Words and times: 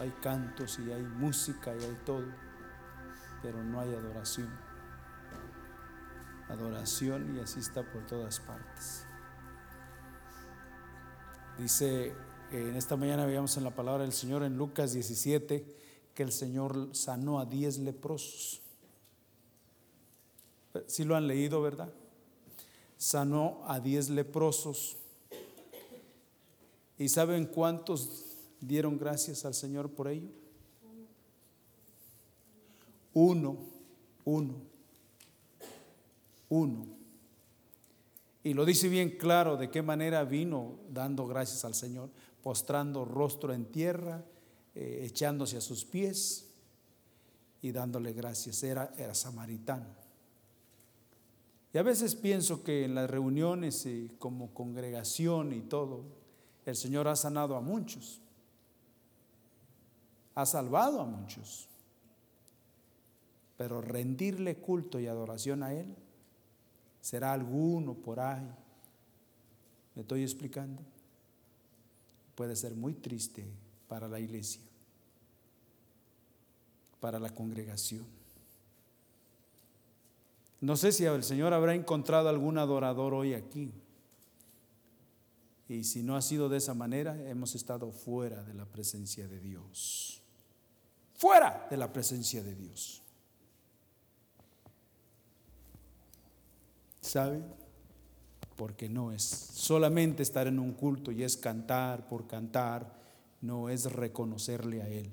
hay 0.00 0.10
cantos 0.22 0.78
y 0.78 0.90
hay 0.90 1.02
música 1.02 1.74
y 1.74 1.82
hay 1.82 1.98
todo, 2.04 2.24
pero 3.42 3.62
no 3.62 3.80
hay 3.80 3.94
adoración. 3.94 4.50
Adoración 6.48 7.36
y 7.36 7.40
así 7.40 7.60
está 7.60 7.82
por 7.82 8.06
todas 8.06 8.40
partes. 8.40 9.06
Dice, 11.58 12.06
eh, 12.06 12.14
en 12.50 12.76
esta 12.76 12.96
mañana 12.96 13.26
veíamos 13.26 13.56
en 13.56 13.64
la 13.64 13.74
palabra 13.74 14.02
del 14.02 14.12
Señor 14.12 14.42
en 14.42 14.56
Lucas 14.56 14.92
17 14.92 15.64
que 16.14 16.22
el 16.22 16.32
Señor 16.32 16.90
sanó 16.92 17.40
a 17.40 17.46
diez 17.46 17.78
leprosos. 17.78 18.60
Si 20.86 21.04
lo 21.04 21.16
han 21.16 21.26
leído, 21.26 21.60
¿verdad? 21.60 21.92
Sanó 22.96 23.62
a 23.66 23.80
diez 23.80 24.08
leprosos. 24.08 24.96
¿Y 26.98 27.08
saben 27.08 27.46
cuántos 27.46 28.31
dieron 28.62 28.98
gracias 28.98 29.44
al 29.44 29.54
Señor 29.54 29.90
por 29.90 30.08
ello? 30.08 30.28
Uno, 33.14 33.58
uno, 34.24 34.54
uno. 36.48 36.86
Y 38.44 38.54
lo 38.54 38.64
dice 38.64 38.88
bien 38.88 39.16
claro 39.18 39.56
de 39.56 39.70
qué 39.70 39.82
manera 39.82 40.24
vino 40.24 40.78
dando 40.90 41.26
gracias 41.26 41.64
al 41.64 41.74
Señor, 41.74 42.10
postrando 42.42 43.04
rostro 43.04 43.52
en 43.52 43.66
tierra, 43.66 44.24
eh, 44.74 45.02
echándose 45.04 45.58
a 45.58 45.60
sus 45.60 45.84
pies 45.84 46.48
y 47.60 47.70
dándole 47.70 48.12
gracias. 48.12 48.62
Era, 48.62 48.92
era 48.96 49.14
samaritano. 49.14 50.02
Y 51.74 51.78
a 51.78 51.82
veces 51.82 52.14
pienso 52.14 52.64
que 52.64 52.84
en 52.84 52.94
las 52.94 53.08
reuniones 53.08 53.86
y 53.86 54.10
como 54.18 54.52
congregación 54.52 55.52
y 55.52 55.60
todo, 55.60 56.04
el 56.66 56.76
Señor 56.76 57.08
ha 57.08 57.16
sanado 57.16 57.56
a 57.56 57.60
muchos, 57.60 58.21
ha 60.34 60.46
salvado 60.46 61.00
a 61.00 61.04
muchos, 61.04 61.68
pero 63.56 63.80
rendirle 63.80 64.56
culto 64.56 64.98
y 64.98 65.06
adoración 65.06 65.62
a 65.62 65.72
Él 65.72 65.94
será 67.00 67.32
alguno 67.32 67.94
por 67.94 68.20
ahí. 68.20 68.48
¿Me 69.94 70.02
estoy 70.02 70.22
explicando? 70.22 70.82
Puede 72.34 72.56
ser 72.56 72.74
muy 72.74 72.94
triste 72.94 73.46
para 73.88 74.08
la 74.08 74.18
iglesia, 74.18 74.62
para 76.98 77.18
la 77.18 77.30
congregación. 77.30 78.06
No 80.60 80.76
sé 80.76 80.92
si 80.92 81.04
el 81.04 81.24
Señor 81.24 81.52
habrá 81.52 81.74
encontrado 81.74 82.28
algún 82.28 82.56
adorador 82.56 83.14
hoy 83.14 83.34
aquí. 83.34 83.72
Y 85.68 85.84
si 85.84 86.02
no 86.02 86.16
ha 86.16 86.22
sido 86.22 86.48
de 86.48 86.58
esa 86.58 86.72
manera, 86.72 87.20
hemos 87.28 87.54
estado 87.54 87.90
fuera 87.90 88.44
de 88.44 88.54
la 88.54 88.64
presencia 88.64 89.26
de 89.26 89.40
Dios. 89.40 90.21
Fuera 91.22 91.68
de 91.70 91.76
la 91.76 91.92
presencia 91.92 92.42
de 92.42 92.52
Dios. 92.52 93.00
¿Sabe? 97.00 97.40
Porque 98.56 98.88
no 98.88 99.12
es 99.12 99.22
solamente 99.22 100.24
estar 100.24 100.48
en 100.48 100.58
un 100.58 100.72
culto 100.72 101.12
y 101.12 101.22
es 101.22 101.36
cantar 101.36 102.08
por 102.08 102.26
cantar, 102.26 102.92
no 103.40 103.68
es 103.68 103.84
reconocerle 103.84 104.82
a 104.82 104.88
Él. 104.88 105.12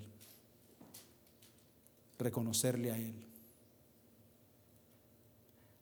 Reconocerle 2.18 2.92
a 2.92 2.98
Él. 2.98 3.28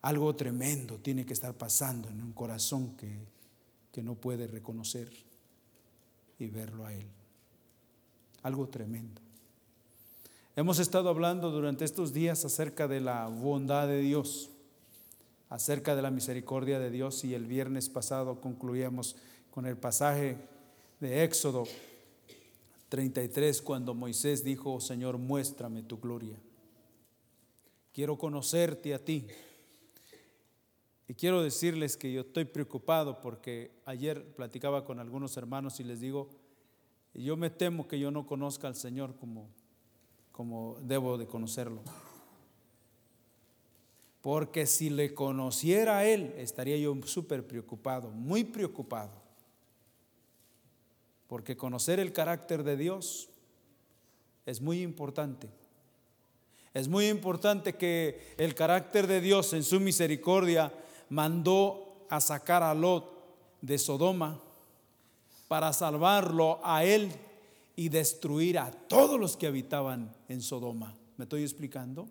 Algo 0.02 0.36
tremendo 0.36 0.98
tiene 0.98 1.26
que 1.26 1.32
estar 1.32 1.54
pasando 1.54 2.10
en 2.10 2.22
un 2.22 2.34
corazón 2.34 2.98
que, 2.98 3.18
que 3.94 4.04
no 4.04 4.16
puede 4.16 4.46
reconocer 4.46 5.10
y 6.38 6.50
verlo 6.50 6.86
a 6.86 6.94
Él. 6.94 7.08
Algo 8.44 8.68
tremendo. 8.68 9.22
Hemos 10.58 10.80
estado 10.80 11.10
hablando 11.10 11.52
durante 11.52 11.86
estos 11.86 12.14
días 12.14 12.44
acerca 12.44 12.88
de 12.88 13.00
la 13.00 13.28
bondad 13.28 13.88
de 13.88 14.00
Dios 14.00 14.50
acerca 15.50 15.96
de 15.96 16.02
la 16.02 16.10
misericordia 16.10 16.80
de 16.80 16.90
Dios 16.90 17.24
y 17.24 17.36
el 17.36 17.46
viernes 17.46 17.90
pasado 17.90 18.42
concluíamos 18.42 19.16
con 19.52 19.68
el 19.68 19.78
pasaje 19.78 20.36
de 21.00 21.24
Éxodo 21.24 21.66
33 22.90 23.62
cuando 23.62 23.94
Moisés 23.94 24.44
dijo, 24.44 24.74
oh, 24.74 24.82
Señor, 24.82 25.20
muéstrame 25.20 25.84
tu 25.84 26.00
gloria. 26.00 26.40
Quiero 27.94 28.18
conocerte 28.18 28.96
a 28.96 29.06
ti. 29.06 29.28
Y 31.08 31.14
quiero 31.14 31.44
decirles 31.44 31.98
que 31.98 32.12
yo 32.12 32.22
estoy 32.22 32.46
preocupado 32.46 33.22
porque 33.22 33.70
ayer 33.86 34.26
platicaba 34.36 34.86
con 34.86 35.00
algunos 35.00 35.38
hermanos 35.38 35.80
y 35.80 35.84
les 35.84 36.00
digo, 36.00 36.32
yo 37.14 37.38
me 37.38 37.52
temo 37.52 37.88
que 37.88 38.00
yo 38.00 38.10
no 38.10 38.26
conozca 38.26 38.68
al 38.68 38.76
Señor 38.76 39.16
como, 39.18 39.52
como 40.38 40.78
debo 40.82 41.18
de 41.18 41.26
conocerlo. 41.26 41.82
Porque 44.22 44.68
si 44.68 44.92
le 44.92 45.16
conociera 45.16 45.98
a 45.98 46.06
Él, 46.06 46.32
estaría 46.38 46.78
yo 46.78 46.96
súper 47.06 47.48
preocupado, 47.48 48.12
muy 48.12 48.44
preocupado. 48.44 49.14
Porque 51.26 51.58
conocer 51.58 52.00
el 52.00 52.14
carácter 52.14 52.64
de 52.64 52.78
Dios 52.78 53.30
es 54.46 54.62
muy 54.62 54.84
importante. 54.84 55.50
Es 56.72 56.88
muy 56.88 57.08
importante 57.08 57.74
que 57.74 58.36
el 58.38 58.54
carácter 58.54 59.08
de 59.08 59.22
Dios 59.22 59.54
en 59.54 59.64
su 59.64 59.80
misericordia 59.80 60.72
mandó 61.10 62.06
a 62.12 62.22
sacar 62.22 62.62
a 62.62 62.76
Lot 62.76 63.12
de 63.62 63.80
Sodoma 63.80 64.40
para 65.48 65.74
salvarlo 65.74 66.60
a 66.64 66.84
él 66.84 67.12
y 67.78 67.88
destruir 67.88 68.60
a 68.60 68.72
todos 68.72 69.18
los 69.18 69.38
que 69.38 69.48
habitaban 69.48 70.14
en 70.28 70.42
Sodoma. 70.42 70.98
¿Me 71.16 71.24
estoy 71.24 71.44
explicando? 71.44 72.10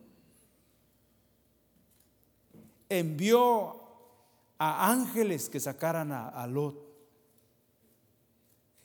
envió 2.89 3.83
a 4.59 4.91
ángeles 4.91 5.49
que 5.49 5.61
sacaran 5.61 6.13
a, 6.13 6.47
Lot. 6.47 6.87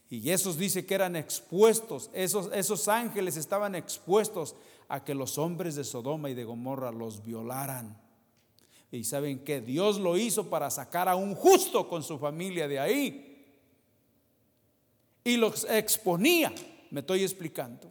Y 0.09 0.30
esos 0.30 0.58
dice 0.58 0.86
que 0.86 0.94
eran 0.94 1.16
expuestos, 1.16 2.09
esos, 2.14 2.50
esos 2.53 2.88
ángeles 2.88 3.38
estaban 3.38 3.75
expuestos 3.75 4.56
a 4.90 5.03
que 5.03 5.16
los 5.16 5.38
hombres 5.38 5.75
de 5.75 5.86
Sodoma 5.86 6.30
y 6.30 6.34
de 6.34 6.44
Gomorra 6.44 6.92
los 6.92 7.24
violaran. 7.24 7.98
Y 8.92 9.06
saben 9.06 9.46
que 9.46 9.62
Dios 9.62 9.98
lo 10.00 10.18
hizo 10.18 10.50
para 10.50 10.69
sacar 10.69 11.08
a 11.08 11.16
un 11.16 11.34
justo 11.34 11.88
con 11.88 12.03
su 12.03 12.19
familia 12.19 12.68
de 12.68 12.80
ahí. 12.80 13.28
Y 15.24 15.38
los 15.38 15.63
exponía, 15.63 16.52
me 16.91 17.00
estoy 17.00 17.24
explicando. 17.24 17.90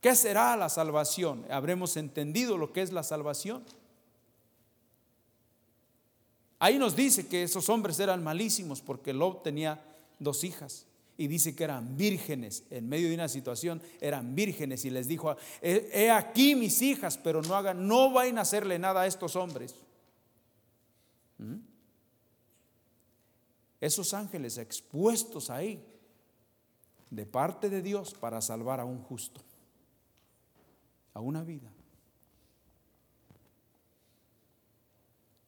¿Qué 0.00 0.14
será 0.16 0.56
la 0.56 0.68
salvación? 0.68 1.46
¿Habremos 1.50 1.96
entendido 1.96 2.58
lo 2.58 2.72
que 2.72 2.82
es 2.82 2.92
la 2.92 3.02
salvación? 3.02 3.64
Ahí 6.58 6.78
nos 6.78 6.96
dice 6.96 7.26
que 7.26 7.42
esos 7.42 7.68
hombres 7.68 8.00
eran 8.00 8.22
malísimos 8.22 8.80
porque 8.80 9.12
Lot 9.12 9.42
tenía 9.42 9.82
dos 10.18 10.44
hijas 10.44 10.86
y 11.16 11.26
dice 11.26 11.54
que 11.54 11.64
eran 11.64 11.96
vírgenes. 11.96 12.64
En 12.70 12.88
medio 12.88 13.08
de 13.08 13.14
una 13.14 13.28
situación 13.28 13.82
eran 14.00 14.34
vírgenes 14.34 14.84
y 14.84 14.90
les 14.90 15.06
dijo, 15.06 15.36
he, 15.60 16.10
aquí 16.10 16.54
mis 16.54 16.80
hijas, 16.82 17.18
pero 17.18 17.42
no 17.42 17.54
hagan, 17.54 17.86
no 17.86 18.10
vayan 18.10 18.38
a 18.38 18.42
hacerle 18.42 18.78
nada 18.78 19.02
a 19.02 19.06
estos 19.06 19.36
hombres. 19.36 19.74
¿Mm? 21.38 21.56
Esos 23.80 24.14
ángeles 24.14 24.56
expuestos 24.56 25.50
ahí 25.50 25.82
de 27.14 27.26
parte 27.26 27.70
de 27.70 27.82
Dios 27.82 28.14
para 28.14 28.40
salvar 28.40 28.80
a 28.80 28.84
un 28.84 29.00
justo, 29.00 29.40
a 31.12 31.20
una 31.20 31.44
vida. 31.44 31.70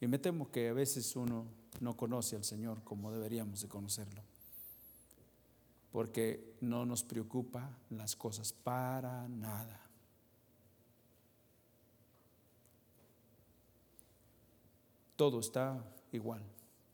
Y 0.01 0.07
me 0.07 0.19
temo 0.19 0.51
que 0.51 0.69
a 0.69 0.73
veces 0.73 1.17
uno 1.17 1.47
no 1.81 1.97
conoce 1.97 2.37
al 2.37 2.45
Señor 2.45 2.83
como 2.85 3.11
deberíamos 3.11 3.63
de 3.63 3.69
conocerlo. 3.69 4.23
Porque 5.91 6.57
no 6.61 6.85
nos 6.85 7.03
preocupa 7.03 7.71
las 7.91 8.15
cosas 8.15 8.53
para 8.53 9.27
nada. 9.29 9.81
Todo 15.17 15.41
está 15.41 15.83
igual, 16.13 16.43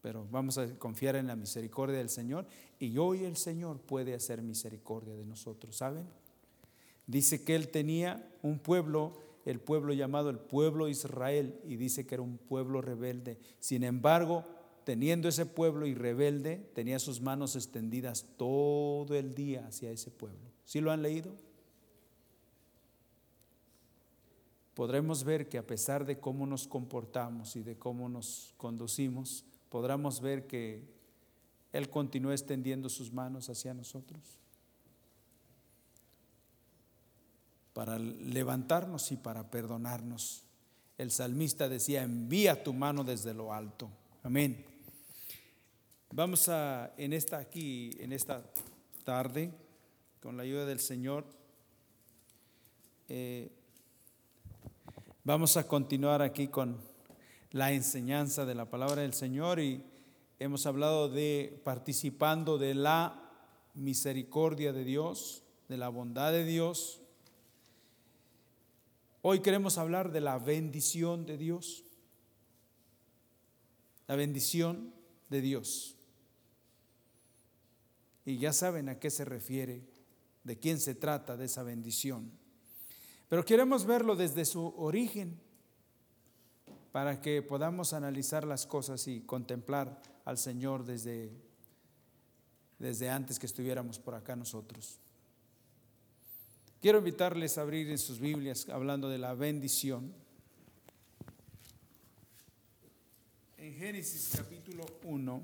pero 0.03 0.27
vamos 0.31 0.59
a 0.59 0.69
confiar 0.79 1.17
en 1.17 1.29
la 1.29 1.37
misericordia 1.37 1.97
del 1.97 2.11
Señor 2.11 2.47
y 2.79 2.99
hoy 2.99 3.25
el 3.25 3.37
Señor 3.37 3.79
puede 3.79 4.15
hacer 4.15 4.43
misericordia 4.43 5.15
de 5.15 5.25
nosotros, 5.25 5.77
¿saben? 5.77 6.05
Dice 7.07 7.45
que 7.45 7.55
Él 7.55 7.69
tenía 7.69 8.29
un 8.43 8.59
pueblo 8.59 9.17
el 9.45 9.61
pueblo 9.61 9.93
llamado 9.93 10.31
el 10.31 10.39
pueblo 10.39 10.89
Israel 10.89 11.61
y 11.65 11.77
dice 11.77 12.07
que 12.07 12.15
era 12.15 12.23
un 12.23 12.39
pueblo 12.39 12.81
rebelde. 12.81 13.39
Sin 13.59 13.83
embargo, 13.83 14.45
teniendo 14.85 15.29
ese 15.29 15.47
pueblo 15.47 15.87
y 15.87 15.95
rebelde, 15.95 16.71
tenía 16.75 16.99
sus 16.99 17.21
manos 17.21 17.57
extendidas 17.57 18.27
todo 18.37 19.15
el 19.15 19.35
día 19.35 19.67
hacia 19.67 19.91
ese 19.91 20.11
pueblo. 20.11 20.51
¿Sí 20.65 20.81
lo 20.81 20.93
han 20.93 21.03
leído? 21.03 21.33
Podremos 24.75 25.25
ver 25.25 25.49
que 25.49 25.59
a 25.59 25.67
pesar 25.67 26.07
de 26.07 26.19
cómo 26.19 26.47
nos 26.47 26.67
comportamos 26.67 27.57
y 27.57 27.63
de 27.63 27.77
cómo 27.77 28.09
nos 28.09 28.55
conducimos, 28.57 29.45
podremos 29.73 30.21
ver 30.21 30.47
que 30.47 30.85
Él 31.73 31.91
continúa 31.91 32.33
extendiendo 32.33 32.89
sus 32.89 33.13
manos 33.13 33.49
hacia 33.49 33.75
nosotros. 33.75 34.39
para 37.73 37.99
levantarnos 37.99 39.13
y 39.13 39.17
para 39.17 39.51
perdonarnos. 39.51 40.45
El 40.99 41.11
salmista 41.11 41.69
decía, 41.69 42.03
envía 42.03 42.63
tu 42.63 42.73
mano 42.73 43.03
desde 43.03 43.35
lo 43.35 43.53
alto. 43.53 43.91
Amén. 44.23 44.65
Vamos 46.13 46.49
a, 46.49 46.93
en 46.97 47.13
esta 47.13 47.39
aquí, 47.39 47.91
en 47.99 48.13
esta 48.13 48.45
tarde, 49.05 49.53
con 50.21 50.37
la 50.37 50.43
ayuda 50.43 50.67
del 50.67 50.81
Señor, 50.81 51.25
eh, 53.09 53.51
vamos 55.25 55.57
a 55.57 55.67
continuar 55.67 56.21
aquí 56.21 56.49
con 56.49 56.79
la 57.53 57.73
enseñanza 57.73 58.47
de 58.47 58.55
la 58.55 58.71
palabra 58.71 59.03
del 59.03 59.13
Señor 59.13 59.61
y 59.61 59.85
hemos 60.39 60.65
hablado 60.65 61.11
de 61.11 61.61
participando 61.65 62.57
de 62.57 62.75
la 62.75 63.31
misericordia 63.75 64.73
de 64.73 64.85
Dios, 64.85 65.43
de 65.69 65.77
la 65.77 65.91
bondad 65.91 66.33
de 66.33 66.47
Dios. 66.47 67.03
Hoy 69.21 69.41
queremos 69.41 69.77
hablar 69.77 70.13
de 70.13 70.23
la 70.23 70.39
bendición 70.39 71.27
de 71.27 71.37
Dios. 71.37 71.85
La 74.09 74.17
bendición 74.17 74.95
de 75.29 75.43
Dios. 75.43 75.97
Y 78.25 78.39
ya 78.39 78.55
saben 78.55 78.89
a 78.89 78.99
qué 78.99 79.11
se 79.11 79.27
refiere, 79.27 79.85
de 80.43 80.59
quién 80.59 80.81
se 80.81 80.95
trata 80.95 81.37
de 81.37 81.45
esa 81.45 81.63
bendición. 81.63 82.33
Pero 83.29 83.45
queremos 83.45 83.85
verlo 83.85 84.17
desde 84.17 84.47
su 84.47 84.75
origen 84.79 85.39
para 86.93 87.23
que 87.23 87.41
podamos 87.41 87.95
analizar 87.95 88.47
las 88.47 88.67
cosas 88.67 89.09
y 89.09 89.23
contemplar 89.23 90.01
al 90.27 90.37
Señor 90.37 90.85
desde, 90.85 91.33
desde 92.79 93.09
antes 93.09 93.39
que 93.39 93.47
estuviéramos 93.47 93.99
por 93.99 94.15
acá 94.15 94.37
nosotros. 94.37 94.99
Quiero 96.83 96.99
invitarles 96.99 97.57
a 97.57 97.63
abrir 97.63 97.89
en 97.91 97.99
sus 97.99 98.21
Biblias 98.21 98.69
hablando 98.69 99.09
de 99.09 99.17
la 99.17 99.35
bendición. 99.35 100.13
En 103.57 103.73
Génesis 103.75 104.33
capítulo 104.37 104.85
1. 105.05 105.43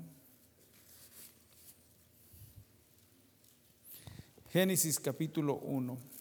Génesis 4.51 4.99
capítulo 4.99 5.55
1. 5.55 6.18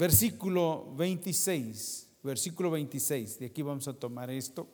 Versículo 0.00 0.94
26, 0.96 2.08
versículo 2.22 2.70
26, 2.70 3.38
de 3.38 3.44
aquí 3.44 3.60
vamos 3.60 3.86
a 3.86 3.92
tomar 3.92 4.30
esto, 4.30 4.66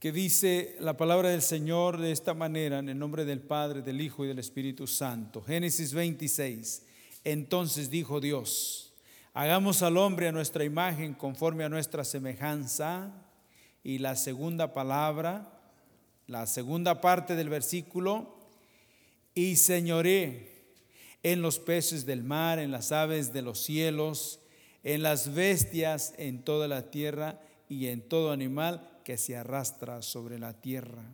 que 0.00 0.10
dice 0.10 0.74
la 0.80 0.96
palabra 0.96 1.28
del 1.28 1.42
Señor 1.42 1.98
de 1.98 2.10
esta 2.10 2.34
manera, 2.34 2.80
en 2.80 2.88
el 2.88 2.98
nombre 2.98 3.24
del 3.24 3.40
Padre, 3.40 3.82
del 3.82 4.00
Hijo 4.00 4.24
y 4.24 4.28
del 4.28 4.40
Espíritu 4.40 4.88
Santo. 4.88 5.42
Génesis 5.42 5.94
26, 5.94 6.82
entonces 7.22 7.88
dijo 7.88 8.20
Dios, 8.20 8.92
hagamos 9.32 9.82
al 9.82 9.96
hombre 9.96 10.26
a 10.26 10.32
nuestra 10.32 10.64
imagen 10.64 11.14
conforme 11.14 11.62
a 11.62 11.68
nuestra 11.68 12.02
semejanza. 12.02 13.12
Y 13.84 13.98
la 13.98 14.16
segunda 14.16 14.74
palabra, 14.74 15.60
la 16.26 16.48
segunda 16.48 17.00
parte 17.00 17.36
del 17.36 17.48
versículo, 17.48 18.40
y 19.36 19.54
señoré 19.54 20.51
en 21.22 21.42
los 21.42 21.58
peces 21.58 22.06
del 22.06 22.22
mar, 22.22 22.58
en 22.58 22.70
las 22.70 22.92
aves 22.92 23.32
de 23.32 23.42
los 23.42 23.60
cielos, 23.60 24.40
en 24.82 25.02
las 25.02 25.34
bestias, 25.34 26.14
en 26.18 26.42
toda 26.42 26.68
la 26.68 26.90
tierra 26.90 27.40
y 27.68 27.86
en 27.86 28.02
todo 28.02 28.32
animal 28.32 28.88
que 29.04 29.16
se 29.16 29.36
arrastra 29.36 30.02
sobre 30.02 30.38
la 30.38 30.60
tierra. 30.60 31.04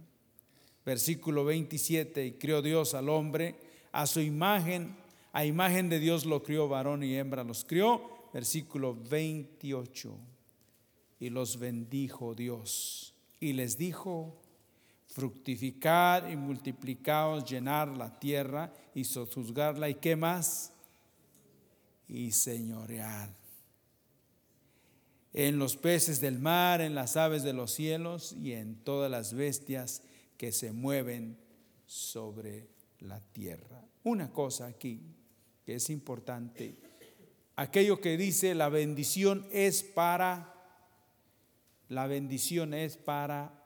Versículo 0.85 1.45
27, 1.45 2.27
y 2.27 2.33
crió 2.33 2.63
Dios 2.63 2.95
al 2.95 3.09
hombre 3.09 3.57
a 3.93 4.07
su 4.07 4.21
imagen, 4.21 4.97
a 5.33 5.45
imagen 5.45 5.89
de 5.89 5.99
Dios 5.99 6.25
lo 6.25 6.43
crió, 6.43 6.69
varón 6.69 7.03
y 7.03 7.15
hembra 7.17 7.45
los 7.45 7.65
crió. 7.65 8.17
Versículo 8.33 8.95
28, 8.95 10.15
y 11.21 11.31
los 11.31 11.59
bendijo 11.59 12.35
Dios 12.35 13.15
y 13.41 13.53
les 13.53 13.79
dijo, 13.79 14.37
fructificar 15.09 16.31
y 16.31 16.37
multiplicaos, 16.37 17.49
llenar 17.49 17.89
la 17.89 18.19
tierra 18.19 18.73
y 18.95 19.05
sojuzgarla 19.05 19.89
y 19.89 19.95
qué 19.95 20.17
más? 20.17 20.73
Y 22.07 22.31
señorear. 22.33 23.35
En 25.33 25.59
los 25.59 25.77
peces 25.77 26.21
del 26.21 26.39
mar, 26.39 26.81
en 26.81 26.95
las 26.95 27.17
aves 27.17 27.43
de 27.43 27.53
los 27.53 27.73
cielos 27.73 28.33
y 28.33 28.53
en 28.53 28.77
todas 28.77 29.11
las 29.11 29.35
bestias 29.35 30.03
que 30.37 30.53
se 30.53 30.73
mueven 30.73 31.39
sobre 31.87 32.69
la 33.01 33.21
tierra. 33.21 33.85
Una 34.05 34.31
cosa 34.33 34.67
aquí 34.67 35.01
que 35.65 35.77
es 35.77 35.91
importante, 35.91 36.77
aquello 37.57 38.01
que 38.01 38.17
dice 38.17 38.55
la 38.55 38.69
bendición 38.69 39.47
es 39.53 39.83
para, 39.83 40.55
la 41.89 42.07
bendición 42.07 42.73
es 42.73 42.97
para 42.97 43.58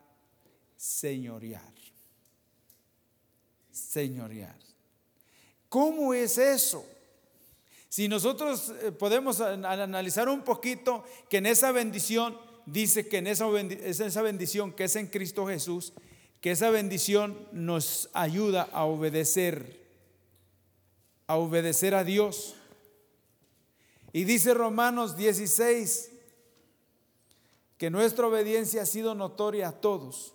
señorear. 0.83 1.73
Señorear. 3.71 4.59
¿Cómo 5.69 6.13
es 6.13 6.37
eso? 6.37 6.85
Si 7.87 8.09
nosotros 8.09 8.73
eh, 8.81 8.91
podemos 8.91 9.39
analizar 9.39 10.27
un 10.27 10.41
poquito 10.41 11.05
que 11.29 11.37
en 11.37 11.45
esa 11.45 11.71
bendición, 11.71 12.37
dice 12.65 13.07
que 13.07 13.19
en 13.19 13.27
esa, 13.27 13.47
bendición 14.21 14.73
que 14.73 14.83
es 14.83 14.95
en 14.97 15.07
Cristo 15.07 15.47
Jesús, 15.47 15.93
que 16.41 16.51
esa 16.51 16.69
bendición 16.69 17.47
nos 17.53 18.09
ayuda 18.13 18.63
a 18.73 18.83
obedecer, 18.83 19.87
a 21.27 21.37
obedecer 21.37 21.95
a 21.95 22.03
Dios. 22.03 22.55
Y 24.11 24.25
dice 24.25 24.53
Romanos 24.53 25.15
16 25.15 26.09
que 27.77 27.89
nuestra 27.89 28.27
obediencia 28.27 28.81
ha 28.81 28.85
sido 28.85 29.15
notoria 29.15 29.69
a 29.69 29.79
todos. 29.79 30.33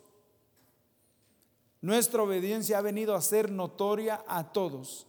Nuestra 1.81 2.23
obediencia 2.23 2.79
ha 2.79 2.83
venido 2.83 3.15
a 3.15 3.21
ser 3.21 3.51
notoria 3.51 4.25
a 4.27 4.53
todos 4.53 5.07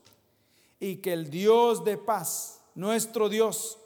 y 0.80 0.98
que 0.98 1.14
el 1.14 1.30
Dios 1.30 1.84
de 1.84 1.98
paz, 1.98 2.62
nuestro 2.76 3.28
Dios, 3.28 3.80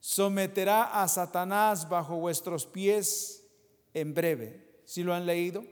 someterá 0.00 1.02
a 1.02 1.06
Satanás 1.08 1.88
bajo 1.88 2.16
vuestros 2.16 2.64
pies 2.64 3.44
en 3.92 4.14
breve. 4.14 4.80
¿Si 4.84 5.02
lo 5.02 5.12
han 5.12 5.26
leído? 5.26 5.64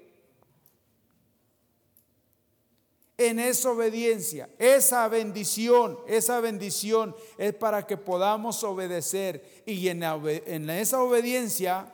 En 3.16 3.38
esa 3.38 3.70
obediencia, 3.70 4.50
esa 4.58 5.08
bendición, 5.08 5.98
esa 6.08 6.40
bendición 6.40 7.14
es 7.38 7.54
para 7.54 7.86
que 7.86 7.96
podamos 7.96 8.62
obedecer 8.64 9.62
y 9.64 9.88
en, 9.88 10.02
en 10.02 10.68
esa 10.68 11.00
obediencia, 11.00 11.90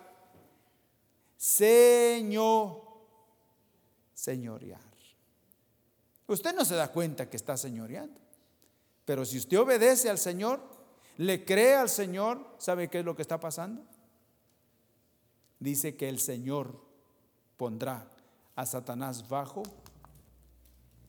Señor 1.37 2.89
señorear. 4.21 4.81
Usted 6.27 6.55
no 6.55 6.65
se 6.65 6.75
da 6.75 6.93
cuenta 6.93 7.29
que 7.29 7.37
está 7.37 7.57
señoreando, 7.57 8.21
pero 9.05 9.25
si 9.25 9.39
usted 9.39 9.59
obedece 9.59 10.11
al 10.11 10.19
Señor, 10.19 10.61
le 11.17 11.45
cree 11.45 11.75
al 11.75 11.89
Señor, 11.89 12.55
¿sabe 12.59 12.89
qué 12.89 13.00
es 13.00 13.05
lo 13.05 13.17
que 13.17 13.23
está 13.23 13.41
pasando? 13.41 13.83
Dice 15.59 15.97
que 15.97 16.09
el 16.09 16.21
Señor 16.21 16.81
pondrá 17.57 18.09
a 18.55 18.67
Satanás 18.67 19.29
bajo 19.29 19.62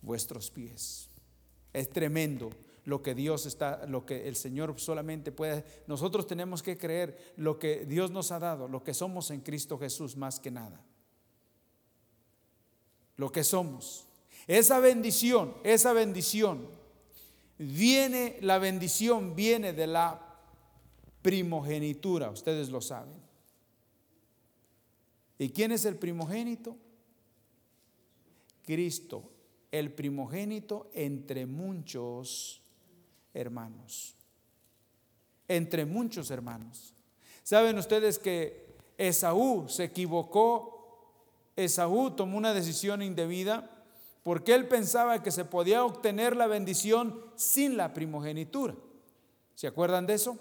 vuestros 0.02 0.50
pies. 0.50 1.10
Es 1.74 1.90
tremendo 1.90 2.50
lo 2.86 3.04
que 3.04 3.14
Dios 3.14 3.46
está, 3.46 3.86
lo 3.86 4.06
que 4.06 4.28
el 4.28 4.36
Señor 4.36 4.80
solamente 4.80 5.32
puede. 5.32 5.64
Nosotros 5.86 6.26
tenemos 6.26 6.64
que 6.64 6.78
creer 6.78 7.34
lo 7.38 7.60
que 7.60 7.86
Dios 7.86 8.10
nos 8.10 8.32
ha 8.32 8.40
dado, 8.40 8.68
lo 8.68 8.84
que 8.84 8.94
somos 8.94 9.30
en 9.32 9.42
Cristo 9.42 9.78
Jesús 9.78 10.18
más 10.18 10.40
que 10.40 10.50
nada 10.50 10.84
lo 13.18 13.32
que 13.32 13.44
somos. 13.44 14.06
Esa 14.48 14.80
bendición, 14.80 15.56
esa 15.64 15.94
bendición, 15.94 16.68
viene, 17.58 18.38
la 18.42 18.58
bendición 18.58 19.36
viene 19.36 19.74
de 19.74 19.88
la 19.88 20.20
primogenitura, 21.22 22.30
ustedes 22.30 22.70
lo 22.70 22.82
saben. 22.82 23.22
¿Y 25.38 25.50
quién 25.50 25.72
es 25.72 25.86
el 25.86 25.96
primogénito? 25.96 26.78
Cristo, 28.64 29.32
el 29.72 29.92
primogénito 29.92 30.90
entre 30.94 31.46
muchos 31.46 32.62
hermanos. 33.34 34.16
Entre 35.48 35.86
muchos 35.86 36.32
hermanos. 36.32 36.94
¿Saben 37.44 37.78
ustedes 37.78 38.20
que 38.20 38.68
Esaú 38.98 39.68
se 39.68 39.86
equivocó 39.86 40.81
Esaú 41.66 42.12
tomó 42.12 42.38
una 42.38 42.54
decisión 42.54 43.02
indebida 43.02 43.70
porque 44.24 44.54
él 44.54 44.68
pensaba 44.68 45.24
que 45.24 45.32
se 45.32 45.46
podía 45.46 45.84
obtener 45.84 46.36
la 46.36 46.48
bendición 46.48 47.22
sin 47.36 47.78
la 47.78 47.94
primogenitura. 47.94 48.76
¿Se 49.56 49.68
acuerdan 49.68 50.06
de 50.06 50.14
eso? 50.16 50.38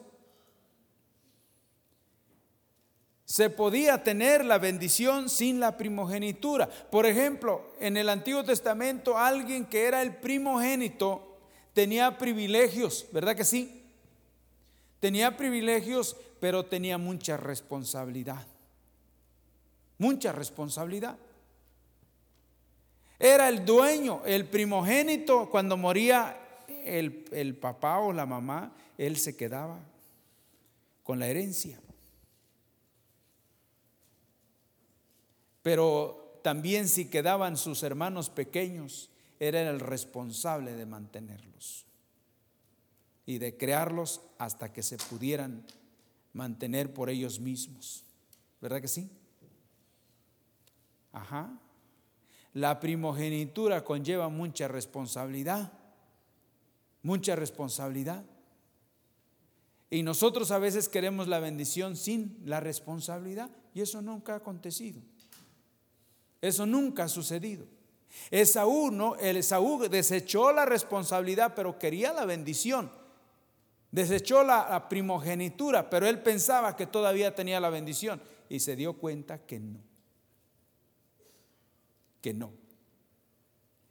se 3.31 3.49
podía 3.49 4.03
tener 4.03 4.45
la 4.45 4.59
bendición 4.59 5.29
sin 5.29 5.61
la 5.61 5.77
primogenitura. 5.77 6.69
Por 6.69 7.07
ejemplo, 7.07 7.63
en 7.79 7.97
el 7.97 8.09
Antiguo 8.09 8.43
Testamento 8.43 9.17
alguien 9.17 9.67
que 9.67 9.85
era 9.85 10.03
el 10.03 10.17
primogénito 10.17 11.39
tenía 11.73 12.19
privilegios, 12.19 13.07
¿verdad 13.13 13.37
que 13.37 13.45
sí? 13.45 13.85
Tenía 14.99 15.37
privilegios, 15.37 16.17
pero 16.41 16.67
tenía 16.67 16.99
mucha 16.99 17.37
responsabilidad. 17.37 18.45
Mucha 20.01 20.33
responsabilidad. 20.33 21.19
Era 23.19 23.51
el 23.51 23.67
dueño, 23.67 24.23
el 24.25 24.47
primogénito, 24.47 25.51
cuando 25.51 25.77
moría 25.77 26.65
el, 26.87 27.27
el 27.33 27.55
papá 27.55 27.99
o 27.99 28.11
la 28.11 28.25
mamá, 28.25 28.73
él 28.97 29.19
se 29.19 29.37
quedaba 29.37 29.79
con 31.03 31.19
la 31.19 31.27
herencia. 31.27 31.79
Pero 35.63 36.41
también 36.43 36.89
si 36.89 37.11
quedaban 37.11 37.59
sus 37.59 37.83
hermanos 37.83 38.31
pequeños, 38.31 39.11
era 39.39 39.69
el 39.69 39.81
responsable 39.81 40.73
de 40.73 40.87
mantenerlos 40.87 41.85
y 43.27 43.37
de 43.37 43.55
crearlos 43.55 44.23
hasta 44.39 44.73
que 44.73 44.83
se 44.83 44.97
pudieran 44.97 45.63
mantener 46.33 46.95
por 46.95 47.11
ellos 47.11 47.39
mismos. 47.39 48.07
¿Verdad 48.63 48.81
que 48.81 48.89
sí? 48.89 49.11
Ajá. 51.13 51.51
La 52.53 52.81
primogenitura 52.81 53.85
conlleva 53.85 54.29
mucha 54.29 54.69
responsabilidad, 54.69 55.73
mucha 57.03 57.37
responsabilidad. 57.37 58.25
Y 59.89 60.03
nosotros 60.03 60.51
a 60.51 60.59
veces 60.59 60.89
queremos 60.89 61.29
la 61.29 61.41
bendición 61.41 61.97
sin 61.97 62.41
la 62.45 62.61
responsabilidad 62.61 63.51
y 63.75 63.81
eso 63.81 64.03
nunca 64.03 64.35
ha 64.35 64.37
acontecido. 64.37 65.01
Eso 66.41 66.65
nunca 66.67 67.05
ha 67.05 67.09
sucedido. 67.09 67.67
Esaú, 68.31 68.91
¿no? 68.91 69.17
El 69.17 69.37
Esaú 69.37 69.89
desechó 69.89 70.53
la 70.53 70.65
responsabilidad, 70.65 71.55
pero 71.55 71.79
quería 71.79 72.13
la 72.13 72.25
bendición. 72.25 72.91
Desechó 73.91 74.45
la, 74.45 74.89
primogenitura, 74.89 75.91
pero 75.91 76.07
él 76.07 76.23
pensaba 76.23 76.77
que 76.77 76.87
todavía 76.87 77.35
tenía 77.35 77.59
la 77.61 77.71
bendición 77.71 78.23
y 78.49 78.61
se 78.61 78.77
dio 78.77 78.95
cuenta 78.95 79.39
que 79.39 79.59
no. 79.59 79.90
Que 82.21 82.33
no. 82.35 82.53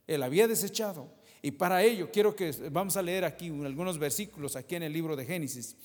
Él 0.07 0.23
había 0.23 0.47
desechado. 0.47 1.07
Y 1.41 1.51
para 1.51 1.83
ello 1.83 2.09
quiero 2.11 2.35
que 2.35 2.51
vamos 2.71 2.97
a 2.97 3.01
leer 3.01 3.25
aquí 3.25 3.47
algunos 3.47 3.97
versículos 3.97 4.55
aquí 4.55 4.75
en 4.75 4.83
el 4.83 4.93
libro 4.93 5.15
de 5.15 5.25
Génesis. 5.25 5.75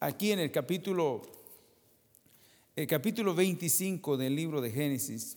Aquí 0.00 0.32
en 0.32 0.40
el 0.40 0.50
capítulo 0.50 1.22
el 2.74 2.86
capítulo 2.86 3.34
25 3.34 4.16
del 4.16 4.34
libro 4.34 4.62
de 4.62 4.70
Génesis. 4.70 5.36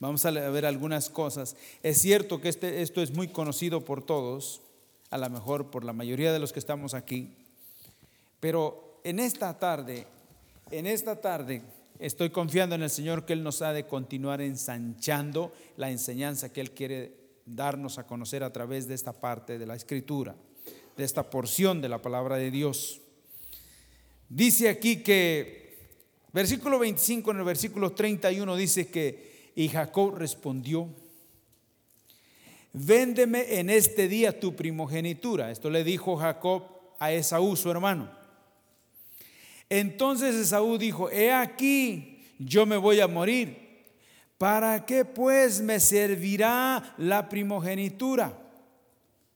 Vamos 0.00 0.24
a 0.24 0.30
ver 0.30 0.66
algunas 0.66 1.08
cosas. 1.08 1.56
Es 1.82 2.00
cierto 2.00 2.40
que 2.40 2.48
este, 2.48 2.82
esto 2.82 3.02
es 3.02 3.12
muy 3.12 3.28
conocido 3.28 3.84
por 3.84 4.04
todos, 4.04 4.60
a 5.10 5.18
lo 5.18 5.30
mejor 5.30 5.70
por 5.70 5.84
la 5.84 5.92
mayoría 5.92 6.32
de 6.32 6.40
los 6.40 6.52
que 6.52 6.58
estamos 6.58 6.94
aquí, 6.94 7.36
pero 8.40 9.00
en 9.04 9.20
esta 9.20 9.58
tarde, 9.58 10.06
en 10.70 10.86
esta 10.86 11.20
tarde 11.20 11.62
estoy 12.00 12.30
confiando 12.30 12.74
en 12.74 12.82
el 12.82 12.90
Señor 12.90 13.24
que 13.24 13.34
Él 13.34 13.42
nos 13.42 13.62
ha 13.62 13.72
de 13.72 13.86
continuar 13.86 14.40
ensanchando 14.40 15.52
la 15.76 15.90
enseñanza 15.90 16.52
que 16.52 16.60
Él 16.60 16.72
quiere 16.72 17.14
darnos 17.46 17.98
a 17.98 18.06
conocer 18.06 18.42
a 18.42 18.52
través 18.52 18.88
de 18.88 18.94
esta 18.94 19.12
parte 19.12 19.58
de 19.58 19.66
la 19.66 19.76
Escritura, 19.76 20.34
de 20.96 21.04
esta 21.04 21.28
porción 21.28 21.80
de 21.80 21.88
la 21.88 22.00
palabra 22.00 22.36
de 22.36 22.50
Dios. 22.50 23.00
Dice 24.28 24.68
aquí 24.68 25.02
que, 25.02 25.76
versículo 26.32 26.78
25 26.78 27.30
en 27.30 27.38
el 27.38 27.44
versículo 27.44 27.92
31 27.92 28.56
dice 28.56 28.88
que 28.88 29.30
y 29.54 29.68
Jacob 29.68 30.14
respondió, 30.16 30.88
véndeme 32.72 33.58
en 33.58 33.68
este 33.68 34.08
día 34.08 34.38
tu 34.38 34.54
primogenitura. 34.54 35.50
Esto 35.50 35.68
le 35.70 35.84
dijo 35.84 36.16
Jacob 36.16 36.62
a 36.98 37.12
Esaú, 37.12 37.56
su 37.56 37.70
hermano. 37.70 38.19
Entonces 39.70 40.34
Esaú 40.34 40.76
dijo, 40.76 41.08
he 41.10 41.32
aquí, 41.32 42.26
yo 42.38 42.66
me 42.66 42.76
voy 42.76 43.00
a 43.00 43.06
morir. 43.06 43.70
¿Para 44.36 44.84
qué 44.84 45.04
pues 45.04 45.60
me 45.60 45.78
servirá 45.78 46.94
la 46.98 47.28
primogenitura? 47.28 48.28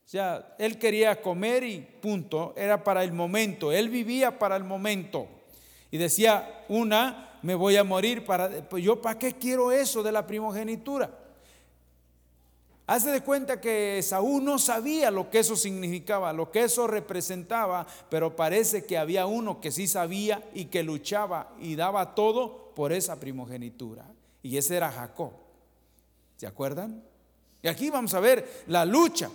O 0.04 0.08
sea, 0.08 0.54
él 0.58 0.78
quería 0.78 1.22
comer 1.22 1.62
y 1.62 1.78
punto, 1.78 2.52
era 2.56 2.82
para 2.82 3.04
el 3.04 3.12
momento, 3.12 3.72
él 3.72 3.88
vivía 3.88 4.38
para 4.38 4.56
el 4.56 4.64
momento. 4.64 5.28
Y 5.90 5.98
decía, 5.98 6.64
una, 6.68 7.38
me 7.42 7.54
voy 7.54 7.76
a 7.76 7.84
morir 7.84 8.24
para 8.24 8.48
pues 8.68 8.82
yo 8.82 9.00
para 9.00 9.18
qué 9.18 9.34
quiero 9.34 9.70
eso 9.70 10.02
de 10.02 10.12
la 10.12 10.26
primogenitura. 10.26 11.23
Hace 12.86 13.10
de 13.10 13.22
cuenta 13.22 13.62
que 13.62 14.02
Saúl 14.02 14.44
no 14.44 14.58
sabía 14.58 15.10
lo 15.10 15.30
que 15.30 15.38
eso 15.38 15.56
significaba, 15.56 16.34
lo 16.34 16.50
que 16.50 16.64
eso 16.64 16.86
representaba, 16.86 17.86
pero 18.10 18.36
parece 18.36 18.84
que 18.84 18.98
había 18.98 19.24
uno 19.24 19.58
que 19.58 19.72
sí 19.72 19.86
sabía 19.86 20.46
y 20.52 20.66
que 20.66 20.82
luchaba 20.82 21.54
y 21.58 21.76
daba 21.76 22.14
todo 22.14 22.74
por 22.74 22.92
esa 22.92 23.18
primogenitura. 23.18 24.04
Y 24.42 24.58
ese 24.58 24.76
era 24.76 24.92
Jacob. 24.92 25.32
¿Se 26.36 26.46
acuerdan? 26.46 27.02
Y 27.62 27.68
aquí 27.68 27.88
vamos 27.88 28.12
a 28.12 28.20
ver 28.20 28.64
la 28.66 28.84
lucha. 28.84 29.30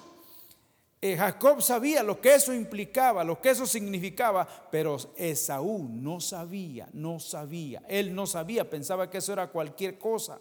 Eh, 1.02 1.18
Jacob 1.18 1.62
sabía 1.64 2.04
lo 2.04 2.22
que 2.22 2.36
eso 2.36 2.54
implicaba, 2.54 3.24
lo 3.24 3.42
que 3.42 3.50
eso 3.50 3.66
significaba, 3.66 4.48
pero 4.70 4.98
Esaú 5.16 5.90
no 5.90 6.20
sabía, 6.20 6.88
no 6.94 7.20
sabía. 7.20 7.82
Él 7.88 8.14
no 8.14 8.28
sabía, 8.28 8.70
pensaba 8.70 9.10
que 9.10 9.18
eso 9.18 9.34
era 9.34 9.48
cualquier 9.48 9.98
cosa, 9.98 10.40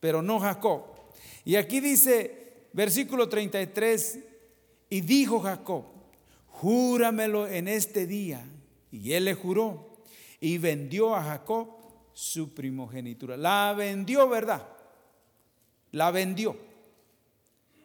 pero 0.00 0.20
no 0.20 0.40
Jacob. 0.40 0.93
Y 1.44 1.56
aquí 1.56 1.80
dice, 1.80 2.68
versículo 2.72 3.28
33, 3.28 4.18
y 4.90 5.00
dijo 5.00 5.40
Jacob, 5.40 5.84
júramelo 6.48 7.46
en 7.46 7.68
este 7.68 8.06
día. 8.06 8.44
Y 8.90 9.12
él 9.12 9.24
le 9.24 9.34
juró 9.34 9.98
y 10.40 10.58
vendió 10.58 11.14
a 11.14 11.22
Jacob 11.22 11.68
su 12.12 12.54
primogenitura. 12.54 13.36
La 13.36 13.74
vendió, 13.76 14.28
¿verdad? 14.28 14.66
La 15.90 16.10
vendió. 16.10 16.56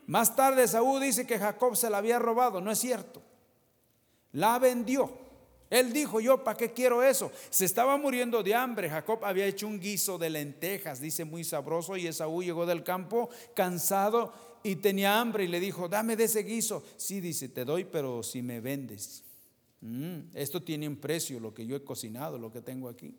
Más 0.08 0.36
tarde 0.36 0.68
Saúl 0.68 1.02
dice 1.02 1.28
que 1.28 1.38
Jacob 1.38 1.76
se 1.76 1.90
la 1.90 2.00
había 2.00 2.18
robado, 2.20 2.62
no 2.62 2.72
es 2.72 2.80
cierto. 2.80 3.22
La 4.32 4.58
vendió. 4.60 5.29
Él 5.70 5.94
dijo, 5.94 6.20
yo, 6.20 6.44
¿para 6.44 6.58
qué 6.58 6.72
quiero 6.72 7.04
eso? 7.04 7.32
Se 7.50 7.66
estaba 7.66 7.96
muriendo 7.98 8.42
de 8.42 8.56
hambre. 8.56 8.90
Jacob 8.90 9.24
había 9.24 9.46
hecho 9.46 9.68
un 9.68 9.80
guiso 9.80 10.18
de 10.18 10.30
lentejas, 10.30 11.00
dice 11.00 11.26
muy 11.26 11.44
sabroso, 11.44 11.96
y 11.96 12.08
Esaú 12.08 12.42
llegó 12.42 12.66
del 12.66 12.84
campo 12.84 13.30
cansado 13.54 14.34
y 14.64 14.78
tenía 14.78 15.20
hambre 15.20 15.46
y 15.46 15.48
le 15.48 15.60
dijo, 15.60 15.88
dame 15.88 16.16
de 16.16 16.24
ese 16.24 16.44
guiso. 16.44 16.84
Sí, 16.98 17.22
dice, 17.22 17.50
te 17.50 17.66
doy, 17.66 17.86
pero 17.86 18.24
si 18.24 18.42
me 18.42 18.60
vendes. 18.62 19.24
Mm, 19.82 20.36
esto 20.36 20.62
tiene 20.64 20.88
un 20.88 20.98
precio, 20.98 21.40
lo 21.40 21.54
que 21.54 21.66
yo 21.66 21.76
he 21.76 21.84
cocinado, 21.84 22.40
lo 22.40 22.52
que 22.52 22.62
tengo 22.62 22.90
aquí. 22.90 23.16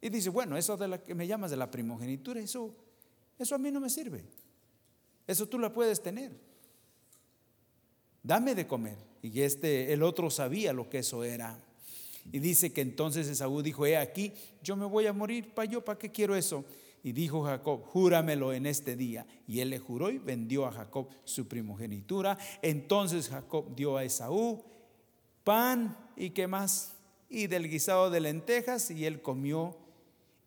Y 0.00 0.08
dice, 0.08 0.30
bueno, 0.30 0.56
eso 0.56 0.76
de 0.76 0.88
la 0.88 1.02
que 1.02 1.14
me 1.14 1.26
llamas 1.26 1.50
de 1.50 1.56
la 1.56 1.70
primogenitura, 1.70 2.40
eso, 2.40 2.74
eso 3.38 3.54
a 3.56 3.58
mí 3.58 3.70
no 3.70 3.80
me 3.80 3.90
sirve. 3.90 4.24
Eso 5.26 5.48
tú 5.48 5.58
la 5.58 5.72
puedes 5.72 6.00
tener. 6.00 6.32
Dame 8.22 8.54
de 8.54 8.66
comer. 8.66 8.96
Y 9.20 9.40
este, 9.42 9.92
el 9.92 10.02
otro 10.02 10.30
sabía 10.30 10.72
lo 10.72 10.88
que 10.88 10.98
eso 10.98 11.24
era. 11.24 11.58
Y 12.30 12.38
dice 12.38 12.72
que 12.72 12.82
entonces 12.82 13.26
Esaú 13.28 13.62
dijo, 13.62 13.86
he 13.86 13.96
aquí, 13.96 14.32
yo 14.62 14.76
me 14.76 14.86
voy 14.86 15.06
a 15.06 15.12
morir, 15.12 15.52
¿para 15.54 15.70
yo 15.70 15.84
para 15.84 15.98
qué 15.98 16.10
quiero 16.10 16.36
eso? 16.36 16.64
Y 17.02 17.12
dijo 17.12 17.42
Jacob, 17.42 17.82
júramelo 17.84 18.52
en 18.52 18.66
este 18.66 18.94
día. 18.94 19.26
Y 19.48 19.60
él 19.60 19.70
le 19.70 19.78
juró 19.78 20.10
y 20.10 20.18
vendió 20.18 20.66
a 20.66 20.72
Jacob 20.72 21.08
su 21.24 21.48
primogenitura. 21.48 22.38
Entonces 22.62 23.28
Jacob 23.28 23.74
dio 23.74 23.96
a 23.96 24.04
Esaú 24.04 24.62
pan 25.44 25.96
y 26.16 26.30
qué 26.30 26.46
más, 26.46 26.94
y 27.28 27.46
del 27.46 27.68
guisado 27.68 28.10
de 28.10 28.20
lentejas, 28.20 28.90
y 28.90 29.06
él 29.06 29.22
comió 29.22 29.76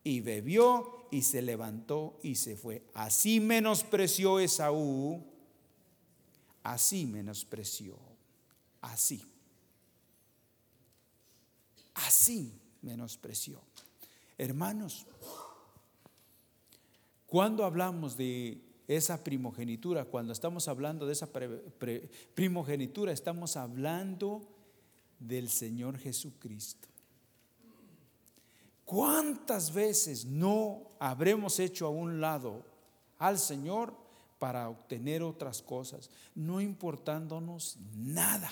y 0.03 0.21
bebió 0.21 1.07
y 1.11 1.23
se 1.23 1.41
levantó 1.41 2.17
y 2.21 2.35
se 2.35 2.55
fue. 2.55 2.83
Así 2.93 3.39
menospreció 3.39 4.39
Esaú, 4.39 5.23
así 6.63 7.05
menospreció, 7.05 7.97
así, 8.81 9.23
así 11.95 12.53
menospreció. 12.81 13.59
Hermanos, 14.37 15.05
cuando 17.25 17.65
hablamos 17.65 18.15
de 18.15 18.61
esa 18.87 19.23
primogenitura, 19.23 20.05
cuando 20.05 20.31
estamos 20.31 20.67
hablando 20.67 21.07
de 21.07 21.13
esa 21.13 21.29
primogenitura, 22.35 23.11
estamos 23.11 23.57
hablando 23.57 24.47
del 25.19 25.49
Señor 25.49 25.97
Jesucristo. 25.97 26.87
¿Cuántas 28.83 29.73
veces 29.73 30.25
no 30.25 30.91
habremos 30.99 31.59
hecho 31.59 31.87
a 31.87 31.89
un 31.89 32.21
lado 32.21 32.63
al 33.17 33.39
Señor 33.39 33.95
para 34.37 34.69
obtener 34.69 35.23
otras 35.23 35.63
cosas, 35.63 36.11
no 36.35 36.61
importándonos 36.61 37.77
nada? 37.95 38.51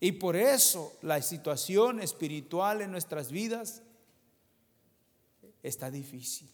Y 0.00 0.12
por 0.12 0.36
eso 0.36 0.96
la 1.02 1.22
situación 1.22 2.00
espiritual 2.00 2.82
en 2.82 2.90
nuestras 2.90 3.30
vidas 3.30 3.82
está 5.62 5.90
difícil. 5.90 6.48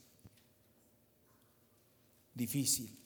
Difícil. 2.35 2.97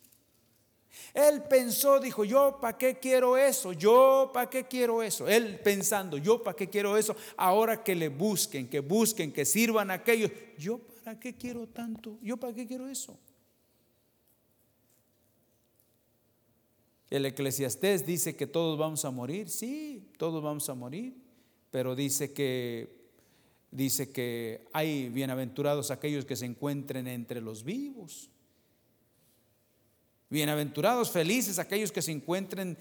Él 1.13 1.43
pensó, 1.45 2.01
dijo, 2.01 2.25
yo 2.25 2.59
para 2.61 2.77
qué 2.77 2.99
quiero 2.99 3.37
eso, 3.37 3.73
yo 3.73 4.31
para 4.33 4.51
qué 4.51 4.65
quiero 4.65 5.03
eso. 5.03 5.29
Él 5.29 5.61
pensando, 5.61 6.19
yo 6.19 6.43
para 6.43 6.57
qué 6.57 6.69
quiero 6.69 6.97
eso, 6.97 7.17
ahora 7.37 7.83
que 7.83 7.95
le 7.95 8.09
busquen, 8.09 8.69
que 8.69 8.81
busquen, 8.81 9.33
que 9.33 9.45
sirvan 9.45 9.91
a 9.91 9.95
aquellos, 9.95 10.31
yo 10.59 10.79
para 11.05 11.19
qué 11.19 11.35
quiero 11.35 11.69
tanto, 11.69 12.19
yo 12.23 12.37
para 12.37 12.53
qué 12.53 12.67
quiero 12.67 12.89
eso. 12.89 13.19
El 17.11 17.27
eclesiastés 17.27 18.07
dice 18.07 18.37
que 18.37 18.47
todos 18.47 18.79
vamos 18.79 19.05
a 19.05 19.11
morir, 19.11 19.49
sí, 19.49 20.09
todos 20.17 20.43
vamos 20.43 20.69
a 20.69 20.75
morir, 20.75 21.15
pero 21.71 21.95
dice 21.95 22.33
que 22.33 23.05
dice 23.71 24.11
que 24.11 24.65
hay 24.73 25.09
bienaventurados 25.09 25.91
aquellos 25.91 26.25
que 26.25 26.37
se 26.37 26.47
encuentren 26.47 27.09
entre 27.09 27.41
los 27.41 27.65
vivos. 27.65 28.31
Bienaventurados, 30.31 31.11
felices 31.11 31.59
aquellos 31.59 31.93
que 31.93 32.03
se 32.03 32.13
encuentren 32.13 32.79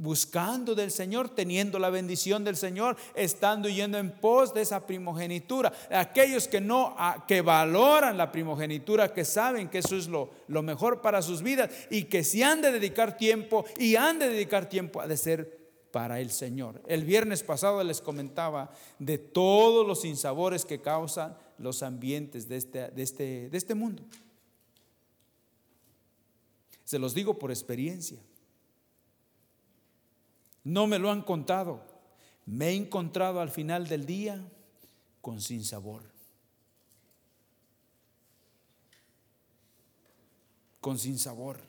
buscando 0.00 0.74
del 0.74 0.90
Señor, 0.90 1.28
teniendo 1.28 1.78
la 1.78 1.90
bendición 1.90 2.42
del 2.42 2.56
Señor, 2.56 2.96
estando 3.14 3.68
yendo 3.68 3.98
en 3.98 4.10
pos 4.10 4.54
de 4.54 4.62
esa 4.62 4.86
primogenitura. 4.86 5.72
Aquellos 5.90 6.48
que 6.48 6.58
no, 6.60 6.96
que 7.28 7.42
valoran 7.42 8.16
la 8.16 8.32
primogenitura, 8.32 9.12
que 9.12 9.26
saben 9.26 9.68
que 9.68 9.78
eso 9.78 9.96
es 9.96 10.08
lo, 10.08 10.30
mejor 10.62 11.02
para 11.02 11.20
sus 11.20 11.42
vidas 11.42 11.70
y 11.90 12.04
que 12.04 12.24
si 12.24 12.42
han 12.42 12.62
de 12.62 12.72
dedicar 12.72 13.18
tiempo 13.18 13.66
y 13.78 13.96
han 13.96 14.18
de 14.18 14.30
dedicar 14.30 14.68
tiempo, 14.68 15.02
ha 15.02 15.06
de 15.06 15.18
ser 15.18 15.60
para 15.90 16.18
el 16.18 16.30
Señor. 16.30 16.80
El 16.86 17.04
viernes 17.04 17.42
pasado 17.42 17.84
les 17.84 18.00
comentaba 18.00 18.70
de 18.98 19.18
todos 19.18 19.86
los 19.86 20.06
insabores 20.06 20.64
que 20.64 20.80
causan 20.80 21.36
los 21.58 21.82
ambientes 21.82 22.48
de 22.48 22.56
este, 22.56 22.88
de 22.88 23.02
este, 23.02 23.50
de 23.50 23.58
este 23.58 23.74
mundo. 23.74 24.02
Se 26.86 26.98
los 26.98 27.12
digo 27.12 27.38
por 27.38 27.50
experiencia. 27.50 28.18
No 30.64 30.86
me 30.86 30.98
lo 30.98 31.10
han 31.10 31.22
contado. 31.22 31.82
Me 32.46 32.68
he 32.68 32.74
encontrado 32.74 33.40
al 33.40 33.50
final 33.50 33.86
del 33.88 34.06
día 34.06 34.42
con 35.20 35.40
sin 35.40 35.64
sabor. 35.64 36.02
Con 40.80 40.98
sin 40.98 41.18
sabor. 41.18 41.60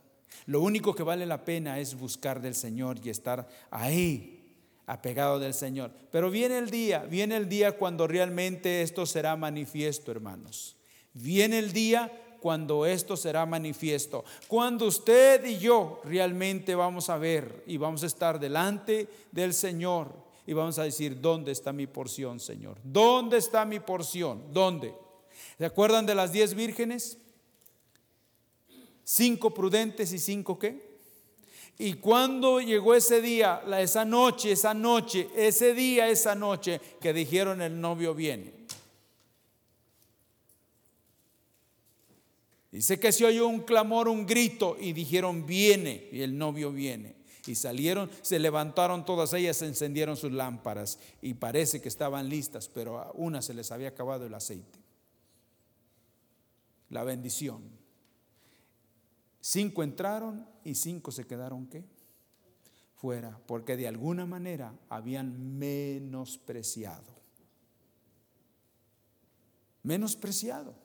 Lo 0.46 0.62
único 0.62 0.96
que 0.96 1.04
vale 1.04 1.26
la 1.26 1.46
pena 1.46 1.80
es 1.80 1.98
buscar 1.98 2.42
del 2.42 2.56
Señor 2.56 3.00
y 3.04 3.10
estar 3.10 3.48
ahí, 3.70 4.56
apegado 4.86 5.40
del 5.40 5.54
Señor. 5.54 5.92
Pero 6.12 6.32
viene 6.32 6.58
el 6.58 6.70
día, 6.70 7.00
viene 7.00 7.38
el 7.38 7.48
día 7.48 7.78
cuando 7.78 8.08
realmente 8.08 8.82
esto 8.82 9.06
será 9.06 9.36
manifiesto, 9.36 10.12
hermanos. 10.12 10.78
Viene 11.14 11.60
el 11.60 11.74
día 11.74 12.12
cuando 12.42 12.86
esto 12.86 13.16
será 13.16 13.46
manifiesto. 13.46 14.26
Cuando 14.48 14.88
usted 14.88 15.46
y 15.46 15.60
yo 15.60 16.02
realmente 16.04 16.74
vamos 16.74 17.10
a 17.10 17.18
ver 17.18 17.64
y 17.68 17.78
vamos 17.78 18.04
a 18.04 18.08
estar 18.08 18.40
delante 18.40 19.08
del 19.32 19.54
Señor 19.54 20.12
y 20.48 20.54
vamos 20.54 20.80
a 20.80 20.84
decir, 20.84 21.22
¿dónde 21.22 21.52
está 21.52 21.72
mi 21.72 21.86
porción, 21.86 22.40
Señor? 22.40 22.78
¿Dónde 22.84 23.38
está 23.38 23.64
mi 23.64 23.80
porción? 23.80 24.52
¿Dónde? 24.52 24.94
¿Se 25.58 25.66
acuerdan 25.66 26.08
de 26.08 26.16
las 26.16 26.32
diez 26.32 26.56
vírgenes? 26.56 27.20
Cinco 29.04 29.54
prudentes 29.54 30.12
y 30.12 30.18
cinco 30.18 30.58
qué? 30.58 30.92
Y 31.78 31.94
cuando 31.94 32.60
llegó 32.60 32.96
ese 32.96 33.22
día, 33.22 33.62
esa 33.80 34.04
noche, 34.04 34.54
esa 34.54 34.74
noche, 34.74 35.30
ese 35.36 35.74
día, 35.74 36.10
esa 36.10 36.36
noche, 36.36 36.82
que 37.00 37.14
dijeron 37.14 37.62
el 37.62 37.80
novio 37.80 38.14
viene. 38.14 38.61
Dice 42.72 43.00
que 43.00 43.12
se 43.12 43.26
oyó 43.26 43.48
un 43.48 43.62
clamor, 43.62 44.08
un 44.08 44.26
grito 44.26 44.78
y 44.80 44.94
dijeron, 44.94 45.46
viene, 45.46 46.08
y 46.12 46.22
el 46.22 46.38
novio 46.38 46.72
viene. 46.72 47.16
Y 47.46 47.56
salieron, 47.56 48.10
se 48.22 48.40
levantaron 48.40 49.04
todas 49.04 49.34
ellas, 49.34 49.62
encendieron 49.62 50.16
sus 50.16 50.32
lámparas 50.32 50.98
y 51.22 51.34
parece 51.34 51.82
que 51.82 51.90
estaban 51.90 52.30
listas, 52.30 52.70
pero 52.70 53.00
a 53.00 53.12
una 53.14 53.42
se 53.42 53.54
les 53.54 53.72
había 53.72 53.90
acabado 53.90 54.26
el 54.26 54.34
aceite. 54.34 54.80
La 56.90 57.04
bendición. 57.04 57.62
Cinco 59.42 59.84
entraron 59.84 60.48
y 60.64 60.76
cinco 60.76 61.12
se 61.12 61.26
quedaron 61.26 61.68
qué? 61.68 61.84
Fuera, 62.96 63.38
porque 63.48 63.76
de 63.76 63.88
alguna 63.88 64.26
manera 64.26 64.74
habían 64.88 65.58
menospreciado. 65.58 67.20
Menospreciado 69.84 70.76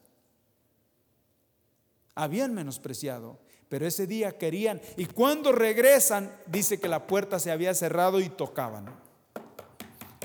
habían 2.16 2.54
menospreciado, 2.54 3.38
pero 3.68 3.86
ese 3.86 4.06
día 4.06 4.36
querían. 4.36 4.80
Y 4.96 5.06
cuando 5.06 5.52
regresan, 5.52 6.34
dice 6.46 6.80
que 6.80 6.88
la 6.88 7.06
puerta 7.06 7.38
se 7.38 7.52
había 7.52 7.74
cerrado 7.74 8.20
y 8.20 8.28
tocaban. 8.28 8.86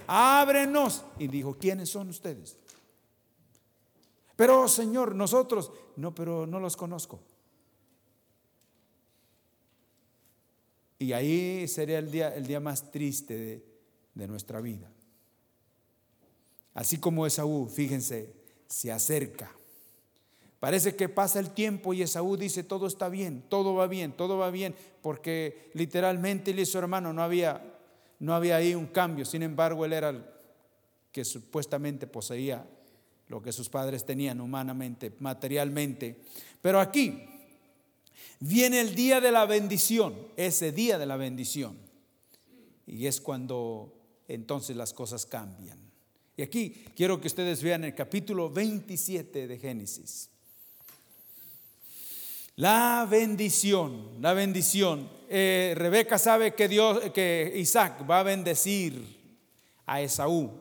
Ábrenos. 0.07 1.03
Y 1.19 1.27
dijo, 1.27 1.55
¿quiénes 1.59 1.89
son 1.89 2.09
ustedes? 2.09 2.57
Pero 4.35 4.67
Señor, 4.67 5.13
nosotros, 5.13 5.71
no, 5.97 6.15
pero 6.15 6.47
no 6.47 6.59
los 6.59 6.75
conozco. 6.75 7.19
Y 10.97 11.13
ahí 11.13 11.67
sería 11.67 11.99
el 11.99 12.09
día, 12.09 12.33
el 12.33 12.47
día 12.47 12.59
más 12.59 12.89
triste 12.89 13.35
de, 13.35 13.65
de 14.13 14.27
nuestra 14.27 14.61
vida. 14.61 14.89
Así 16.73 16.99
como 16.99 17.25
Esaú, 17.25 17.67
fíjense, 17.67 18.33
se 18.67 18.91
acerca 18.91 19.51
Parece 20.61 20.95
que 20.95 21.09
pasa 21.09 21.39
el 21.39 21.55
tiempo 21.55 21.91
y 21.91 22.03
Esaú 22.03 22.37
dice, 22.37 22.61
todo 22.63 22.85
está 22.85 23.09
bien, 23.09 23.43
todo 23.49 23.73
va 23.73 23.87
bien, 23.87 24.11
todo 24.11 24.37
va 24.37 24.51
bien, 24.51 24.75
porque 25.01 25.71
literalmente 25.73 26.51
él 26.51 26.59
y 26.59 26.67
su 26.67 26.77
hermano 26.77 27.11
no 27.13 27.23
había, 27.23 27.79
no 28.19 28.35
había 28.35 28.57
ahí 28.57 28.75
un 28.75 28.85
cambio. 28.85 29.25
Sin 29.25 29.41
embargo, 29.41 29.85
él 29.85 29.93
era 29.93 30.09
el 30.09 30.23
que 31.11 31.25
supuestamente 31.25 32.05
poseía 32.05 32.63
lo 33.27 33.41
que 33.41 33.51
sus 33.51 33.69
padres 33.69 34.05
tenían 34.05 34.39
humanamente, 34.39 35.11
materialmente. 35.17 36.21
Pero 36.61 36.79
aquí 36.79 37.23
viene 38.39 38.81
el 38.81 38.93
día 38.93 39.19
de 39.19 39.31
la 39.31 39.47
bendición, 39.47 40.13
ese 40.37 40.71
día 40.71 40.99
de 40.99 41.07
la 41.07 41.17
bendición. 41.17 41.75
Y 42.85 43.07
es 43.07 43.19
cuando 43.19 43.95
entonces 44.27 44.75
las 44.75 44.93
cosas 44.93 45.25
cambian. 45.25 45.79
Y 46.37 46.43
aquí 46.43 46.85
quiero 46.95 47.19
que 47.19 47.25
ustedes 47.25 47.63
vean 47.63 47.83
el 47.83 47.95
capítulo 47.95 48.47
27 48.51 49.47
de 49.47 49.57
Génesis. 49.57 50.30
La 52.57 53.07
bendición, 53.09 54.21
la 54.21 54.33
bendición. 54.33 55.09
Eh, 55.29 55.73
Rebeca 55.77 56.17
sabe 56.17 56.53
que 56.53 56.67
Dios, 56.67 56.99
que 57.11 57.53
Isaac 57.55 58.05
va 58.09 58.19
a 58.19 58.23
bendecir 58.23 59.37
a 59.85 60.01
Esaú. 60.01 60.51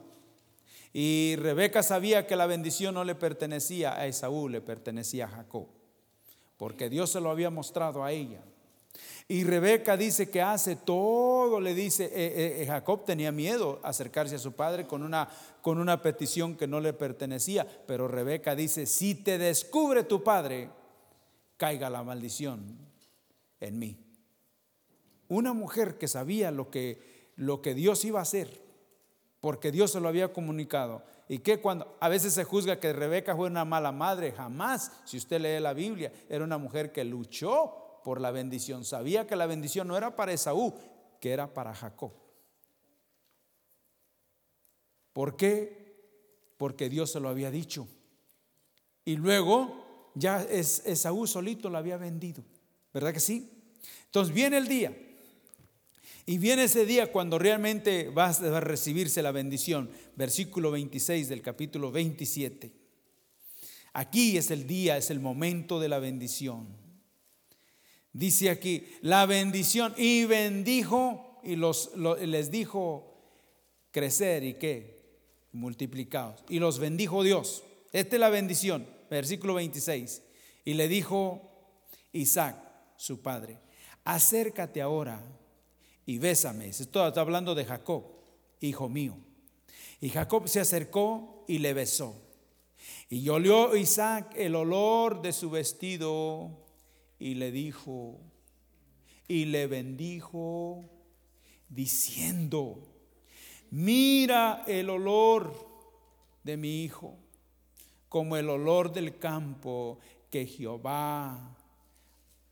Y 0.92 1.36
Rebeca 1.36 1.82
sabía 1.82 2.26
que 2.26 2.36
la 2.36 2.46
bendición 2.46 2.94
no 2.94 3.04
le 3.04 3.14
pertenecía 3.14 3.94
a 3.94 4.06
Esaú, 4.06 4.48
le 4.48 4.60
pertenecía 4.60 5.26
a 5.26 5.28
Jacob. 5.28 5.66
Porque 6.56 6.88
Dios 6.88 7.10
se 7.10 7.20
lo 7.20 7.30
había 7.30 7.50
mostrado 7.50 8.04
a 8.04 8.12
ella. 8.12 8.42
Y 9.26 9.44
Rebeca 9.44 9.96
dice 9.96 10.28
que 10.28 10.42
hace 10.42 10.74
todo, 10.74 11.60
le 11.60 11.74
dice, 11.74 12.06
eh, 12.06 12.62
eh, 12.62 12.66
Jacob 12.66 13.04
tenía 13.04 13.30
miedo 13.30 13.78
acercarse 13.84 14.34
a 14.34 14.40
su 14.40 14.52
padre 14.52 14.86
con 14.86 15.02
una, 15.04 15.28
con 15.62 15.78
una 15.78 16.02
petición 16.02 16.56
que 16.56 16.66
no 16.66 16.80
le 16.80 16.92
pertenecía, 16.92 17.66
pero 17.86 18.08
Rebeca 18.08 18.56
dice, 18.56 18.86
si 18.86 19.14
te 19.14 19.38
descubre 19.38 20.02
tu 20.02 20.24
padre, 20.24 20.68
caiga 21.60 21.90
la 21.90 22.02
maldición 22.02 22.78
en 23.60 23.78
mí. 23.78 23.98
Una 25.28 25.52
mujer 25.52 25.98
que 25.98 26.08
sabía 26.08 26.50
lo 26.50 26.70
que, 26.70 27.32
lo 27.36 27.60
que 27.60 27.74
Dios 27.74 28.02
iba 28.06 28.18
a 28.18 28.22
hacer, 28.22 28.62
porque 29.42 29.70
Dios 29.70 29.92
se 29.92 30.00
lo 30.00 30.08
había 30.08 30.32
comunicado. 30.32 31.04
Y 31.28 31.40
que 31.40 31.60
cuando 31.60 31.98
a 32.00 32.08
veces 32.08 32.32
se 32.32 32.44
juzga 32.44 32.80
que 32.80 32.94
Rebeca 32.94 33.36
fue 33.36 33.46
una 33.46 33.66
mala 33.66 33.92
madre, 33.92 34.32
jamás, 34.32 34.90
si 35.04 35.18
usted 35.18 35.38
lee 35.38 35.60
la 35.60 35.74
Biblia, 35.74 36.10
era 36.30 36.44
una 36.44 36.56
mujer 36.56 36.92
que 36.92 37.04
luchó 37.04 38.00
por 38.04 38.22
la 38.22 38.30
bendición. 38.30 38.86
Sabía 38.86 39.26
que 39.26 39.36
la 39.36 39.44
bendición 39.44 39.86
no 39.86 39.98
era 39.98 40.16
para 40.16 40.32
Esaú, 40.32 40.74
que 41.20 41.30
era 41.30 41.52
para 41.52 41.74
Jacob. 41.74 42.12
¿Por 45.12 45.36
qué? 45.36 46.54
Porque 46.56 46.88
Dios 46.88 47.12
se 47.12 47.20
lo 47.20 47.28
había 47.28 47.50
dicho. 47.50 47.86
Y 49.04 49.16
luego 49.16 49.79
ya 50.20 50.42
es, 50.42 50.82
Esaú 50.86 51.26
solito 51.26 51.68
lo 51.68 51.78
había 51.78 51.96
vendido, 51.96 52.44
¿verdad 52.92 53.12
que 53.12 53.20
sí? 53.20 53.50
Entonces 54.06 54.34
viene 54.34 54.58
el 54.58 54.68
día. 54.68 54.96
Y 56.26 56.38
viene 56.38 56.64
ese 56.64 56.86
día 56.86 57.10
cuando 57.10 57.38
realmente 57.38 58.08
va 58.10 58.26
a 58.26 58.60
recibirse 58.60 59.22
la 59.22 59.32
bendición. 59.32 59.90
Versículo 60.14 60.70
26 60.70 61.28
del 61.28 61.42
capítulo 61.42 61.90
27. 61.90 62.70
Aquí 63.94 64.36
es 64.36 64.50
el 64.52 64.66
día, 64.66 64.96
es 64.96 65.10
el 65.10 65.18
momento 65.18 65.80
de 65.80 65.88
la 65.88 65.98
bendición. 65.98 66.68
Dice 68.12 68.50
aquí, 68.50 68.86
la 69.00 69.26
bendición. 69.26 69.94
Y 69.96 70.24
bendijo 70.26 71.40
y 71.42 71.56
los, 71.56 71.90
les 71.96 72.50
dijo 72.50 73.10
crecer 73.90 74.44
y 74.44 74.54
qué, 74.54 75.00
multiplicados. 75.52 76.44
Y 76.48 76.58
los 76.58 76.78
bendijo 76.78 77.24
Dios. 77.24 77.64
Esta 77.92 78.16
es 78.16 78.20
la 78.20 78.30
bendición, 78.30 78.86
versículo 79.10 79.54
26. 79.54 80.22
Y 80.64 80.74
le 80.74 80.88
dijo 80.88 81.50
Isaac, 82.12 82.56
su 82.96 83.20
padre, 83.20 83.58
acércate 84.04 84.80
ahora 84.80 85.22
y 86.06 86.18
bésame. 86.18 86.68
Esto 86.68 87.06
está 87.06 87.20
hablando 87.20 87.54
de 87.54 87.64
Jacob, 87.64 88.04
hijo 88.60 88.88
mío. 88.88 89.16
Y 90.00 90.08
Jacob 90.08 90.48
se 90.48 90.60
acercó 90.60 91.44
y 91.46 91.58
le 91.58 91.74
besó. 91.74 92.14
Y 93.08 93.28
olió 93.28 93.76
Isaac 93.76 94.32
el 94.36 94.54
olor 94.54 95.20
de 95.20 95.32
su 95.32 95.50
vestido 95.50 96.50
y 97.18 97.34
le 97.34 97.50
dijo, 97.50 98.18
y 99.28 99.44
le 99.46 99.66
bendijo, 99.66 100.84
diciendo, 101.68 102.82
mira 103.70 104.64
el 104.66 104.90
olor 104.90 105.54
de 106.42 106.56
mi 106.56 106.82
hijo, 106.82 107.16
como 108.10 108.36
el 108.36 108.50
olor 108.50 108.92
del 108.92 109.16
campo 109.18 109.98
que 110.30 110.44
Jehová 110.44 111.56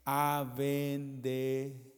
ha 0.05 0.55
bendecido. 0.57 1.89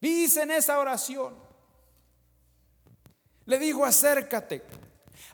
Dice 0.00 0.42
en 0.42 0.50
esa 0.50 0.78
oración, 0.78 1.34
le 3.46 3.58
dijo, 3.60 3.84
acércate, 3.84 4.62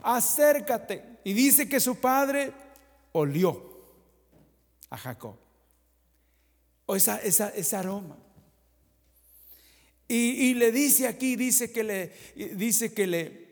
acércate. 0.03 1.19
Y 1.25 1.33
dice 1.33 1.67
que 1.67 1.81
su 1.81 1.97
padre 1.97 2.53
olió 3.13 3.75
a 4.91 4.99
Jacob. 4.99 5.37
O 6.85 6.95
esa, 6.95 7.17
esa, 7.23 7.49
ese 7.49 7.75
aroma. 7.75 8.19
Y, 10.07 10.53
le 10.55 10.71
dice 10.71 11.09
aquí, 11.09 11.35
dice 11.35 11.73
que 11.73 11.83
le, 11.83 12.13
dice 12.55 12.93
que 12.93 13.07
le, 13.07 13.44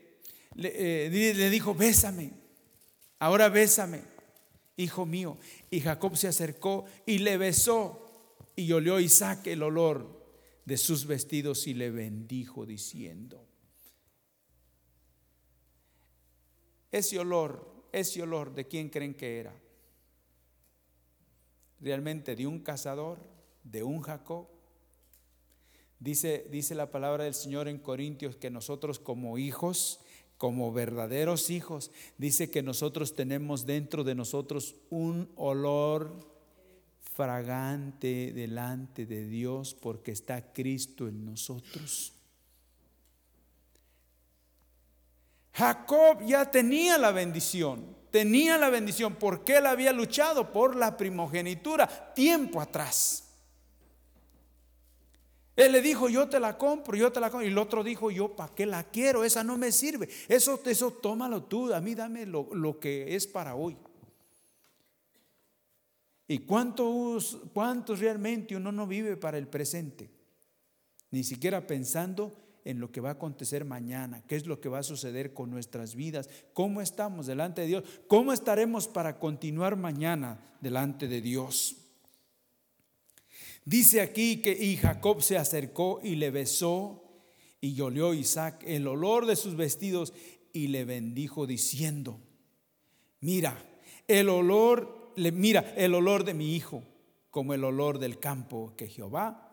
le, 0.55 1.05
eh, 1.05 1.33
le 1.33 1.49
dijo, 1.49 1.73
bésame, 1.73 2.31
ahora 3.19 3.49
bésame, 3.49 4.01
hijo 4.77 5.05
mío. 5.05 5.37
Y 5.69 5.81
Jacob 5.81 6.15
se 6.17 6.27
acercó 6.27 6.85
y 7.05 7.19
le 7.19 7.37
besó 7.37 7.99
y 8.55 8.71
olió 8.71 8.99
Isaac 8.99 9.47
el 9.47 9.63
olor 9.63 10.23
de 10.65 10.77
sus 10.77 11.05
vestidos 11.05 11.67
y 11.67 11.73
le 11.73 11.91
bendijo 11.91 12.65
diciendo, 12.65 13.47
ese 16.91 17.17
olor, 17.19 17.87
ese 17.91 18.21
olor, 18.21 18.53
¿de 18.53 18.67
quién 18.67 18.89
creen 18.89 19.15
que 19.15 19.39
era? 19.39 19.63
realmente 21.83 22.35
de 22.35 22.47
un 22.47 22.59
cazador, 22.59 23.19
de 23.63 23.83
un 23.83 24.01
Jacob. 24.01 24.47
Dice, 25.99 26.47
dice 26.49 26.75
la 26.75 26.91
palabra 26.91 27.25
del 27.25 27.33
Señor 27.33 27.67
en 27.67 27.77
Corintios 27.77 28.35
que 28.35 28.49
nosotros 28.49 28.99
como 28.99 29.37
hijos, 29.37 29.99
como 30.37 30.71
verdaderos 30.73 31.49
hijos, 31.49 31.91
dice 32.17 32.49
que 32.49 32.63
nosotros 32.63 33.15
tenemos 33.15 33.65
dentro 33.65 34.03
de 34.03 34.15
nosotros 34.15 34.75
un 34.89 35.29
olor 35.35 36.33
fragante 37.15 38.33
delante 38.33 39.05
de 39.05 39.25
Dios 39.27 39.73
porque 39.73 40.11
está 40.11 40.53
Cristo 40.53 41.07
en 41.07 41.25
nosotros. 41.25 42.13
Jacob 45.53 46.25
ya 46.25 46.49
tenía 46.49 46.97
la 46.97 47.11
bendición, 47.11 47.95
tenía 48.09 48.57
la 48.57 48.69
bendición 48.69 49.15
porque 49.15 49.57
él 49.57 49.67
había 49.67 49.93
luchado 49.93 50.51
por 50.51 50.75
la 50.75 50.97
primogenitura 50.97 52.13
tiempo 52.15 52.59
atrás. 52.59 53.32
Él 55.55 55.71
le 55.71 55.81
dijo, 55.81 56.09
yo 56.09 56.27
te 56.27 56.39
la 56.39 56.57
compro, 56.57 56.97
yo 56.97 57.11
te 57.11 57.19
la 57.19 57.29
compro. 57.29 57.47
Y 57.47 57.51
el 57.51 57.57
otro 57.57 57.83
dijo, 57.83 58.09
yo 58.09 58.35
para 58.35 58.53
qué 58.55 58.65
la 58.65 58.83
quiero, 58.85 59.23
esa 59.23 59.43
no 59.43 59.57
me 59.57 59.71
sirve. 59.71 60.09
Eso, 60.27 60.59
eso 60.65 60.91
tómalo 60.91 61.43
tú, 61.43 61.73
a 61.73 61.79
mí 61.79 61.93
dame 61.93 62.25
lo, 62.25 62.49
lo 62.53 62.79
que 62.79 63.15
es 63.15 63.27
para 63.27 63.55
hoy. 63.55 63.77
¿Y 66.27 66.39
cuántos, 66.39 67.37
cuántos 67.53 67.99
realmente 67.99 68.55
uno 68.55 68.71
no 68.71 68.87
vive 68.87 69.17
para 69.17 69.37
el 69.37 69.47
presente? 69.47 70.09
Ni 71.11 71.23
siquiera 71.23 71.67
pensando 71.67 72.35
en 72.65 72.79
lo 72.79 72.91
que 72.91 73.01
va 73.01 73.09
a 73.09 73.13
acontecer 73.13 73.65
mañana, 73.65 74.23
qué 74.25 74.35
es 74.35 74.47
lo 74.47 74.59
que 74.59 74.69
va 74.69 74.79
a 74.79 74.83
suceder 74.83 75.33
con 75.33 75.51
nuestras 75.51 75.95
vidas, 75.95 76.29
cómo 76.53 76.81
estamos 76.81 77.27
delante 77.27 77.61
de 77.61 77.67
Dios, 77.67 77.83
cómo 78.07 78.33
estaremos 78.33 78.87
para 78.87 79.19
continuar 79.19 79.75
mañana 79.75 80.39
delante 80.61 81.07
de 81.07 81.21
Dios. 81.21 81.82
Dice 83.65 84.01
aquí 84.01 84.41
que 84.41 84.51
y 84.51 84.77
Jacob 84.77 85.21
se 85.21 85.37
acercó 85.37 85.99
y 86.03 86.15
le 86.15 86.31
besó 86.31 87.03
y 87.61 87.79
olió 87.79 88.13
Isaac 88.13 88.63
el 88.65 88.87
olor 88.87 89.25
de 89.25 89.35
sus 89.35 89.55
vestidos 89.55 90.13
y 90.51 90.67
le 90.67 90.83
bendijo 90.85 91.47
diciendo, 91.47 92.19
mira, 93.21 93.57
el 94.07 94.29
olor, 94.29 95.13
mira 95.15 95.73
el 95.77 95.95
olor 95.95 96.25
de 96.25 96.33
mi 96.33 96.55
hijo 96.55 96.83
como 97.29 97.53
el 97.53 97.63
olor 97.63 97.99
del 97.99 98.19
campo 98.19 98.73
que 98.77 98.87
Jehová 98.87 99.49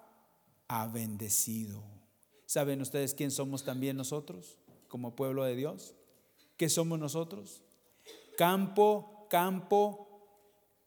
ha 0.66 0.86
bendecido. 0.88 1.82
¿Saben 2.46 2.80
ustedes 2.80 3.14
quién 3.14 3.30
somos 3.30 3.64
también 3.64 3.96
nosotros 3.96 4.58
como 4.88 5.14
pueblo 5.14 5.44
de 5.44 5.54
Dios? 5.54 5.94
¿Qué 6.56 6.68
somos 6.68 6.98
nosotros? 6.98 7.62
Campo, 8.36 9.28
campo, 9.30 10.10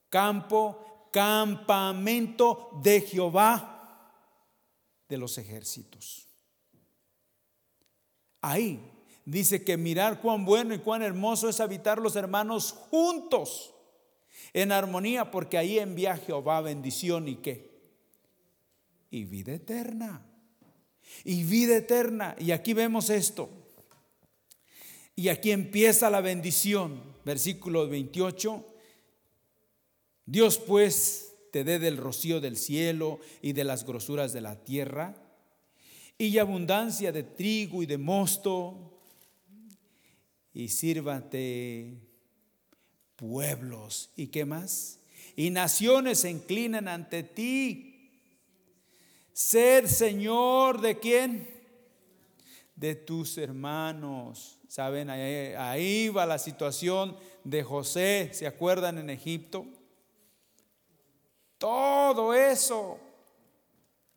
campo, 0.09 0.92
campamento 1.13 2.77
de 2.83 2.99
Jehová 2.99 4.11
de 5.07 5.17
los 5.17 5.37
ejércitos. 5.37 6.27
Ahí 8.41 8.81
dice 9.23 9.63
que 9.63 9.77
mirar 9.77 10.19
cuán 10.19 10.43
bueno 10.43 10.73
y 10.73 10.79
cuán 10.79 11.01
hermoso 11.01 11.47
es 11.47 11.61
habitar 11.61 11.99
los 11.99 12.17
hermanos 12.17 12.73
juntos 12.73 13.73
en 14.51 14.73
armonía, 14.73 15.31
porque 15.31 15.57
ahí 15.57 15.79
envía 15.79 16.17
Jehová 16.17 16.59
bendición 16.59 17.29
y 17.29 17.37
qué? 17.37 17.71
Y 19.09 19.23
vida 19.23 19.53
eterna 19.53 20.25
y 21.23 21.43
vida 21.43 21.77
eterna. 21.77 22.35
Y 22.39 22.51
aquí 22.51 22.73
vemos 22.73 23.09
esto. 23.09 23.49
Y 25.15 25.29
aquí 25.29 25.51
empieza 25.51 26.09
la 26.09 26.21
bendición. 26.21 27.01
Versículo 27.25 27.87
28. 27.87 28.65
Dios 30.25 30.57
pues 30.57 31.33
te 31.51 31.63
dé 31.63 31.79
del 31.79 31.97
rocío 31.97 32.41
del 32.41 32.57
cielo 32.57 33.19
y 33.41 33.53
de 33.53 33.63
las 33.63 33.85
grosuras 33.85 34.33
de 34.33 34.41
la 34.41 34.63
tierra 34.63 35.15
y 36.17 36.37
abundancia 36.37 37.11
de 37.11 37.23
trigo 37.23 37.83
y 37.83 37.85
de 37.85 37.97
mosto 37.97 38.99
y 40.53 40.69
sírvate 40.69 41.97
pueblos 43.15 44.11
y 44.15 44.27
qué 44.27 44.45
más 44.45 44.99
y 45.35 45.49
naciones 45.49 46.19
se 46.19 46.29
inclinan 46.29 46.87
ante 46.87 47.23
ti 47.23 47.93
ser 49.33 49.89
Señor 49.89 50.79
de 50.79 50.99
quién? 50.99 51.49
De 52.75 52.95
tus 52.95 53.37
hermanos. 53.37 54.59
¿Saben? 54.67 55.09
Ahí, 55.09 56.09
va 56.09 56.25
la 56.25 56.39
situación 56.39 57.15
de 57.43 57.63
José, 57.63 58.29
¿se 58.33 58.47
acuerdan 58.47 58.97
en 58.97 59.09
Egipto? 59.09 59.67
Todo 61.63 62.33
eso. 62.33 62.99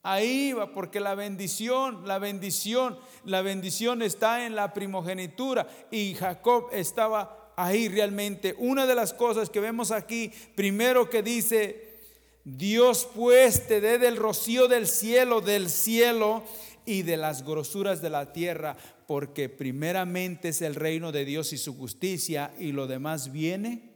Ahí 0.03 0.53
va, 0.53 0.73
porque 0.73 0.99
la 0.99 1.15
bendición, 1.15 2.05
la 2.05 2.19
bendición, 2.19 2.99
la 3.25 3.41
bendición 3.41 4.03
está 4.03 4.47
en 4.47 4.57
la 4.57 4.75
primogenitura 4.75 5.69
y 5.93 6.15
Jacob 6.15 6.71
estaba 6.73 7.53
ahí 7.57 7.89
realmente. 7.89 8.57
Una 8.59 8.85
de 8.85 8.97
las 8.97 9.15
cosas 9.15 9.49
que 9.49 9.61
vemos 9.61 9.93
aquí, 9.93 10.33
primero 10.57 11.09
que 11.09 11.23
dice, 11.23 12.01
Dios 12.43 13.09
pues 13.15 13.69
te 13.69 13.81
dé 13.81 13.99
del 13.99 14.17
rocío 14.17 14.67
del 14.67 14.89
cielo, 14.89 15.41
del 15.41 15.71
cielo 15.71 16.43
y 16.85 17.03
de 17.03 17.17
las 17.17 17.45
grosuras 17.45 18.03
de 18.03 18.11
la 18.11 18.33
tierra, 18.33 18.77
porque 19.07 19.49
primeramente 19.49 20.49
es 20.49 20.63
el 20.63 20.75
reino 20.75 21.13
de 21.13 21.25
Dios 21.25 21.53
y 21.53 21.59
su 21.59 21.79
justicia 21.79 22.53
y 22.59 22.73
lo 22.73 22.89
demás 22.89 23.31
viene 23.31 23.95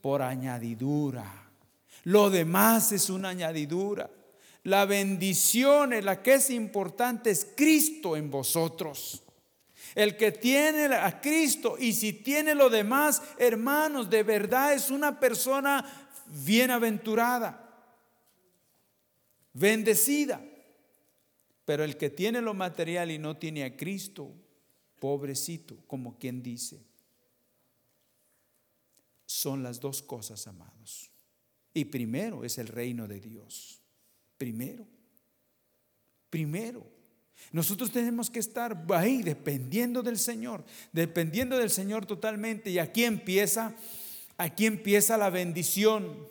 por 0.00 0.22
añadidura. 0.22 1.49
Lo 2.04 2.30
demás 2.30 2.92
es 2.92 3.10
una 3.10 3.30
añadidura. 3.30 4.10
La 4.64 4.84
bendición 4.84 5.92
en 5.92 6.04
la 6.04 6.22
que 6.22 6.34
es 6.34 6.50
importante 6.50 7.30
es 7.30 7.46
Cristo 7.56 8.16
en 8.16 8.30
vosotros. 8.30 9.22
El 9.94 10.16
que 10.16 10.32
tiene 10.32 10.94
a 10.94 11.20
Cristo 11.20 11.76
y 11.78 11.92
si 11.92 12.12
tiene 12.12 12.54
lo 12.54 12.70
demás, 12.70 13.22
hermanos, 13.38 14.08
de 14.08 14.22
verdad 14.22 14.74
es 14.74 14.90
una 14.90 15.18
persona 15.18 15.84
bienaventurada, 16.26 17.68
bendecida. 19.52 20.44
Pero 21.64 21.84
el 21.84 21.96
que 21.96 22.10
tiene 22.10 22.40
lo 22.40 22.54
material 22.54 23.10
y 23.10 23.18
no 23.18 23.36
tiene 23.36 23.64
a 23.64 23.76
Cristo, 23.76 24.32
pobrecito, 24.98 25.76
como 25.86 26.18
quien 26.18 26.42
dice. 26.42 26.84
Son 29.26 29.62
las 29.62 29.80
dos 29.80 30.02
cosas, 30.02 30.46
amados. 30.46 31.09
Y 31.72 31.84
primero 31.86 32.44
es 32.44 32.58
el 32.58 32.68
reino 32.68 33.06
de 33.06 33.20
Dios. 33.20 33.80
Primero. 34.36 34.86
Primero. 36.28 36.86
Nosotros 37.52 37.90
tenemos 37.90 38.30
que 38.30 38.38
estar 38.38 38.84
ahí 38.90 39.22
dependiendo 39.22 40.02
del 40.02 40.18
Señor, 40.18 40.64
dependiendo 40.92 41.58
del 41.58 41.70
Señor 41.70 42.06
totalmente. 42.06 42.70
Y 42.70 42.78
aquí 42.78 43.04
empieza, 43.04 43.74
aquí 44.36 44.66
empieza 44.66 45.16
la 45.16 45.30
bendición. 45.30 46.28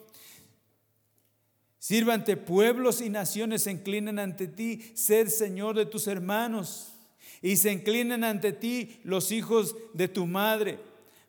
Sírvante 1.78 2.36
pueblos 2.36 3.00
y 3.00 3.08
naciones 3.08 3.62
se 3.62 3.70
inclinen 3.70 4.18
ante 4.18 4.46
ti, 4.46 4.92
ser 4.94 5.30
Señor 5.30 5.76
de 5.76 5.86
tus 5.86 6.06
hermanos. 6.06 6.92
Y 7.42 7.56
se 7.56 7.72
inclinen 7.72 8.22
ante 8.24 8.52
ti 8.52 9.00
los 9.02 9.32
hijos 9.32 9.74
de 9.94 10.08
tu 10.08 10.26
madre. 10.26 10.78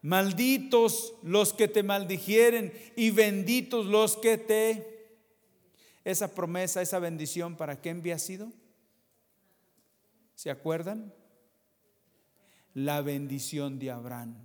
Malditos 0.01 1.13
los 1.21 1.53
que 1.53 1.67
te 1.67 1.83
maldijeren 1.83 2.73
y 2.95 3.11
benditos 3.11 3.85
los 3.85 4.17
que 4.17 4.37
te... 4.37 4.87
Esa 6.03 6.33
promesa, 6.33 6.81
esa 6.81 6.97
bendición, 6.97 7.55
¿para 7.55 7.79
qué 7.79 7.91
había 7.91 8.17
sido? 8.17 8.51
¿Se 10.33 10.49
acuerdan? 10.49 11.13
La 12.73 13.01
bendición 13.01 13.77
de 13.77 13.91
Abraham. 13.91 14.35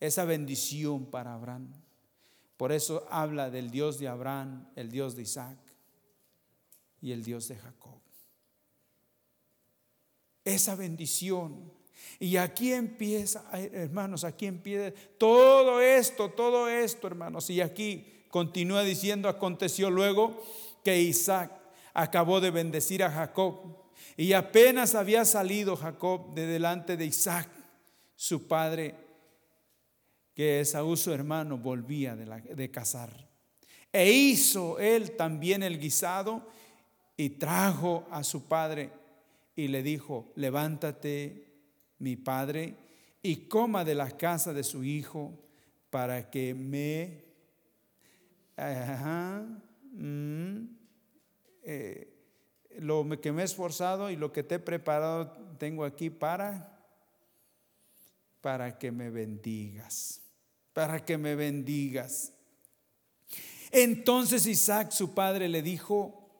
Esa 0.00 0.24
bendición 0.24 1.10
para 1.10 1.34
Abraham. 1.34 1.74
Por 2.56 2.72
eso 2.72 3.06
habla 3.10 3.50
del 3.50 3.70
Dios 3.70 3.98
de 3.98 4.08
Abraham, 4.08 4.68
el 4.76 4.90
Dios 4.90 5.14
de 5.14 5.22
Isaac 5.22 5.58
y 7.02 7.12
el 7.12 7.22
Dios 7.22 7.48
de 7.48 7.56
Jacob. 7.56 8.00
Esa 10.44 10.74
bendición. 10.74 11.77
Y 12.18 12.36
aquí 12.36 12.72
empieza, 12.72 13.44
hermanos, 13.52 14.24
aquí 14.24 14.46
empieza 14.46 14.92
todo 15.18 15.80
esto, 15.80 16.30
todo 16.30 16.68
esto, 16.68 17.06
hermanos. 17.06 17.48
Y 17.50 17.60
aquí 17.60 18.24
continúa 18.30 18.82
diciendo, 18.82 19.28
aconteció 19.28 19.90
luego 19.90 20.42
que 20.84 21.00
Isaac 21.00 21.52
acabó 21.94 22.40
de 22.40 22.50
bendecir 22.50 23.02
a 23.02 23.10
Jacob 23.10 23.78
y 24.16 24.32
apenas 24.32 24.96
había 24.96 25.24
salido 25.24 25.76
Jacob 25.76 26.34
de 26.34 26.46
delante 26.46 26.96
de 26.96 27.06
Isaac, 27.06 27.48
su 28.16 28.48
padre, 28.48 28.96
que 30.34 30.60
Esaú 30.60 30.96
su 30.96 31.12
hermano 31.12 31.56
volvía 31.56 32.16
de, 32.16 32.26
de 32.54 32.70
cazar. 32.70 33.28
E 33.92 34.10
hizo 34.10 34.78
él 34.80 35.12
también 35.12 35.62
el 35.62 35.78
guisado 35.78 36.46
y 37.16 37.30
trajo 37.30 38.08
a 38.10 38.24
su 38.24 38.48
padre 38.48 38.90
y 39.54 39.68
le 39.68 39.84
dijo, 39.84 40.32
levántate 40.34 41.47
mi 41.98 42.16
padre 42.16 42.76
y 43.22 43.48
coma 43.48 43.84
de 43.84 43.94
la 43.94 44.10
casa 44.10 44.52
de 44.52 44.64
su 44.64 44.84
hijo 44.84 45.38
para 45.90 46.30
que 46.30 46.54
me... 46.54 47.26
Mm, 49.92 50.64
eh, 51.62 52.14
lo 52.78 53.08
que 53.20 53.32
me 53.32 53.42
he 53.42 53.44
esforzado 53.44 54.10
y 54.10 54.16
lo 54.16 54.32
que 54.32 54.42
te 54.42 54.56
he 54.56 54.58
preparado 54.58 55.32
tengo 55.58 55.84
aquí 55.84 56.10
para 56.10 56.78
para 58.40 58.78
que 58.78 58.92
me 58.92 59.10
bendigas, 59.10 60.22
para 60.72 61.04
que 61.04 61.18
me 61.18 61.34
bendigas. 61.34 62.32
Entonces 63.70 64.46
Isaac, 64.46 64.90
su 64.90 65.12
padre, 65.12 65.48
le 65.48 65.60
dijo, 65.60 66.30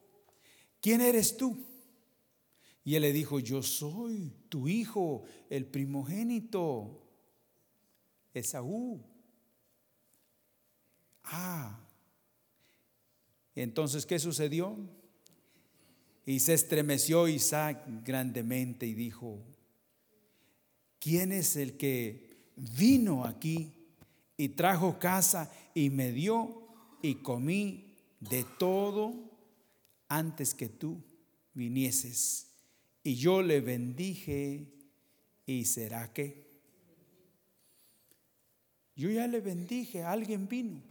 ¿quién 0.80 1.00
eres 1.00 1.36
tú? 1.36 1.67
Y 2.88 2.94
él 2.94 3.02
le 3.02 3.12
dijo, 3.12 3.38
yo 3.38 3.62
soy 3.62 4.32
tu 4.48 4.66
hijo, 4.66 5.24
el 5.50 5.66
primogénito, 5.66 7.06
Esaú. 8.32 9.04
Ah, 11.22 11.86
entonces, 13.54 14.06
¿qué 14.06 14.18
sucedió? 14.18 14.74
Y 16.24 16.40
se 16.40 16.54
estremeció 16.54 17.28
Isaac 17.28 17.84
grandemente 18.06 18.86
y 18.86 18.94
dijo, 18.94 19.44
¿quién 20.98 21.30
es 21.30 21.56
el 21.56 21.76
que 21.76 22.54
vino 22.56 23.26
aquí 23.26 23.70
y 24.38 24.48
trajo 24.48 24.98
casa 24.98 25.52
y 25.74 25.90
me 25.90 26.10
dio 26.10 26.66
y 27.02 27.16
comí 27.16 27.98
de 28.18 28.46
todo 28.58 29.12
antes 30.08 30.54
que 30.54 30.70
tú 30.70 31.04
vinieses? 31.52 32.47
Y 33.08 33.14
yo 33.16 33.40
le 33.40 33.62
bendije 33.62 34.66
y 35.46 35.64
será 35.64 36.12
que. 36.12 36.46
Yo 38.96 39.08
ya 39.08 39.26
le 39.26 39.40
bendije, 39.40 40.04
alguien 40.04 40.46
vino. 40.46 40.82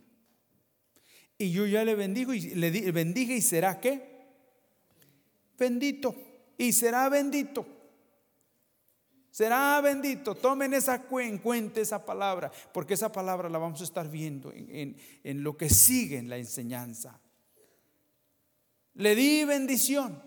Y 1.38 1.52
yo 1.52 1.68
ya 1.68 1.86
le 1.86 1.94
bendijo 1.94 2.34
y 2.34 2.40
le 2.56 2.92
bendije 2.92 3.36
y 3.36 3.42
será 3.44 3.80
que 3.80 4.02
bendito 5.60 6.16
y 6.58 6.74
será 6.74 7.08
bendito. 7.08 7.68
Será 9.30 9.80
bendito. 9.82 10.34
Tomen 10.34 10.74
esa 10.74 11.06
en 11.22 11.38
cuenta 11.38 11.82
esa 11.82 12.04
palabra, 12.04 12.52
porque 12.74 12.96
esa 12.96 13.12
palabra 13.12 13.48
la 13.48 13.60
vamos 13.60 13.80
a 13.82 13.84
estar 13.84 14.10
viendo 14.10 14.52
en, 14.52 14.98
en 15.24 15.44
lo 15.44 15.56
que 15.56 15.70
sigue 15.70 16.18
en 16.18 16.30
la 16.30 16.38
enseñanza. 16.40 17.22
Le 18.96 19.14
di 19.14 19.46
bendición 19.46 20.20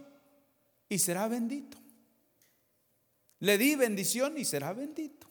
y 0.88 1.00
será 1.00 1.26
bendito. 1.26 1.79
Le 3.40 3.56
di 3.56 3.74
bendición 3.74 4.36
y 4.38 4.44
será 4.44 4.72
bendito. 4.72 5.26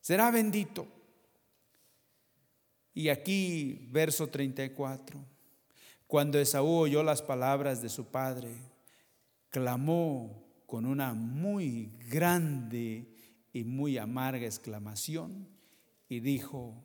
Será 0.00 0.30
bendito. 0.30 0.88
Y 2.92 3.08
aquí, 3.08 3.86
verso 3.90 4.26
34. 4.26 5.24
Cuando 6.06 6.40
Esaú 6.40 6.68
oyó 6.68 7.04
las 7.04 7.22
palabras 7.22 7.80
de 7.80 7.88
su 7.88 8.06
padre, 8.06 8.52
clamó 9.48 10.44
con 10.66 10.84
una 10.84 11.14
muy 11.14 11.92
grande 12.08 13.06
y 13.52 13.62
muy 13.62 13.96
amarga 13.96 14.46
exclamación 14.46 15.48
y 16.08 16.18
dijo, 16.18 16.84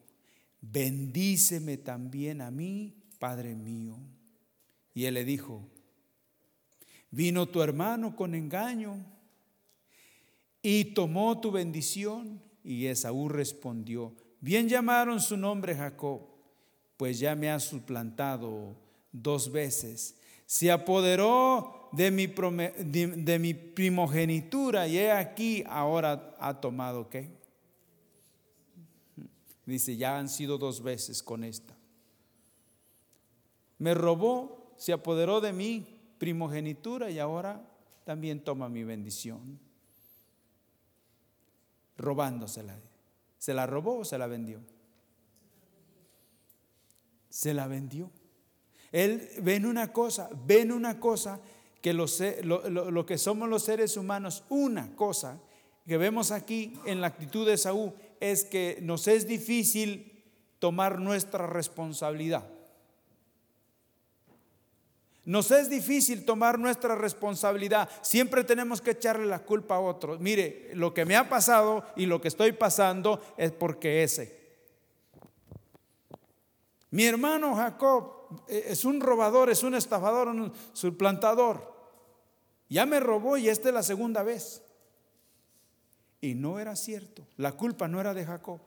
bendíceme 0.61 1.77
también 1.77 2.41
a 2.41 2.51
mí, 2.51 3.01
Padre 3.17 3.55
mío. 3.55 3.97
Y 4.93 5.05
él 5.05 5.15
le 5.15 5.25
dijo, 5.25 5.67
vino 7.09 7.47
tu 7.47 7.63
hermano 7.63 8.15
con 8.15 8.35
engaño 8.35 9.14
y 10.65 10.83
tomó 10.83 11.39
tu 11.39 11.51
bendición. 11.51 12.41
Y 12.63 12.87
Esaú 12.87 13.29
respondió, 13.29 14.15
bien 14.41 14.67
llamaron 14.67 15.21
su 15.21 15.37
nombre 15.37 15.75
Jacob, 15.75 16.21
pues 16.97 17.19
ya 17.19 17.35
me 17.35 17.51
ha 17.51 17.59
suplantado 17.59 18.75
dos 19.11 19.51
veces. 19.51 20.17
Se 20.47 20.71
apoderó 20.71 21.89
de 21.91 22.09
mi, 22.09 22.25
de, 22.25 23.39
mi 23.39 23.53
primogenitura 23.53 24.87
y 24.87 24.97
he 24.97 25.11
aquí 25.11 25.63
ahora 25.67 26.35
ha 26.39 26.59
tomado 26.59 27.09
qué. 27.09 27.29
Dice, 29.67 29.95
ya 29.95 30.17
han 30.17 30.29
sido 30.29 30.57
dos 30.57 30.81
veces 30.81 31.21
con 31.21 31.43
esta. 31.43 31.77
Me 33.77 33.93
robó, 33.93 34.73
se 34.77 34.93
apoderó 34.93 35.41
de 35.41 35.53
mi 35.53 35.85
primogenitura 36.17 37.11
y 37.11 37.19
ahora 37.19 37.71
también 38.03 38.43
toma 38.43 38.67
mi 38.67 38.83
bendición. 38.83 39.64
Robándosela. 41.97 42.77
¿Se 43.37 43.53
la 43.53 43.65
robó 43.65 43.99
o 43.99 44.05
se 44.05 44.17
la 44.17 44.27
vendió? 44.27 44.59
Se 47.29 47.53
la 47.53 47.67
vendió. 47.67 48.09
Él 48.91 49.29
ven 49.41 49.65
una 49.65 49.91
cosa, 49.91 50.29
ven 50.45 50.71
una 50.71 50.99
cosa 50.99 51.39
que 51.81 51.93
lo, 51.93 52.07
lo, 52.43 53.05
que 53.05 53.17
somos 53.17 53.47
los 53.47 53.63
seres 53.63 53.97
humanos, 53.97 54.43
una 54.49 54.95
cosa 54.95 55.39
que 55.85 55.97
vemos 55.97 56.31
aquí 56.31 56.73
en 56.85 57.01
la 57.01 57.07
actitud 57.07 57.45
de 57.45 57.57
Saúl 57.57 57.93
es 58.19 58.43
que 58.43 58.79
nos 58.81 59.07
es 59.07 59.27
difícil 59.27 60.23
tomar 60.59 60.99
nuestra 60.99 61.45
responsabilidad. 61.45 62.54
Nos 65.25 65.49
es 65.49 65.69
difícil 65.69 66.23
tomar 66.23 66.59
nuestra 66.59 66.93
responsabilidad. 66.95 67.89
Siempre 68.01 68.43
tenemos 68.43 68.79
que 68.79 68.91
echarle 68.91 69.25
la 69.25 69.39
culpa 69.39 69.75
a 69.75 69.79
otros. 69.79 70.19
Mire, 70.19 70.69
lo 70.75 70.93
que 70.93 71.03
me 71.03 71.15
ha 71.15 71.27
pasado 71.27 71.83
y 71.95 72.05
lo 72.05 72.21
que 72.21 72.27
estoy 72.27 72.51
pasando 72.51 73.19
es 73.35 73.51
porque 73.51 74.03
ese. 74.03 74.45
Mi 76.91 77.05
hermano 77.05 77.55
Jacob 77.55 78.43
eh, 78.47 78.67
es 78.67 78.85
un 78.85 79.01
robador, 79.01 79.49
es 79.49 79.63
un 79.63 79.73
estafador, 79.73 80.27
un 80.27 80.53
suplantador. 80.73 81.73
Ya 82.69 82.85
me 82.85 82.99
robó 82.99 83.35
y 83.37 83.49
esta 83.49 83.69
es 83.69 83.73
la 83.73 83.83
segunda 83.83 84.21
vez. 84.21 84.61
Y 86.21 86.35
no 86.35 86.59
era 86.59 86.75
cierto. 86.75 87.27
La 87.37 87.53
culpa 87.53 87.87
no 87.87 87.99
era 87.99 88.13
de 88.13 88.25
Jacob. 88.25 88.61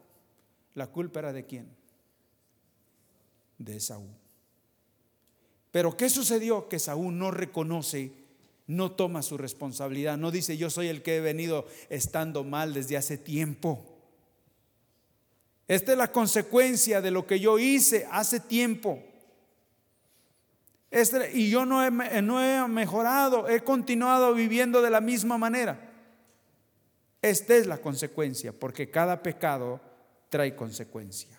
La 0.74 0.88
culpa 0.88 1.20
era 1.20 1.32
de 1.32 1.46
quién? 1.46 1.76
De 3.58 3.78
Saúl. 3.78 4.17
Pero 5.78 5.96
¿qué 5.96 6.10
sucedió? 6.10 6.68
Que 6.68 6.80
Saúl 6.80 7.16
no 7.16 7.30
reconoce, 7.30 8.10
no 8.66 8.90
toma 8.90 9.22
su 9.22 9.38
responsabilidad, 9.38 10.18
no 10.18 10.32
dice 10.32 10.56
yo 10.56 10.70
soy 10.70 10.88
el 10.88 11.02
que 11.02 11.18
he 11.18 11.20
venido 11.20 11.68
estando 11.88 12.42
mal 12.42 12.74
desde 12.74 12.96
hace 12.96 13.16
tiempo. 13.16 13.84
Esta 15.68 15.92
es 15.92 15.98
la 15.98 16.10
consecuencia 16.10 17.00
de 17.00 17.12
lo 17.12 17.28
que 17.28 17.38
yo 17.38 17.60
hice 17.60 18.08
hace 18.10 18.40
tiempo. 18.40 19.00
Este, 20.90 21.30
y 21.32 21.48
yo 21.48 21.64
no 21.64 21.86
he, 21.86 22.22
no 22.22 22.42
he 22.42 22.66
mejorado, 22.66 23.48
he 23.48 23.60
continuado 23.60 24.34
viviendo 24.34 24.82
de 24.82 24.90
la 24.90 25.00
misma 25.00 25.38
manera. 25.38 25.92
Esta 27.22 27.54
es 27.54 27.68
la 27.68 27.78
consecuencia, 27.78 28.52
porque 28.52 28.90
cada 28.90 29.22
pecado 29.22 29.80
trae 30.28 30.56
consecuencia. 30.56 31.37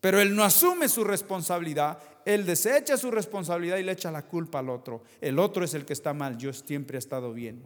Pero 0.00 0.20
él 0.20 0.34
no 0.34 0.44
asume 0.44 0.88
su 0.88 1.04
responsabilidad, 1.04 1.98
él 2.24 2.46
desecha 2.46 2.96
su 2.96 3.10
responsabilidad 3.10 3.76
y 3.76 3.82
le 3.82 3.92
echa 3.92 4.10
la 4.10 4.26
culpa 4.26 4.60
al 4.60 4.70
otro. 4.70 5.02
El 5.20 5.38
otro 5.38 5.64
es 5.64 5.74
el 5.74 5.84
que 5.84 5.92
está 5.92 6.14
mal, 6.14 6.38
yo 6.38 6.52
siempre 6.52 6.96
he 6.96 6.98
estado 6.98 7.32
bien. 7.32 7.62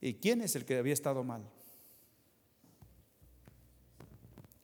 ¿Y 0.00 0.14
quién 0.14 0.40
es 0.40 0.56
el 0.56 0.64
que 0.64 0.78
había 0.78 0.94
estado 0.94 1.22
mal? 1.24 1.42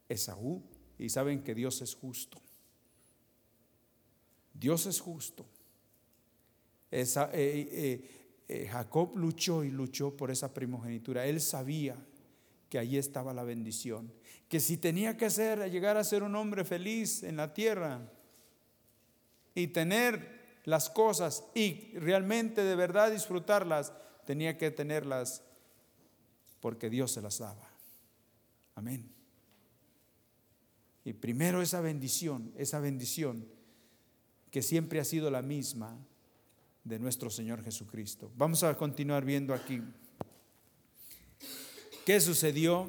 Esaú. 0.08 0.62
Y 0.98 1.10
saben 1.10 1.42
que 1.42 1.54
Dios 1.54 1.82
es 1.82 1.94
justo. 1.94 2.40
Dios 4.54 4.86
es 4.86 5.00
justo. 5.00 5.44
Esa, 6.90 7.30
eh, 7.34 7.68
eh, 7.70 8.10
eh, 8.48 8.68
Jacob 8.70 9.16
luchó 9.16 9.62
y 9.62 9.70
luchó 9.70 10.16
por 10.16 10.30
esa 10.30 10.54
primogenitura. 10.54 11.26
Él 11.26 11.40
sabía 11.40 11.96
que 12.76 12.80
allí 12.80 12.98
estaba 12.98 13.32
la 13.32 13.42
bendición. 13.42 14.12
Que 14.50 14.60
si 14.60 14.76
tenía 14.76 15.16
que 15.16 15.30
ser, 15.30 15.70
llegar 15.70 15.96
a 15.96 16.04
ser 16.04 16.22
un 16.22 16.36
hombre 16.36 16.62
feliz 16.62 17.22
en 17.22 17.38
la 17.38 17.54
tierra 17.54 18.06
y 19.54 19.68
tener 19.68 20.60
las 20.64 20.90
cosas 20.90 21.44
y 21.54 21.92
realmente 21.94 22.62
de 22.62 22.76
verdad 22.76 23.10
disfrutarlas, 23.10 23.94
tenía 24.26 24.58
que 24.58 24.70
tenerlas 24.70 25.42
porque 26.60 26.90
Dios 26.90 27.12
se 27.12 27.22
las 27.22 27.38
daba. 27.38 27.66
Amén. 28.74 29.10
Y 31.02 31.14
primero 31.14 31.62
esa 31.62 31.80
bendición, 31.80 32.52
esa 32.58 32.78
bendición 32.78 33.48
que 34.50 34.60
siempre 34.60 35.00
ha 35.00 35.04
sido 35.06 35.30
la 35.30 35.40
misma 35.40 35.96
de 36.84 36.98
nuestro 36.98 37.30
Señor 37.30 37.64
Jesucristo. 37.64 38.30
Vamos 38.36 38.64
a 38.64 38.76
continuar 38.76 39.24
viendo 39.24 39.54
aquí. 39.54 39.82
¿Qué 42.06 42.20
sucedió? 42.20 42.86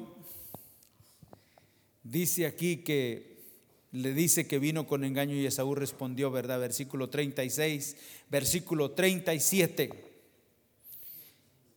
Dice 2.04 2.46
aquí 2.46 2.84
que 2.84 3.42
le 3.90 4.14
dice 4.14 4.46
que 4.46 4.60
vino 4.60 4.86
con 4.86 5.02
engaño 5.02 5.34
y 5.34 5.44
Esaú 5.44 5.74
respondió, 5.74 6.30
¿verdad? 6.30 6.60
Versículo 6.60 7.10
36, 7.10 7.96
versículo 8.30 8.92
37. 8.92 9.90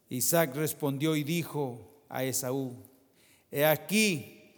Isaac 0.10 0.56
respondió 0.56 1.16
y 1.16 1.24
dijo 1.24 2.04
a 2.10 2.24
Esaú, 2.24 2.76
he 3.50 3.66
aquí, 3.66 4.54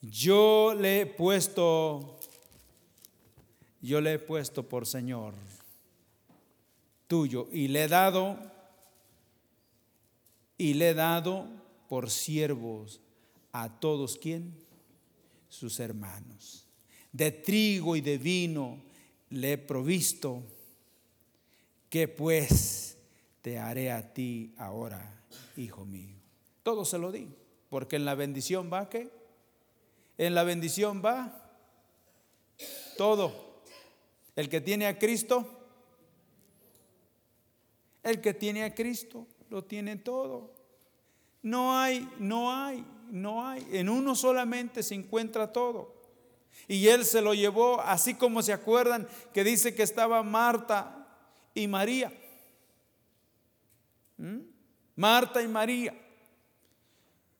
yo 0.00 0.76
le 0.78 1.00
he 1.00 1.06
puesto, 1.06 2.20
yo 3.82 4.00
le 4.00 4.12
he 4.12 4.18
puesto 4.20 4.62
por 4.62 4.86
Señor 4.86 5.34
tuyo 7.08 7.48
y 7.50 7.66
le 7.66 7.82
he 7.82 7.88
dado, 7.88 8.38
y 10.56 10.74
le 10.74 10.90
he 10.90 10.94
dado 10.94 11.65
por 11.88 12.10
siervos 12.10 13.00
a 13.52 13.80
todos, 13.80 14.16
¿quién? 14.16 14.54
Sus 15.48 15.80
hermanos. 15.80 16.66
De 17.12 17.30
trigo 17.30 17.96
y 17.96 18.00
de 18.00 18.18
vino 18.18 18.82
le 19.30 19.52
he 19.52 19.58
provisto, 19.58 20.42
que 21.88 22.08
pues 22.08 22.98
te 23.42 23.58
haré 23.58 23.90
a 23.90 24.12
ti 24.12 24.52
ahora, 24.58 25.24
hijo 25.56 25.84
mío. 25.84 26.16
Todo 26.62 26.84
se 26.84 26.98
lo 26.98 27.12
di, 27.12 27.28
porque 27.68 27.96
en 27.96 28.04
la 28.04 28.14
bendición 28.14 28.70
va 28.72 28.88
que 28.88 29.10
en 30.18 30.34
la 30.34 30.44
bendición 30.44 31.02
va 31.04 31.42
todo. 32.96 33.32
El 34.34 34.48
que 34.48 34.60
tiene 34.60 34.86
a 34.86 34.98
Cristo, 34.98 35.46
el 38.02 38.20
que 38.20 38.34
tiene 38.34 38.64
a 38.64 38.74
Cristo, 38.74 39.26
lo 39.50 39.64
tiene 39.64 39.96
todo. 39.96 40.55
No 41.46 41.78
hay, 41.78 42.08
no 42.18 42.52
hay, 42.52 42.84
no 43.10 43.46
hay. 43.46 43.64
En 43.70 43.88
uno 43.88 44.16
solamente 44.16 44.82
se 44.82 44.94
encuentra 44.94 45.52
todo. 45.52 45.94
Y 46.66 46.88
él 46.88 47.04
se 47.04 47.20
lo 47.20 47.34
llevó, 47.34 47.80
así 47.80 48.14
como 48.14 48.42
se 48.42 48.52
acuerdan 48.52 49.06
que 49.32 49.44
dice 49.44 49.74
que 49.74 49.84
estaba 49.84 50.22
Marta 50.24 51.06
y 51.54 51.68
María. 51.68 52.12
¿Mm? 54.16 54.38
Marta 54.96 55.40
y 55.40 55.46
María. 55.46 55.94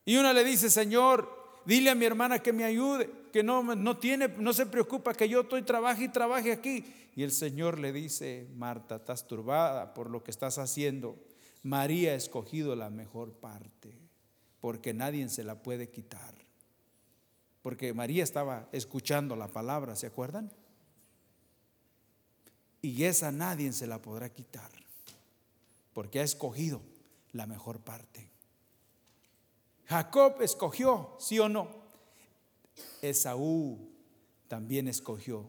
Y 0.05 0.15
una 0.15 0.31
le 0.31 0.45
dice, 0.45 0.69
Señor, 0.69 1.37
Dile 1.67 1.89
a 1.89 1.95
mi 1.95 2.05
hermana 2.05 2.39
que 2.39 2.53
me 2.53 2.63
ayude, 2.63 3.09
que 3.33 3.43
no, 3.43 3.61
no 3.75 3.97
tiene, 3.97 4.29
no 4.29 4.53
se 4.53 4.67
preocupa 4.67 5.13
que 5.13 5.27
yo 5.27 5.41
estoy 5.41 5.63
trabaje 5.63 6.05
y 6.05 6.07
trabaje 6.07 6.53
aquí. 6.53 6.85
Y 7.13 7.23
el 7.23 7.31
Señor 7.31 7.77
le 7.77 7.91
dice, 7.91 8.47
Marta, 8.55 8.95
estás 8.95 9.27
turbada 9.27 9.93
por 9.93 10.09
lo 10.09 10.23
que 10.23 10.31
estás 10.31 10.59
haciendo. 10.59 11.17
María 11.63 12.11
ha 12.11 12.15
escogido 12.15 12.75
la 12.75 12.89
mejor 12.89 13.33
parte, 13.33 13.97
porque 14.59 14.93
nadie 14.93 15.27
se 15.29 15.43
la 15.43 15.61
puede 15.61 15.89
quitar. 15.89 16.35
Porque 17.61 17.93
María 17.93 18.23
estaba 18.23 18.69
escuchando 18.71 19.35
la 19.35 19.47
palabra, 19.47 19.95
¿se 19.95 20.07
acuerdan? 20.07 20.51
Y 22.81 23.03
esa 23.03 23.31
nadie 23.31 23.73
se 23.73 23.87
la 23.87 24.01
podrá 24.01 24.29
quitar, 24.29 24.71
porque 25.93 26.19
ha 26.19 26.23
escogido 26.23 26.81
la 27.31 27.45
mejor 27.45 27.79
parte. 27.81 28.29
Jacob 29.85 30.41
escogió, 30.41 31.15
sí 31.19 31.39
o 31.39 31.49
no. 31.49 31.69
Esaú 33.01 33.89
también 34.47 34.87
escogió. 34.87 35.45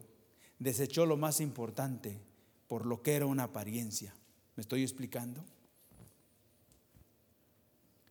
Desechó 0.59 1.05
lo 1.05 1.17
más 1.17 1.41
importante 1.41 2.19
por 2.67 2.85
lo 2.85 3.01
que 3.01 3.15
era 3.15 3.25
una 3.25 3.43
apariencia. 3.43 4.13
¿Me 4.55 4.61
estoy 4.61 4.83
explicando? 4.83 5.43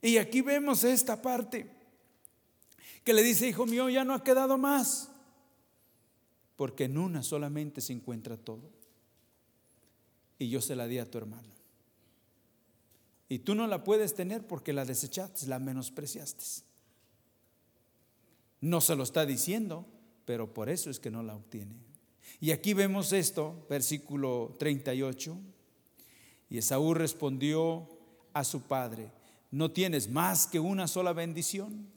Y 0.01 0.19
aquí 0.19 0.43
vemos 0.43 0.85
esta 0.85 1.21
parte 1.21 1.71
que 3.05 3.13
le 3.13 3.23
dice, 3.23 3.49
hijo 3.49 3.67
mío, 3.67 3.89
ya 3.89 4.05
no 4.05 4.15
ha 4.15 4.23
quedado 4.23 4.59
más. 4.59 5.11
Porque 6.57 6.85
en 6.85 6.99
una 6.99 7.23
solamente 7.23 7.81
se 7.81 7.93
encuentra 7.93 8.37
todo. 8.37 8.71
Y 10.39 10.51
yo 10.51 10.61
se 10.61 10.77
la 10.77 10.87
di 10.87 10.99
a 10.99 11.11
tu 11.11 11.19
hermano. 11.19 11.49
Y 13.29 13.41
tú 13.41 13.55
no 13.55 13.67
la 13.67 13.85
puedes 13.85 14.15
tener 14.15 14.47
porque 14.47 14.73
la 14.73 14.85
desechaste, 14.85 15.47
la 15.47 15.59
menospreciaste. 15.59 16.45
No 18.61 18.81
se 18.81 18.97
lo 18.97 19.05
está 19.05 19.27
diciendo, 19.27 19.87
pero 20.25 20.53
por 20.53 20.69
eso 20.69 20.91
es 20.91 20.99
que 20.99 21.11
no 21.11 21.23
la 21.23 21.37
obtiene. 21.37 21.77
Y 22.41 22.51
aquí 22.51 22.75
vemos 22.75 23.13
esto, 23.13 23.67
versículo 23.69 24.57
38. 24.59 25.39
Y 26.51 26.59
Esaú 26.59 26.95
respondió 26.95 27.89
a 28.33 28.45
su 28.45 28.63
padre, 28.63 29.11
¿no 29.51 29.71
tienes 29.71 30.09
más 30.09 30.47
que 30.47 30.61
una 30.61 30.89
sola 30.89 31.13
bendición? 31.13 31.91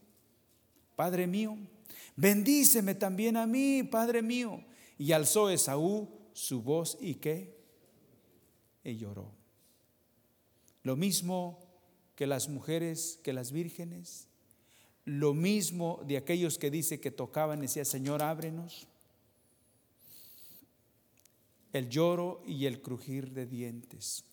Padre 0.95 1.27
mío, 1.27 1.57
bendíceme 2.15 2.95
también 2.95 3.37
a 3.37 3.47
mí, 3.47 3.83
Padre 3.83 4.21
mío. 4.21 4.63
Y 4.97 5.11
alzó 5.13 5.49
Esaú 5.49 6.09
su 6.33 6.61
voz 6.61 6.97
y 7.01 7.15
qué? 7.15 7.57
Y 8.83 8.97
lloró. 8.97 9.31
Lo 10.83 10.95
mismo 10.95 11.59
que 12.15 12.27
las 12.27 12.49
mujeres, 12.49 13.19
que 13.23 13.33
las 13.33 13.51
vírgenes, 13.51 14.27
lo 15.05 15.33
mismo 15.33 16.01
de 16.05 16.17
aquellos 16.17 16.57
que 16.57 16.69
dice 16.69 16.99
que 16.99 17.11
tocaban 17.11 17.61
decía, 17.61 17.85
Señor, 17.85 18.21
ábrenos. 18.21 18.87
El 21.73 21.89
lloro 21.89 22.43
y 22.45 22.65
el 22.65 22.81
crujir 22.81 23.31
de 23.31 23.45
dientes. 23.45 24.23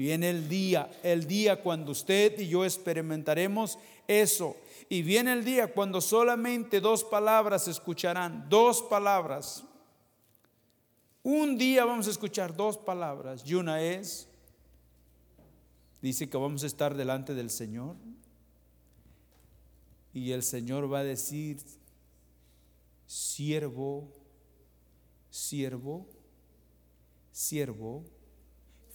Y 0.00 0.04
viene 0.04 0.30
el 0.30 0.48
día, 0.48 0.90
el 1.02 1.26
día 1.26 1.62
cuando 1.62 1.92
usted 1.92 2.40
y 2.40 2.48
yo 2.48 2.64
experimentaremos 2.64 3.78
eso. 4.08 4.56
Y 4.88 5.02
viene 5.02 5.30
el 5.34 5.44
día 5.44 5.74
cuando 5.74 6.00
solamente 6.00 6.80
dos 6.80 7.04
palabras 7.04 7.64
se 7.64 7.72
escucharán, 7.72 8.48
dos 8.48 8.80
palabras. 8.80 9.62
Un 11.22 11.58
día 11.58 11.84
vamos 11.84 12.06
a 12.06 12.12
escuchar 12.12 12.56
dos 12.56 12.78
palabras 12.78 13.42
y 13.44 13.52
una 13.52 13.82
es, 13.82 14.26
dice 16.00 16.30
que 16.30 16.38
vamos 16.38 16.62
a 16.62 16.68
estar 16.68 16.96
delante 16.96 17.34
del 17.34 17.50
Señor 17.50 17.94
y 20.14 20.30
el 20.30 20.42
Señor 20.42 20.90
va 20.90 21.00
a 21.00 21.04
decir, 21.04 21.58
siervo, 23.06 24.10
siervo, 25.28 26.08
siervo, 27.32 28.02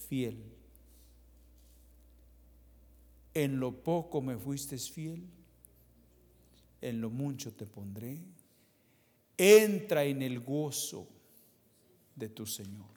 fiel. 0.10 0.65
En 3.36 3.60
lo 3.60 3.84
poco 3.84 4.22
me 4.22 4.38
fuiste 4.38 4.78
fiel, 4.80 5.24
en 6.82 7.02
lo 7.02 7.12
mucho 7.12 7.54
te 7.54 7.68
pondré. 7.68 8.18
Entra 9.38 10.06
en 10.06 10.22
el 10.22 10.40
gozo 10.40 11.08
de 12.16 12.30
tu 12.30 12.46
Señor 12.46 12.96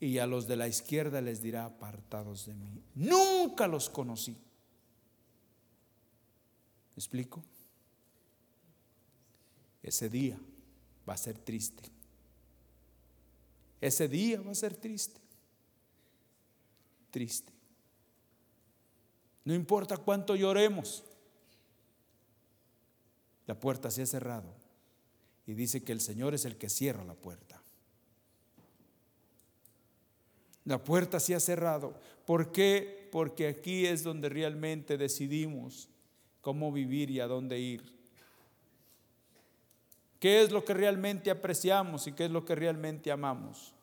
y 0.00 0.18
a 0.18 0.26
los 0.26 0.48
de 0.48 0.56
la 0.56 0.66
izquierda 0.66 1.20
les 1.20 1.40
dirá 1.40 1.64
apartados 1.64 2.46
de 2.46 2.54
mí. 2.54 2.82
Nunca 2.96 3.68
los 3.68 3.88
conocí. 3.88 4.32
¿Me 4.32 4.40
explico? 6.96 7.44
Ese 9.80 10.08
día 10.08 10.40
va 11.08 11.14
a 11.14 11.16
ser 11.16 11.38
triste. 11.38 11.84
Ese 13.80 14.08
día 14.08 14.40
va 14.40 14.50
a 14.50 14.56
ser 14.56 14.74
triste. 14.74 15.20
Triste. 17.12 17.52
No 19.44 19.54
importa 19.54 19.96
cuánto 19.96 20.36
lloremos. 20.36 21.04
La 23.46 23.58
puerta 23.58 23.90
se 23.90 24.02
ha 24.02 24.06
cerrado. 24.06 24.54
Y 25.46 25.54
dice 25.54 25.82
que 25.82 25.92
el 25.92 26.00
Señor 26.00 26.34
es 26.34 26.44
el 26.44 26.56
que 26.56 26.68
cierra 26.68 27.04
la 27.04 27.14
puerta. 27.14 27.60
La 30.64 30.82
puerta 30.82 31.18
se 31.18 31.34
ha 31.34 31.40
cerrado. 31.40 31.94
¿Por 32.24 32.52
qué? 32.52 33.08
Porque 33.10 33.48
aquí 33.48 33.86
es 33.86 34.04
donde 34.04 34.28
realmente 34.28 34.96
decidimos 34.96 35.88
cómo 36.40 36.70
vivir 36.70 37.10
y 37.10 37.20
a 37.20 37.26
dónde 37.26 37.58
ir. 37.58 37.92
¿Qué 40.20 40.42
es 40.42 40.52
lo 40.52 40.64
que 40.64 40.72
realmente 40.72 41.32
apreciamos 41.32 42.06
y 42.06 42.12
qué 42.12 42.26
es 42.26 42.30
lo 42.30 42.44
que 42.44 42.54
realmente 42.54 43.10
amamos? 43.10 43.74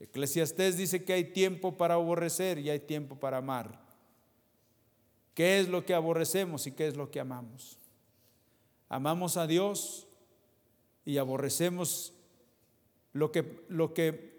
Eclesiastés 0.00 0.76
dice 0.76 1.04
que 1.04 1.12
hay 1.12 1.24
tiempo 1.24 1.76
para 1.76 1.94
aborrecer 1.94 2.58
y 2.58 2.68
hay 2.68 2.80
tiempo 2.80 3.14
para 3.14 3.36
amar. 3.36 3.83
¿Qué 5.34 5.58
es 5.58 5.68
lo 5.68 5.84
que 5.84 5.94
aborrecemos 5.94 6.66
y 6.66 6.72
qué 6.72 6.86
es 6.86 6.96
lo 6.96 7.10
que 7.10 7.20
amamos? 7.20 7.78
Amamos 8.88 9.36
a 9.36 9.46
Dios 9.46 10.06
y 11.04 11.18
aborrecemos 11.18 12.12
lo 13.12 13.32
que, 13.32 13.64
lo 13.68 13.92
que 13.92 14.34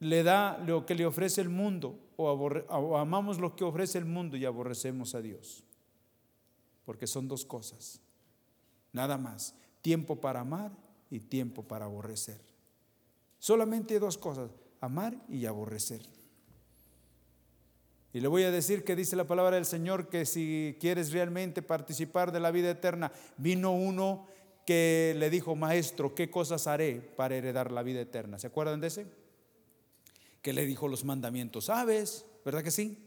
le 0.00 0.22
da, 0.22 0.58
lo 0.58 0.86
que 0.86 0.94
le 0.94 1.04
ofrece 1.04 1.42
el 1.42 1.50
mundo, 1.50 1.98
o, 2.16 2.30
o 2.30 2.96
amamos 2.96 3.38
lo 3.38 3.54
que 3.54 3.64
ofrece 3.64 3.98
el 3.98 4.06
mundo 4.06 4.36
y 4.36 4.46
aborrecemos 4.46 5.14
a 5.14 5.20
Dios. 5.20 5.62
Porque 6.86 7.06
son 7.06 7.28
dos 7.28 7.44
cosas. 7.44 8.00
Nada 8.92 9.18
más. 9.18 9.54
Tiempo 9.82 10.20
para 10.20 10.40
amar 10.40 10.72
y 11.10 11.20
tiempo 11.20 11.62
para 11.62 11.84
aborrecer. 11.84 12.40
Solamente 13.38 13.98
dos 13.98 14.18
cosas, 14.18 14.50
amar 14.80 15.16
y 15.28 15.46
aborrecer. 15.46 16.02
Y 18.12 18.20
le 18.20 18.28
voy 18.28 18.42
a 18.42 18.50
decir 18.50 18.84
que 18.84 18.96
dice 18.96 19.16
la 19.16 19.26
palabra 19.26 19.56
del 19.56 19.66
Señor 19.66 20.08
que 20.08 20.26
si 20.26 20.76
quieres 20.80 21.12
realmente 21.12 21.62
participar 21.62 22.32
de 22.32 22.40
la 22.40 22.50
vida 22.50 22.70
eterna, 22.70 23.12
vino 23.36 23.72
uno 23.72 24.26
que 24.66 25.14
le 25.16 25.30
dijo, 25.30 25.54
maestro, 25.54 26.14
¿qué 26.14 26.30
cosas 26.30 26.66
haré 26.66 27.00
para 27.00 27.36
heredar 27.36 27.70
la 27.70 27.82
vida 27.82 28.00
eterna? 28.00 28.38
¿Se 28.38 28.48
acuerdan 28.48 28.80
de 28.80 28.88
ese? 28.88 29.06
Que 30.42 30.52
le 30.52 30.66
dijo 30.66 30.88
los 30.88 31.04
mandamientos, 31.04 31.66
¿sabes? 31.66 32.26
¿Verdad 32.44 32.64
que 32.64 32.70
sí? 32.70 32.98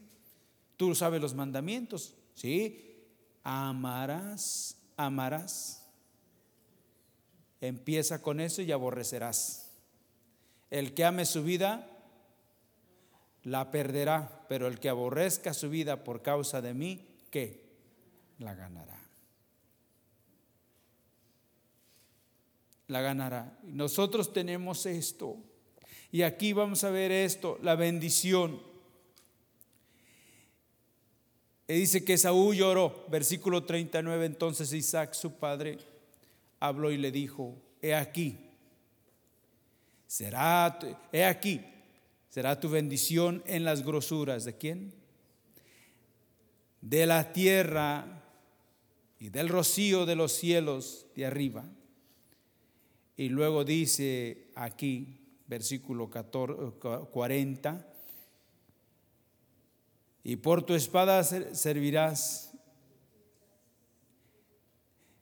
Tú 0.76 0.94
sabes 0.94 1.20
los 1.20 1.34
mandamientos, 1.34 2.14
¿sí? 2.34 3.06
Amarás 3.42 4.78
amarás. 4.96 5.82
Empieza 7.60 8.20
con 8.20 8.40
eso 8.40 8.62
y 8.62 8.72
aborrecerás. 8.72 9.70
El 10.70 10.94
que 10.94 11.04
ame 11.04 11.24
su 11.24 11.42
vida, 11.42 11.88
la 13.44 13.70
perderá, 13.70 14.46
pero 14.48 14.66
el 14.66 14.80
que 14.80 14.88
aborrezca 14.88 15.54
su 15.54 15.70
vida 15.70 16.02
por 16.02 16.22
causa 16.22 16.60
de 16.60 16.74
mí, 16.74 17.06
¿qué? 17.30 17.62
La 18.38 18.54
ganará. 18.54 19.00
La 22.88 23.00
ganará. 23.00 23.58
Nosotros 23.62 24.32
tenemos 24.32 24.86
esto. 24.86 25.36
Y 26.10 26.22
aquí 26.22 26.52
vamos 26.52 26.84
a 26.84 26.90
ver 26.90 27.12
esto, 27.12 27.58
la 27.62 27.74
bendición. 27.74 28.62
Y 31.66 31.74
dice 31.74 32.04
que 32.04 32.16
Saúl 32.18 32.56
lloró, 32.56 33.06
versículo 33.08 33.64
39, 33.64 34.26
entonces 34.26 34.72
Isaac, 34.72 35.14
su 35.14 35.38
padre, 35.38 35.78
habló 36.60 36.90
y 36.90 36.98
le 36.98 37.10
dijo, 37.10 37.56
he 37.80 37.94
aquí, 37.94 38.38
será, 40.06 40.78
he 41.10 41.24
aquí, 41.24 41.60
será 42.34 42.58
tu 42.58 42.68
bendición 42.68 43.44
en 43.46 43.62
las 43.62 43.84
grosuras 43.84 44.44
de 44.44 44.56
quién? 44.56 44.92
De 46.80 47.06
la 47.06 47.32
tierra 47.32 48.24
y 49.20 49.28
del 49.28 49.48
rocío 49.48 50.04
de 50.04 50.16
los 50.16 50.32
cielos 50.32 51.06
de 51.14 51.26
arriba. 51.26 51.64
Y 53.16 53.28
luego 53.28 53.64
dice 53.64 54.48
aquí, 54.56 55.20
versículo 55.46 56.10
40, 56.10 57.86
y 60.24 60.34
por 60.34 60.66
tu 60.66 60.74
espada 60.74 61.22
servirás. 61.22 62.52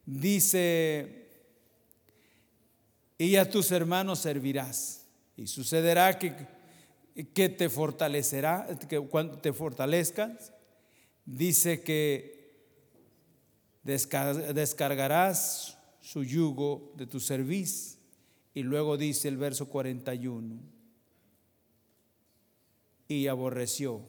Dice, 0.06 1.28
y 3.18 3.36
a 3.36 3.50
tus 3.50 3.70
hermanos 3.70 4.20
servirás. 4.20 5.04
Y 5.36 5.46
sucederá 5.46 6.18
que, 6.18 6.61
que 7.34 7.48
te 7.48 7.68
fortalecerá, 7.68 8.68
que 8.88 9.00
cuando 9.00 9.38
te 9.38 9.52
fortalezcas, 9.52 10.52
dice 11.24 11.82
que 11.82 12.42
descargarás 13.82 15.78
su 16.00 16.24
yugo 16.24 16.92
de 16.96 17.06
tu 17.06 17.20
servicio. 17.20 18.00
Y 18.54 18.62
luego 18.62 18.98
dice 18.98 19.28
el 19.28 19.38
verso 19.38 19.68
41, 19.68 20.60
y 23.08 23.26
aborreció 23.26 24.02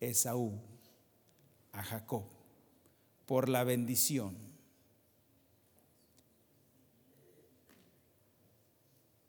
Esaú 0.00 0.60
a 1.72 1.82
Jacob 1.82 2.24
por 3.26 3.48
la 3.48 3.64
bendición. 3.64 4.36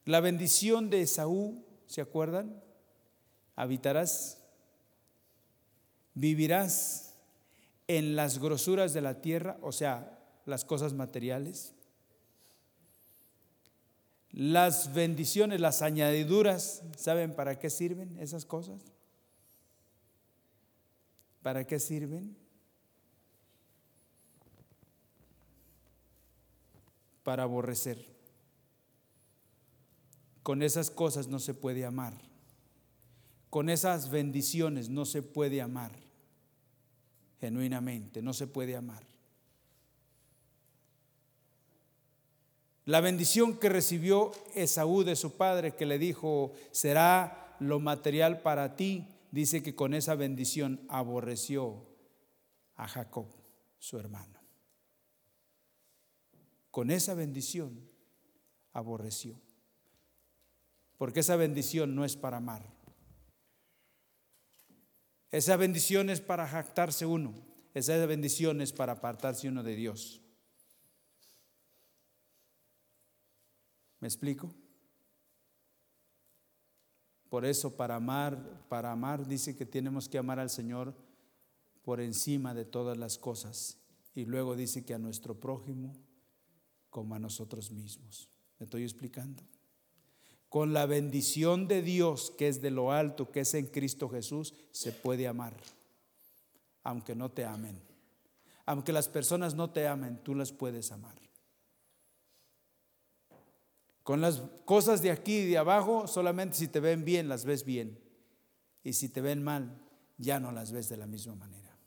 La 0.06 0.20
bendición 0.20 0.90
de 0.90 1.02
Esaú, 1.02 1.64
¿se 1.92 2.00
acuerdan? 2.00 2.64
Habitarás, 3.58 4.38
vivirás 6.14 7.16
en 7.86 8.16
las 8.16 8.40
grosuras 8.40 8.94
de 8.94 9.02
la 9.02 9.20
tierra, 9.20 9.58
o 9.62 9.74
sea, 9.74 10.18
las 10.46 10.64
cosas 10.64 10.94
materiales. 10.94 11.74
Las 14.32 14.94
bendiciones, 14.94 15.60
las 15.60 15.82
añadiduras, 15.82 16.82
¿saben 16.96 17.36
para 17.36 17.60
qué 17.60 17.70
sirven 17.70 18.18
esas 18.20 18.46
cosas? 18.46 18.80
¿Para 21.42 21.68
qué 21.68 21.78
sirven? 21.78 22.38
Para 27.24 27.44
aborrecer. 27.44 28.11
Con 30.44 30.64
esas 30.64 30.90
cosas 30.90 31.28
no 31.28 31.40
se 31.40 31.54
puede 31.54 31.86
amar. 31.86 32.14
Con 33.50 33.70
esas 33.70 34.10
bendiciones 34.10 34.90
no 34.90 35.06
se 35.06 35.22
puede 35.22 35.62
amar. 35.62 35.92
Genuinamente, 37.40 38.22
no 38.22 38.34
se 38.34 38.48
puede 38.48 38.76
amar. 38.76 39.06
La 42.86 43.02
bendición 43.02 43.58
que 43.58 43.70
recibió 43.70 44.32
Esaú 44.56 45.04
de 45.04 45.16
su 45.16 45.38
padre, 45.38 45.76
que 45.76 45.86
le 45.86 46.00
dijo, 46.00 46.54
será 46.72 47.56
lo 47.60 47.80
material 47.80 48.42
para 48.42 48.76
ti, 48.76 49.08
dice 49.32 49.62
que 49.62 49.76
con 49.76 49.94
esa 49.94 50.16
bendición 50.16 50.82
aborreció 50.90 51.86
a 52.76 52.88
Jacob, 52.88 53.28
su 53.78 54.00
hermano. 54.00 54.40
Con 56.72 56.90
esa 56.90 57.14
bendición 57.14 57.88
aborreció. 58.74 59.40
Porque 61.02 61.22
esa 61.22 61.36
bendición 61.36 61.96
no 61.96 62.06
es 62.06 62.16
para 62.16 62.38
amar. 62.38 62.64
Esa 65.32 65.58
bendición 65.58 66.12
es 66.12 66.22
para 66.22 66.48
jactarse 66.48 67.08
uno. 67.08 67.34
Esa 67.74 68.06
bendición 68.06 68.62
es 68.62 68.72
para 68.72 68.92
apartarse 68.92 69.48
uno 69.48 69.64
de 69.64 69.76
Dios. 69.76 70.22
¿Me 74.00 74.08
explico? 74.08 74.54
Por 77.30 77.46
eso 77.46 77.76
para 77.76 77.96
amar, 77.96 78.68
para 78.70 78.92
amar 78.92 79.26
dice 79.26 79.58
que 79.58 79.66
tenemos 79.66 80.08
que 80.08 80.20
amar 80.20 80.38
al 80.40 80.52
Señor 80.52 80.94
por 81.82 82.00
encima 82.00 82.54
de 82.54 82.66
todas 82.66 82.96
las 82.96 83.18
cosas. 83.18 83.80
Y 84.14 84.26
luego 84.26 84.56
dice 84.56 84.86
que 84.86 84.94
a 84.94 85.00
nuestro 85.00 85.40
prójimo 85.40 85.96
como 86.92 87.16
a 87.16 87.20
nosotros 87.20 87.72
mismos. 87.72 88.30
¿Me 88.60 88.66
estoy 88.66 88.84
explicando? 88.84 89.42
Con 90.52 90.74
la 90.74 90.86
bendición 90.86 91.70
de 91.70 91.82
Dios 91.82 92.34
que 92.38 92.50
es 92.50 92.62
de 92.62 92.72
lo 92.72 92.92
alto, 92.92 93.32
que 93.32 93.40
es 93.40 93.54
en 93.54 93.68
Cristo 93.68 94.10
Jesús, 94.10 94.54
se 94.72 94.92
puede 94.92 95.26
amar, 95.26 95.56
aunque 96.84 97.16
no 97.16 97.32
te 97.32 97.46
amen. 97.46 97.82
Aunque 98.66 98.92
las 98.92 99.08
personas 99.08 99.56
no 99.56 99.70
te 99.70 99.88
amen, 99.88 100.22
tú 100.22 100.36
las 100.36 100.52
puedes 100.52 100.92
amar. 100.92 101.16
Con 104.04 104.20
las 104.20 104.42
cosas 104.66 105.02
de 105.02 105.12
aquí 105.12 105.38
y 105.38 105.46
de 105.46 105.58
abajo, 105.58 106.06
solamente 106.06 106.58
si 106.58 106.68
te 106.68 106.82
ven 106.82 107.06
bien, 107.06 107.30
las 107.30 107.46
ves 107.46 107.64
bien. 107.64 107.98
Y 108.84 108.92
si 108.92 109.08
te 109.08 109.22
ven 109.22 109.42
mal, 109.42 109.82
ya 110.18 110.42
no 110.42 110.52
las 110.52 110.74
ves 110.74 110.90
de 110.90 110.98
la 110.98 111.08
misma 111.08 111.36
manera. 111.36 111.78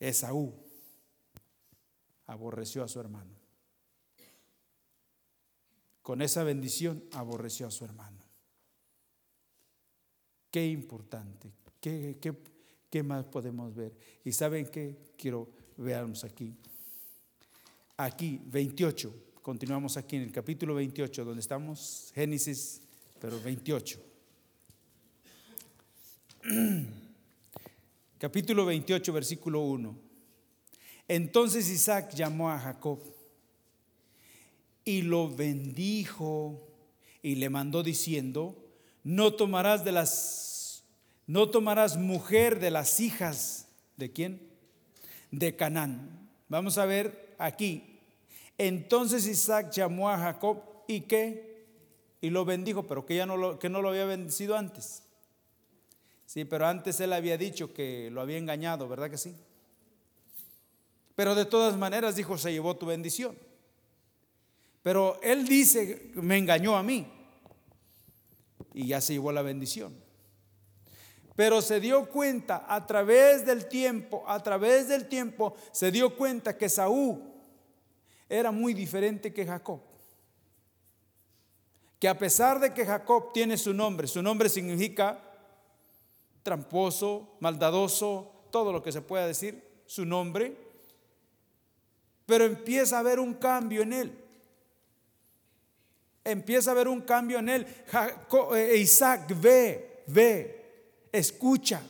Esaú 0.00 0.68
aborreció 2.30 2.84
a 2.84 2.88
su 2.88 3.00
hermano. 3.00 3.34
Con 6.00 6.22
esa 6.22 6.44
bendición 6.44 7.04
aborreció 7.12 7.66
a 7.66 7.70
su 7.72 7.84
hermano. 7.84 8.18
Qué 10.50 10.66
importante, 10.66 11.52
qué, 11.80 12.18
qué, 12.88 13.02
más 13.02 13.24
podemos 13.26 13.74
ver. 13.74 13.96
Y 14.24 14.32
saben 14.32 14.66
qué, 14.66 15.14
quiero 15.16 15.48
veamos 15.76 16.24
aquí. 16.24 16.56
Aquí, 17.96 18.40
28, 18.46 19.14
continuamos 19.42 19.96
aquí 19.96 20.16
en 20.16 20.22
el 20.22 20.32
capítulo 20.32 20.74
28, 20.74 21.24
donde 21.24 21.40
estamos, 21.40 22.12
Génesis, 22.14 22.80
pero 23.20 23.40
28. 23.40 24.00
Capítulo 28.18 28.66
28, 28.66 29.12
versículo 29.12 29.60
1. 29.62 30.09
Entonces 31.12 31.68
Isaac 31.68 32.14
llamó 32.14 32.52
a 32.52 32.58
Jacob 32.60 33.00
y 34.84 35.02
lo 35.02 35.28
bendijo 35.28 36.68
y 37.20 37.34
le 37.34 37.50
mandó 37.50 37.82
diciendo, 37.82 38.54
no 39.02 39.34
tomarás 39.34 39.84
de 39.84 39.90
las, 39.90 40.84
no 41.26 41.50
tomarás 41.50 41.96
mujer 41.96 42.60
de 42.60 42.70
las 42.70 43.00
hijas 43.00 43.66
de 43.96 44.12
quién? 44.12 44.40
De 45.32 45.56
Canaán. 45.56 46.30
Vamos 46.48 46.78
a 46.78 46.86
ver 46.86 47.34
aquí. 47.38 47.98
Entonces 48.56 49.26
Isaac 49.26 49.72
llamó 49.72 50.10
a 50.10 50.16
Jacob 50.16 50.62
y 50.86 51.00
qué? 51.00 51.66
Y 52.20 52.30
lo 52.30 52.44
bendijo, 52.44 52.86
pero 52.86 53.04
que 53.04 53.16
ya 53.16 53.26
no 53.26 53.36
lo, 53.36 53.58
que 53.58 53.68
no 53.68 53.82
lo 53.82 53.88
había 53.88 54.04
bendecido 54.04 54.56
antes. 54.56 55.02
Sí, 56.26 56.44
pero 56.44 56.68
antes 56.68 57.00
él 57.00 57.12
había 57.12 57.36
dicho 57.36 57.74
que 57.74 58.10
lo 58.12 58.20
había 58.20 58.38
engañado, 58.38 58.88
¿verdad 58.88 59.10
que 59.10 59.18
sí? 59.18 59.34
Pero 61.20 61.34
de 61.34 61.44
todas 61.44 61.76
maneras 61.76 62.16
dijo, 62.16 62.38
se 62.38 62.50
llevó 62.50 62.78
tu 62.78 62.86
bendición. 62.86 63.36
Pero 64.82 65.20
él 65.22 65.46
dice, 65.46 66.12
me 66.14 66.38
engañó 66.38 66.78
a 66.78 66.82
mí. 66.82 67.06
Y 68.72 68.86
ya 68.86 69.02
se 69.02 69.12
llevó 69.12 69.30
la 69.30 69.42
bendición. 69.42 69.94
Pero 71.36 71.60
se 71.60 71.78
dio 71.78 72.08
cuenta 72.08 72.64
a 72.66 72.86
través 72.86 73.44
del 73.44 73.68
tiempo, 73.68 74.24
a 74.26 74.42
través 74.42 74.88
del 74.88 75.08
tiempo, 75.08 75.54
se 75.72 75.90
dio 75.90 76.16
cuenta 76.16 76.56
que 76.56 76.70
Saúl 76.70 77.22
era 78.26 78.50
muy 78.50 78.72
diferente 78.72 79.34
que 79.34 79.44
Jacob. 79.44 79.82
Que 81.98 82.08
a 82.08 82.16
pesar 82.16 82.60
de 82.60 82.72
que 82.72 82.86
Jacob 82.86 83.34
tiene 83.34 83.58
su 83.58 83.74
nombre, 83.74 84.06
su 84.06 84.22
nombre 84.22 84.48
significa 84.48 85.20
tramposo, 86.42 87.36
maldadoso, 87.40 88.46
todo 88.50 88.72
lo 88.72 88.82
que 88.82 88.90
se 88.90 89.02
pueda 89.02 89.26
decir, 89.26 89.82
su 89.84 90.06
nombre, 90.06 90.69
pero 92.30 92.44
empieza 92.44 92.96
a 92.96 93.00
haber 93.00 93.18
un 93.18 93.34
cambio 93.34 93.82
en 93.82 93.92
él. 93.92 94.18
Empieza 96.22 96.70
a 96.70 96.74
haber 96.74 96.86
un 96.86 97.00
cambio 97.00 97.40
en 97.40 97.48
él. 97.48 97.66
Eh, 98.54 98.76
Isaac 98.78 99.34
ve, 99.36 100.04
ve, 100.06 101.08
escucha 101.10 101.82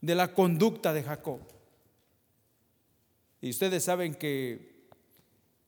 de 0.00 0.14
la 0.14 0.32
conducta 0.32 0.94
de 0.94 1.02
Jacob. 1.02 1.40
Y 3.42 3.50
ustedes 3.50 3.84
saben 3.84 4.14
que 4.14 4.88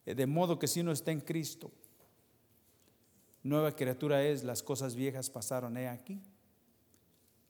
eh, 0.06 0.14
de 0.14 0.26
modo 0.26 0.58
que 0.58 0.66
si 0.66 0.80
uno 0.80 0.92
está 0.92 1.12
en 1.12 1.20
Cristo, 1.20 1.70
nueva 3.42 3.76
criatura 3.76 4.24
es, 4.24 4.42
las 4.42 4.62
cosas 4.62 4.94
viejas 4.94 5.28
pasaron 5.28 5.76
he 5.76 5.86
aquí 5.86 6.18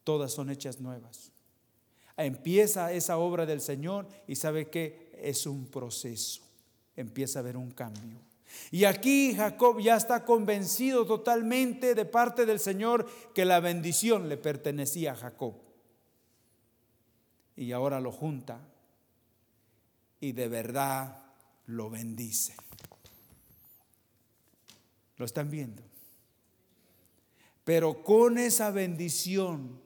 todas 0.03 0.33
son 0.33 0.51
hechas 0.51 0.81
nuevas. 0.81 1.31
Empieza 2.17 2.93
esa 2.93 3.17
obra 3.17 3.47
del 3.47 3.61
Señor 3.61 4.09
y 4.27 4.35
sabe 4.35 4.69
que 4.71 5.10
es 5.23 5.47
un 5.47 5.67
proceso. 5.67 6.43
Empieza 6.97 7.39
a 7.39 7.43
haber 7.43 7.57
un 7.57 7.71
cambio. 7.71 8.21
Y 8.71 8.85
aquí 8.85 9.35
Jacob 9.35 9.81
ya 9.81 9.97
está 9.97 10.25
convencido 10.25 11.07
totalmente 11.07 11.95
de 11.95 12.05
parte 12.05 12.47
del 12.47 12.61
Señor 12.61 13.07
que 13.35 13.45
la 13.45 13.61
bendición 13.61 14.29
le 14.29 14.37
pertenecía 14.37 15.13
a 15.13 15.17
Jacob. 15.17 15.55
Y 17.57 17.73
ahora 17.73 18.01
lo 18.01 18.13
junta 18.13 18.61
y 20.21 20.33
de 20.33 20.49
verdad 20.49 21.23
lo 21.67 21.91
bendice. 21.91 22.55
¿Lo 25.17 25.25
están 25.25 25.51
viendo? 25.51 25.83
Pero 27.65 28.03
con 28.03 28.39
esa 28.39 28.71
bendición 28.71 29.81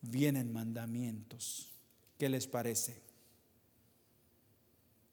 vienen 0.00 0.52
mandamientos. 0.52 1.72
¿Qué 2.16 2.28
les 2.28 2.46
parece? 2.46 3.07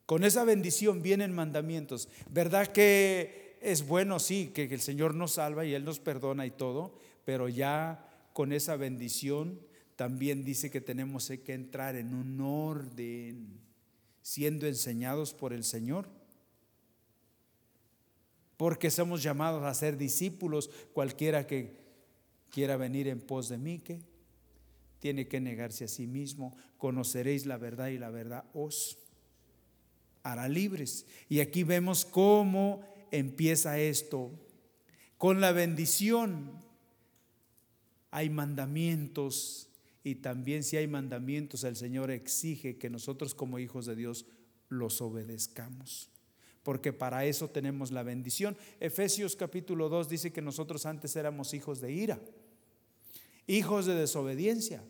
Con 0.06 0.22
esa 0.22 0.44
bendición 0.44 1.02
vienen 1.02 1.34
mandamientos. 1.34 2.08
¿Verdad 2.30 2.68
que 2.68 3.58
es 3.60 3.86
bueno, 3.86 4.20
sí, 4.20 4.52
que 4.54 4.64
el 4.64 4.80
Señor 4.80 5.14
nos 5.14 5.32
salva 5.32 5.64
y 5.66 5.74
Él 5.74 5.84
nos 5.84 5.98
perdona 5.98 6.46
y 6.46 6.52
todo? 6.52 6.96
Pero 7.24 7.48
ya 7.48 8.08
con 8.32 8.52
esa 8.52 8.76
bendición 8.76 9.60
también 9.96 10.44
dice 10.44 10.70
que 10.70 10.80
tenemos 10.80 11.28
que 11.44 11.54
entrar 11.54 11.96
en 11.96 12.14
un 12.14 12.40
orden, 12.40 13.60
siendo 14.22 14.68
enseñados 14.68 15.34
por 15.34 15.52
el 15.52 15.64
Señor. 15.64 16.08
Porque 18.56 18.90
somos 18.90 19.24
llamados 19.24 19.64
a 19.64 19.74
ser 19.74 19.96
discípulos, 19.96 20.70
cualquiera 20.92 21.48
que 21.48 21.84
quiera 22.50 22.76
venir 22.76 23.08
en 23.08 23.20
pos 23.20 23.48
de 23.48 23.58
mí, 23.58 23.80
que 23.80 24.02
tiene 25.00 25.26
que 25.26 25.40
negarse 25.40 25.84
a 25.84 25.88
sí 25.88 26.06
mismo. 26.06 26.56
Conoceréis 26.78 27.44
la 27.44 27.56
verdad 27.58 27.88
y 27.88 27.98
la 27.98 28.10
verdad 28.10 28.44
os 28.54 28.98
hará 30.30 30.48
libres. 30.48 31.06
Y 31.28 31.40
aquí 31.40 31.62
vemos 31.62 32.04
cómo 32.04 32.82
empieza 33.10 33.78
esto. 33.78 34.30
Con 35.18 35.40
la 35.40 35.52
bendición 35.52 36.52
hay 38.10 38.30
mandamientos 38.30 39.68
y 40.04 40.16
también 40.16 40.62
si 40.62 40.76
hay 40.76 40.86
mandamientos 40.86 41.64
el 41.64 41.76
Señor 41.76 42.10
exige 42.10 42.76
que 42.76 42.90
nosotros 42.90 43.34
como 43.34 43.58
hijos 43.58 43.86
de 43.86 43.96
Dios 43.96 44.26
los 44.68 45.00
obedezcamos. 45.00 46.10
Porque 46.62 46.92
para 46.92 47.24
eso 47.24 47.48
tenemos 47.48 47.92
la 47.92 48.02
bendición. 48.02 48.56
Efesios 48.80 49.36
capítulo 49.36 49.88
2 49.88 50.08
dice 50.08 50.32
que 50.32 50.42
nosotros 50.42 50.86
antes 50.86 51.14
éramos 51.16 51.54
hijos 51.54 51.80
de 51.80 51.92
ira 51.92 52.20
hijos 53.46 53.86
de 53.86 53.94
desobediencia, 53.94 54.82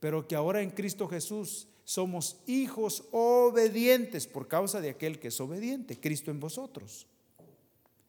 pero 0.00 0.26
que 0.26 0.36
ahora 0.36 0.62
en 0.62 0.70
Cristo 0.70 1.08
Jesús 1.08 1.68
somos 1.84 2.38
hijos 2.46 3.04
obedientes 3.10 4.26
por 4.26 4.48
causa 4.48 4.80
de 4.80 4.90
aquel 4.90 5.18
que 5.18 5.28
es 5.28 5.40
obediente, 5.40 5.98
Cristo 5.98 6.30
en 6.30 6.40
vosotros. 6.40 7.06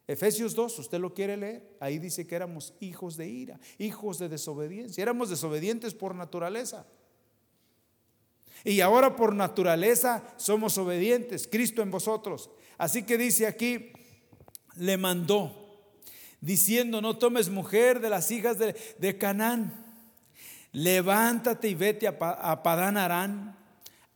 Efesios 0.06 0.54
2, 0.54 0.78
usted 0.80 0.98
lo 0.98 1.14
quiere 1.14 1.36
leer, 1.36 1.76
ahí 1.80 1.98
dice 1.98 2.26
que 2.26 2.34
éramos 2.34 2.74
hijos 2.80 3.16
de 3.16 3.28
ira, 3.28 3.58
hijos 3.78 4.18
de 4.18 4.28
desobediencia, 4.28 5.02
éramos 5.02 5.30
desobedientes 5.30 5.94
por 5.94 6.14
naturaleza. 6.14 6.86
Y 8.64 8.80
ahora 8.80 9.16
por 9.16 9.34
naturaleza 9.34 10.22
somos 10.36 10.76
obedientes, 10.78 11.48
Cristo 11.50 11.82
en 11.82 11.90
vosotros. 11.90 12.50
Así 12.78 13.02
que 13.02 13.18
dice 13.18 13.46
aquí, 13.46 13.92
le 14.76 14.96
mandó, 14.96 15.52
diciendo, 16.40 17.00
no 17.00 17.18
tomes 17.18 17.48
mujer 17.48 18.00
de 18.00 18.10
las 18.10 18.30
hijas 18.30 18.58
de, 18.58 19.18
Canaán 19.18 19.82
levántate 20.72 21.68
y 21.68 21.74
vete 21.74 22.08
a, 22.08 22.62
Padán 22.62 22.96
Arán, 22.96 23.56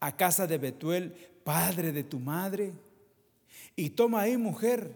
a 0.01 0.17
casa 0.17 0.47
de 0.47 0.59
Betuel, 0.59 1.13
padre 1.45 1.93
de 1.93 2.05
tu 2.05 2.19
madre, 2.19 2.73
y 3.77 3.91
toma 3.91 4.23
ahí 4.23 4.37
mujer 4.37 4.95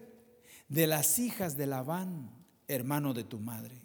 de 0.68 0.86
las 0.86 1.18
hijas 1.18 1.56
de 1.56 1.66
Labán, 1.66 2.30
hermano 2.68 3.14
de 3.14 3.24
tu 3.24 3.38
madre. 3.38 3.76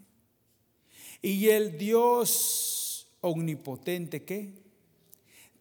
Y 1.21 1.49
el 1.49 1.77
Dios 1.77 3.07
omnipotente, 3.21 4.23
¿qué? 4.23 4.53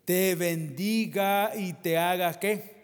Te 0.04 0.34
bendiga 0.34 1.56
y 1.56 1.72
te 1.72 1.98
haga, 1.98 2.38
¿qué? 2.38 2.76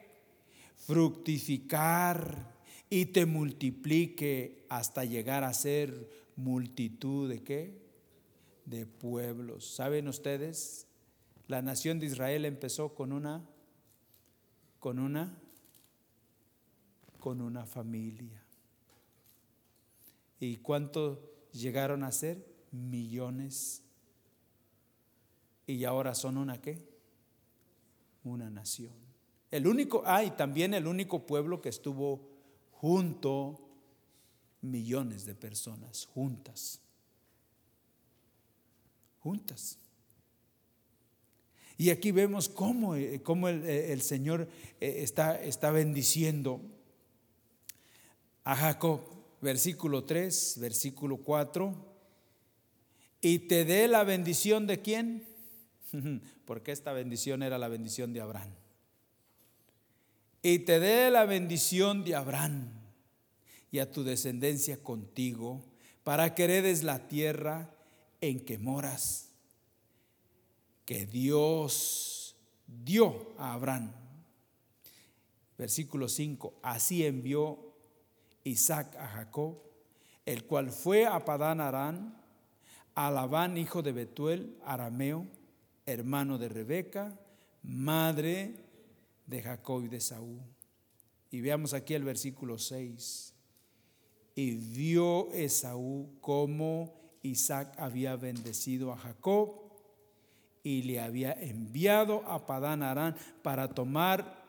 Fructificar 0.77 2.53
y 2.91 3.07
te 3.07 3.27
multiplique 3.27 4.67
hasta 4.69 5.05
llegar 5.05 5.45
a 5.45 5.55
ser 5.55 6.11
multitud 6.37 7.29
de 7.29 7.43
qué? 7.43 7.83
de 8.65 8.87
pueblos. 8.87 9.67
¿Saben 9.67 10.09
ustedes? 10.09 10.87
La 11.53 11.61
nación 11.61 12.01
de 12.01 12.07
Israel 12.07 12.47
empezó 12.47 12.95
con 12.95 13.13
una 13.13 13.47
con 14.81 14.99
una 14.99 15.39
con 17.21 17.43
una 17.43 17.67
familia. 17.67 18.43
¿Y 20.41 20.57
cuánto 20.57 21.21
llegaron 21.53 22.05
a 22.05 22.11
ser? 22.11 22.43
Millones. 22.71 23.83
Y 25.67 25.85
ahora 25.85 26.15
son 26.15 26.39
una 26.39 26.59
qué? 26.59 26.89
Una 28.25 28.49
nación. 28.49 28.95
El 29.51 29.67
único, 29.67 30.05
ah, 30.07 30.25
también 30.35 30.73
el 30.73 30.87
único 30.87 31.27
pueblo 31.27 31.61
que 31.61 31.69
estuvo 31.69 32.31
junto 32.71 33.61
millones 34.63 35.27
de 35.27 35.35
personas 35.35 36.07
juntas 36.07 36.81
juntas. 39.23 39.79
Y 41.83 41.91
aquí 41.91 42.13
vemos 42.13 42.49
cómo, 42.49 42.95
eh, 42.95 43.93
el, 43.93 44.03
Señor 44.03 44.49
eh, 44.81 44.99
está, 44.99 45.43
está 45.43 45.73
bendiciendo 45.73 46.61
a 48.45 48.55
Jacob. 48.55 49.01
Versículo 49.41 50.05
3, 50.05 50.59
versículo 50.61 51.17
4. 51.17 51.75
Y 53.21 53.41
te 53.41 53.65
dé 53.65 53.89
la 53.89 54.05
bendición 54.05 54.69
de 54.69 54.81
quién? 54.81 55.27
Porque 56.45 56.71
esta 56.71 56.93
bendición 56.93 57.43
era 57.43 57.59
la 57.59 57.67
bendición 57.67 58.13
de 58.13 58.21
Abraham. 58.21 58.55
Y 60.41 60.61
te 60.61 60.79
dé 60.79 61.11
la 61.11 61.25
bendición 61.25 62.05
de 62.05 62.15
Abraham 62.15 62.69
y 63.73 63.81
a 63.81 63.91
tu 63.91 64.05
descendencia 64.05 64.81
contigo, 64.81 65.65
para 66.05 66.37
que 66.37 66.45
heredes 66.45 66.85
la 66.85 67.09
tierra 67.09 67.75
en 68.21 68.39
que 68.39 68.57
moras, 68.57 69.32
que 70.85 71.07
Dios 71.07 72.37
dio 72.67 73.35
a 73.39 73.53
Abraham. 73.55 73.93
Versículo 75.57 76.09
5, 76.09 76.61
así 76.63 77.07
envió 77.07 77.59
Isaac 78.45 78.97
a 78.97 79.07
Jacob, 79.07 79.59
el 80.27 80.45
cual 80.45 80.71
fue 80.71 81.07
a 81.07 81.25
Padán 81.25 81.61
Arán, 81.61 82.21
a 82.95 83.11
Labán, 83.11 83.57
hijo 83.57 83.83
de 83.83 83.93
Betuel, 83.93 84.59
arameo, 84.65 85.27
hermano 85.87 86.39
de 86.39 86.49
Rebeca, 86.49 87.19
madre 87.63 88.57
de 89.27 89.43
Jacob 89.43 89.85
y 89.85 89.89
de 89.89 90.01
Saúl. 90.01 90.41
Y 91.31 91.41
veamos 91.41 91.75
aquí 91.75 91.95
el 91.95 92.05
versículo 92.05 92.59
6. 92.59 93.35
Y 94.35 94.51
vio 94.53 95.31
Esaú 95.33 96.19
cómo 96.21 96.95
Isaac 97.23 97.75
había 97.79 98.17
bendecido 98.17 98.93
a 98.93 98.97
Jacob 98.97 99.62
y 100.63 100.83
le 100.83 101.01
había 101.01 101.33
enviado 101.33 102.23
a 102.27 102.47
Padán 102.47 102.83
Arán 102.83 103.17
para 103.43 103.69
tomar 103.69 104.43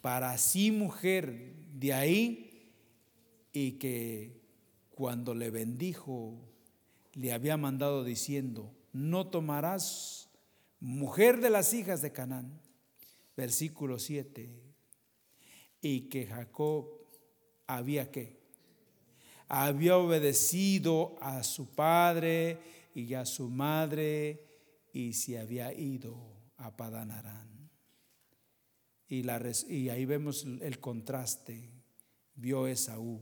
para 0.00 0.36
sí 0.38 0.70
mujer 0.70 1.54
de 1.74 1.92
ahí 1.92 2.72
y 3.52 3.72
que 3.72 4.40
cuando 4.90 5.34
le 5.34 5.50
bendijo 5.50 6.38
le 7.14 7.32
había 7.32 7.56
mandado 7.56 8.04
diciendo, 8.04 8.72
no 8.92 9.28
tomarás 9.28 10.28
mujer 10.80 11.40
de 11.40 11.50
las 11.50 11.72
hijas 11.72 12.02
de 12.02 12.12
Canaán. 12.12 12.60
Versículo 13.36 13.98
7. 13.98 14.50
Y 15.80 16.02
que 16.02 16.26
Jacob 16.26 16.88
había 17.66 18.10
que 18.10 18.40
había 19.48 19.98
obedecido 19.98 21.16
a 21.20 21.42
su 21.42 21.66
padre 21.74 22.58
y 22.94 23.12
a 23.12 23.26
su 23.26 23.50
madre 23.50 24.51
y 24.92 25.14
se 25.14 25.38
había 25.38 25.72
ido 25.72 26.16
a 26.58 26.76
Padanarán. 26.76 27.70
Y, 29.08 29.24
y 29.68 29.88
ahí 29.88 30.04
vemos 30.04 30.44
el 30.44 30.78
contraste. 30.78 31.70
Vio 32.34 32.66
Esaú 32.66 33.20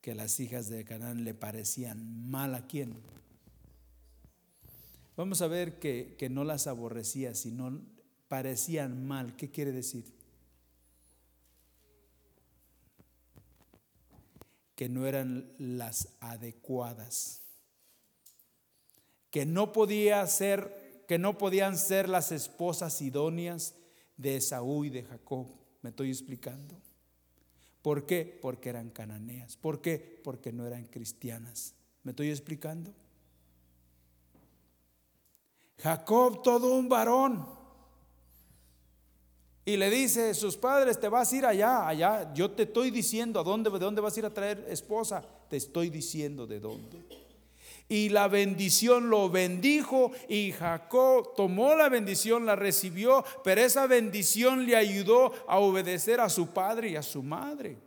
que 0.00 0.14
las 0.14 0.38
hijas 0.38 0.68
de 0.68 0.84
Canaán 0.84 1.24
le 1.24 1.34
parecían 1.34 2.28
mal 2.30 2.54
a 2.54 2.66
quién. 2.66 2.94
Vamos 5.16 5.42
a 5.42 5.48
ver 5.48 5.78
que, 5.80 6.14
que 6.18 6.28
no 6.28 6.44
las 6.44 6.66
aborrecía, 6.66 7.34
sino 7.34 7.82
parecían 8.28 9.04
mal. 9.04 9.34
¿Qué 9.34 9.50
quiere 9.50 9.72
decir? 9.72 10.14
Que 14.76 14.88
no 14.88 15.06
eran 15.06 15.52
las 15.58 16.16
adecuadas 16.20 17.45
que 19.30 19.46
no 19.46 19.72
podía 19.72 20.26
ser, 20.26 21.04
que 21.06 21.18
no 21.18 21.38
podían 21.38 21.76
ser 21.76 22.08
las 22.08 22.32
esposas 22.32 23.00
idóneas 23.02 23.74
de 24.16 24.36
Esaú 24.36 24.84
y 24.84 24.90
de 24.90 25.02
Jacob. 25.02 25.46
¿Me 25.82 25.90
estoy 25.90 26.10
explicando? 26.10 26.80
¿Por 27.82 28.06
qué? 28.06 28.38
Porque 28.42 28.68
eran 28.68 28.90
cananeas. 28.90 29.56
¿Por 29.56 29.80
qué? 29.80 30.20
Porque 30.24 30.52
no 30.52 30.66
eran 30.66 30.86
cristianas. 30.86 31.74
¿Me 32.02 32.10
estoy 32.10 32.30
explicando? 32.30 32.92
Jacob, 35.78 36.42
todo 36.42 36.74
un 36.74 36.88
varón. 36.88 37.46
Y 39.64 39.76
le 39.76 39.90
dice, 39.90 40.32
sus 40.34 40.56
padres, 40.56 40.98
te 40.98 41.08
vas 41.08 41.32
a 41.32 41.36
ir 41.36 41.44
allá, 41.44 41.88
allá. 41.88 42.32
Yo 42.34 42.50
te 42.52 42.62
estoy 42.62 42.90
diciendo 42.90 43.40
a 43.40 43.42
dónde, 43.42 43.68
de 43.68 43.78
dónde 43.78 44.00
vas 44.00 44.16
a 44.16 44.20
ir 44.20 44.26
a 44.26 44.34
traer 44.34 44.64
esposa. 44.68 45.24
Te 45.50 45.56
estoy 45.56 45.90
diciendo 45.90 46.46
de 46.46 46.60
dónde. 46.60 47.25
Y 47.88 48.08
la 48.08 48.26
bendición 48.26 49.10
lo 49.10 49.30
bendijo 49.30 50.10
y 50.28 50.50
Jacob 50.52 51.34
tomó 51.36 51.74
la 51.76 51.88
bendición, 51.88 52.44
la 52.44 52.56
recibió, 52.56 53.24
pero 53.44 53.60
esa 53.60 53.86
bendición 53.86 54.66
le 54.66 54.74
ayudó 54.74 55.32
a 55.46 55.58
obedecer 55.60 56.20
a 56.20 56.28
su 56.28 56.48
padre 56.48 56.90
y 56.90 56.96
a 56.96 57.02
su 57.02 57.22
madre. 57.22 57.78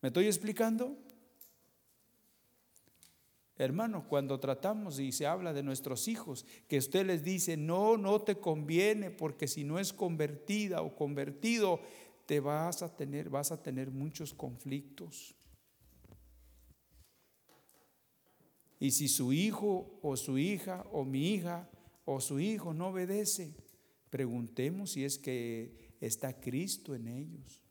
¿Me 0.00 0.08
estoy 0.08 0.26
explicando? 0.26 0.96
Hermano, 3.56 4.06
cuando 4.08 4.40
tratamos 4.40 4.98
y 4.98 5.12
se 5.12 5.26
habla 5.26 5.52
de 5.52 5.62
nuestros 5.62 6.08
hijos, 6.08 6.46
que 6.66 6.78
usted 6.78 7.04
les 7.04 7.22
dice, 7.22 7.58
no, 7.58 7.98
no 7.98 8.22
te 8.22 8.36
conviene, 8.36 9.10
porque 9.10 9.46
si 9.46 9.64
no 9.64 9.78
es 9.78 9.92
convertida 9.92 10.80
o 10.80 10.96
convertido, 10.96 11.78
te 12.24 12.40
vas 12.40 12.82
a 12.82 12.96
tener, 12.96 13.28
vas 13.28 13.52
a 13.52 13.62
tener 13.62 13.90
muchos 13.90 14.32
conflictos. 14.32 15.34
Y 18.80 18.92
si 18.92 19.08
su 19.08 19.32
hijo 19.34 20.00
o 20.02 20.16
su 20.16 20.38
hija 20.38 20.86
o 20.90 21.04
mi 21.04 21.34
hija 21.34 21.70
o 22.06 22.18
su 22.20 22.40
hijo 22.40 22.72
no 22.72 22.88
obedece, 22.88 23.54
preguntemos 24.08 24.92
si 24.92 25.04
es 25.04 25.18
que 25.18 25.94
está 26.00 26.40
Cristo 26.40 26.94
en 26.94 27.06
ellos. 27.06 27.62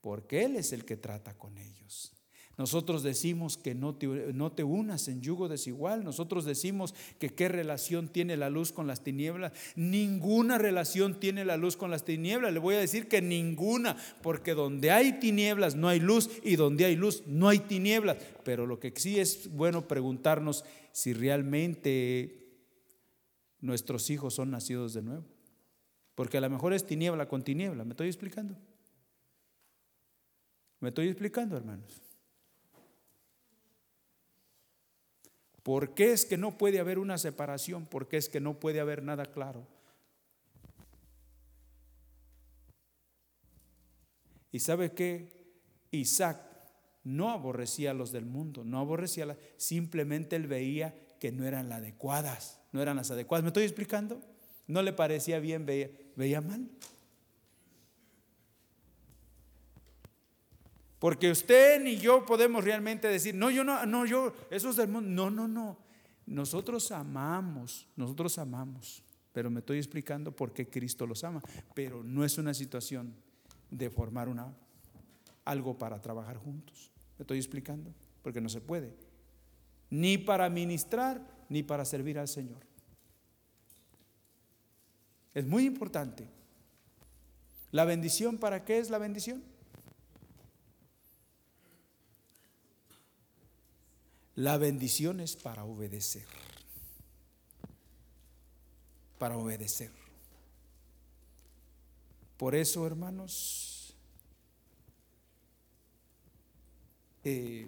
Porque 0.00 0.44
Él 0.44 0.56
es 0.56 0.72
el 0.72 0.84
que 0.84 0.96
trata 0.96 1.38
con 1.38 1.56
ellos. 1.56 2.15
Nosotros 2.58 3.02
decimos 3.02 3.58
que 3.58 3.74
no 3.74 3.94
te, 3.94 4.64
unas 4.64 5.08
en 5.08 5.20
yugo 5.20 5.46
desigual. 5.46 6.04
Nosotros 6.04 6.46
decimos 6.46 6.94
que 7.18 7.28
qué 7.28 7.48
relación 7.48 8.08
tiene 8.08 8.38
la 8.38 8.48
luz 8.48 8.72
con 8.72 8.86
las 8.86 9.02
tinieblas. 9.02 9.52
Ninguna 9.74 10.56
relación 10.56 11.20
tiene 11.20 11.44
la 11.44 11.58
luz 11.58 11.76
con 11.76 11.90
las 11.90 12.06
tinieblas. 12.06 12.54
Le 12.54 12.58
voy 12.58 12.76
a 12.76 12.80
decir 12.80 13.08
que 13.08 13.20
ninguna, 13.20 13.98
porque 14.22 14.54
donde 14.54 14.90
hay 14.90 15.20
tinieblas 15.20 15.76
no 15.76 15.88
hay 15.88 16.00
luz 16.00 16.30
y 16.42 16.56
donde 16.56 16.86
hay 16.86 16.96
luz 16.96 17.24
no 17.26 17.50
hay 17.50 17.58
tinieblas. 17.58 18.16
Pero 18.42 18.64
lo 18.64 18.80
que 18.80 18.90
sí 18.96 19.20
es 19.20 19.52
bueno 19.52 19.86
preguntarnos 19.86 20.64
si 20.92 21.12
realmente 21.12 22.42
nuestros 23.60 24.08
hijos 24.08 24.32
son 24.32 24.50
nacidos 24.50 24.94
de 24.94 25.02
nuevo. 25.02 25.24
Porque 26.14 26.38
a 26.38 26.40
lo 26.40 26.48
mejor 26.48 26.72
es 26.72 26.86
tiniebla 26.86 27.28
con 27.28 27.44
tiniebla. 27.44 27.84
¿Me 27.84 27.90
estoy 27.90 28.06
explicando? 28.06 28.56
¿Me 30.80 30.88
estoy 30.88 31.08
explicando, 31.08 31.54
hermanos? 31.54 32.05
¿Por 35.66 35.94
qué 35.94 36.12
es 36.12 36.24
que 36.24 36.38
no 36.38 36.56
puede 36.56 36.78
haber 36.78 37.00
una 37.00 37.18
separación? 37.18 37.86
¿Por 37.86 38.06
qué 38.06 38.18
es 38.18 38.28
que 38.28 38.38
no 38.38 38.60
puede 38.60 38.78
haber 38.78 39.02
nada 39.02 39.24
claro? 39.24 39.66
¿Y 44.52 44.60
sabe 44.60 44.92
qué? 44.92 45.56
Isaac 45.90 46.40
no 47.02 47.32
aborrecía 47.32 47.90
a 47.90 47.94
los 47.94 48.12
del 48.12 48.26
mundo, 48.26 48.62
no 48.62 48.78
aborrecía, 48.78 49.26
la, 49.26 49.36
simplemente 49.56 50.36
él 50.36 50.46
veía 50.46 50.94
que 51.18 51.32
no 51.32 51.44
eran 51.44 51.68
las 51.68 51.78
adecuadas, 51.78 52.60
no 52.70 52.80
eran 52.80 52.94
las 52.94 53.10
adecuadas. 53.10 53.42
¿Me 53.42 53.48
estoy 53.48 53.64
explicando? 53.64 54.20
No 54.68 54.82
le 54.82 54.92
parecía 54.92 55.40
bien, 55.40 55.66
veía 55.66 56.40
mal. 56.42 56.70
Porque 60.98 61.30
usted 61.30 61.82
ni 61.82 61.96
yo 61.96 62.24
podemos 62.24 62.64
realmente 62.64 63.08
decir, 63.08 63.34
no, 63.34 63.50
yo 63.50 63.64
no, 63.64 63.84
no, 63.84 64.06
yo, 64.06 64.32
eso 64.50 64.70
es 64.70 64.76
del 64.76 64.88
mundo. 64.88 65.10
No, 65.10 65.30
no, 65.30 65.46
no. 65.46 65.78
Nosotros 66.26 66.90
amamos, 66.90 67.86
nosotros 67.96 68.38
amamos. 68.38 69.02
Pero 69.32 69.50
me 69.50 69.60
estoy 69.60 69.78
explicando 69.78 70.34
por 70.34 70.52
qué 70.52 70.68
Cristo 70.68 71.06
los 71.06 71.22
ama. 71.22 71.42
Pero 71.74 72.02
no 72.02 72.24
es 72.24 72.38
una 72.38 72.54
situación 72.54 73.14
de 73.70 73.90
formar 73.90 74.28
una, 74.28 74.54
algo 75.44 75.76
para 75.76 76.00
trabajar 76.00 76.38
juntos. 76.38 76.90
Me 77.18 77.22
estoy 77.24 77.38
explicando, 77.38 77.92
porque 78.22 78.40
no 78.40 78.48
se 78.48 78.62
puede. 78.62 78.94
Ni 79.90 80.16
para 80.16 80.48
ministrar, 80.48 81.20
ni 81.50 81.62
para 81.62 81.84
servir 81.84 82.18
al 82.18 82.28
Señor. 82.28 82.64
Es 85.34 85.46
muy 85.46 85.66
importante. 85.66 86.26
¿La 87.70 87.84
bendición 87.84 88.38
para 88.38 88.64
qué 88.64 88.78
es 88.78 88.88
la 88.88 88.96
bendición? 88.96 89.42
La 94.36 94.58
bendición 94.58 95.20
es 95.20 95.36
para 95.36 95.64
obedecer. 95.64 96.26
Para 99.18 99.36
obedecer. 99.36 99.90
Por 102.36 102.54
eso, 102.54 102.86
hermanos, 102.86 103.94
eh, 107.24 107.66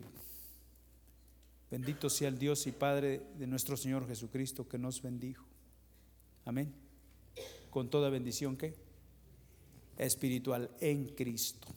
Bendito 1.71 2.09
sea 2.09 2.29
el 2.29 2.39
Dios 2.39 2.66
y 2.66 2.73
Padre 2.73 3.21
de 3.39 3.47
nuestro 3.47 3.77
Señor 3.77 4.07
Jesucristo 4.07 4.66
que 4.66 4.79
nos 4.79 5.03
bendijo. 5.03 5.45
Amén. 6.47 6.73
Con 7.71 7.91
toda 7.91 8.09
bendición 8.09 8.57
que 8.57 8.75
espiritual 9.99 10.71
en 10.81 11.14
Cristo. 11.14 11.69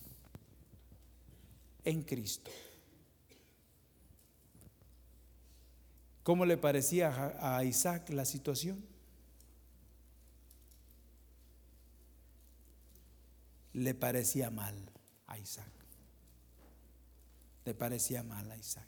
En 1.84 2.04
Cristo. 2.04 2.50
¿Cómo 6.24 6.46
le 6.46 6.58
parecía 6.58 7.36
a 7.40 7.64
Isaac 7.64 8.10
la 8.10 8.26
situación? 8.26 8.84
Le 13.74 13.96
parecía 13.96 14.52
mal 14.52 14.76
a 15.26 15.40
Isaac. 15.40 15.72
Le 17.66 17.74
parecía 17.74 18.22
mal 18.22 18.52
a 18.52 18.58
Isaac. 18.58 18.88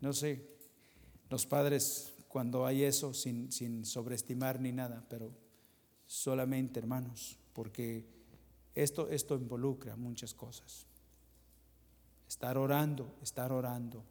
No 0.00 0.12
sé, 0.12 0.44
los 1.30 1.46
padres 1.46 2.12
cuando 2.28 2.66
hay 2.66 2.82
eso, 2.82 3.14
sin, 3.14 3.52
sin 3.52 3.84
sobreestimar 3.84 4.60
ni 4.60 4.72
nada, 4.72 5.04
pero 5.08 5.32
solamente 6.06 6.80
hermanos, 6.80 7.38
porque 7.52 8.04
esto, 8.74 9.08
esto 9.08 9.36
involucra 9.36 9.96
muchas 9.96 10.34
cosas. 10.34 10.86
Estar 12.28 12.58
orando, 12.58 13.14
estar 13.22 13.52
orando 13.52 14.04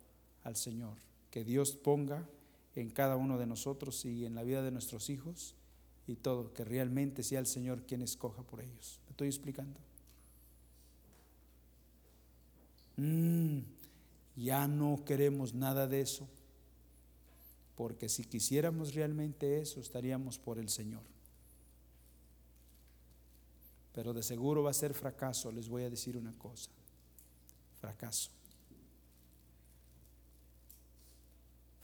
al 0.46 0.56
Señor, 0.56 0.94
que 1.32 1.44
Dios 1.44 1.76
ponga 1.76 2.26
en 2.76 2.90
cada 2.90 3.18
uno 3.18 3.38
de 3.38 3.48
nosotros 3.48 4.06
y 4.06 4.26
en 4.26 4.36
la 4.36 4.44
vida 4.44 4.62
de 4.62 4.72
nuestros 4.72 5.10
hijos 5.10 5.56
y 6.08 6.16
todo, 6.16 6.54
que 6.54 6.64
realmente 6.64 7.24
sea 7.24 7.40
el 7.40 7.48
Señor 7.48 7.82
quien 7.82 8.02
escoja 8.04 8.44
por 8.44 8.62
ellos. 8.62 9.02
¿Me 9.06 9.12
estoy 9.12 9.28
explicando? 9.28 9.80
Mm, 12.98 13.60
ya 14.38 14.68
no 14.68 15.04
queremos 15.04 15.56
nada 15.56 15.88
de 15.88 16.02
eso, 16.02 16.28
porque 17.76 18.08
si 18.08 18.24
quisiéramos 18.24 18.94
realmente 18.94 19.60
eso, 19.60 19.80
estaríamos 19.80 20.38
por 20.38 20.60
el 20.60 20.70
Señor. 20.70 21.02
Pero 23.94 24.14
de 24.14 24.22
seguro 24.22 24.62
va 24.62 24.72
a 24.72 24.76
ser 24.76 24.94
fracaso, 24.94 25.52
les 25.52 25.68
voy 25.68 25.84
a 25.84 25.90
decir 25.90 26.18
una 26.18 26.34
cosa, 26.34 26.70
fracaso. 27.80 28.30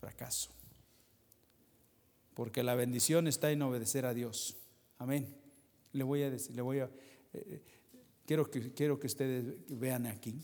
Fracaso. 0.01 0.51
Porque 2.33 2.61
la 2.61 2.75
bendición 2.75 3.27
está 3.27 3.51
en 3.51 3.61
obedecer 3.61 4.05
a 4.05 4.13
Dios. 4.13 4.57
Amén. 4.97 5.33
Le 5.93 6.03
voy 6.03 6.23
a 6.23 6.29
decir, 6.29 6.53
le 6.53 6.61
voy 6.61 6.79
a... 6.79 6.85
Eh, 6.85 6.89
eh, 7.33 7.61
quiero, 8.25 8.51
que, 8.51 8.73
quiero 8.73 8.99
que 8.99 9.07
ustedes 9.07 9.55
vean 9.69 10.05
aquí 10.07 10.35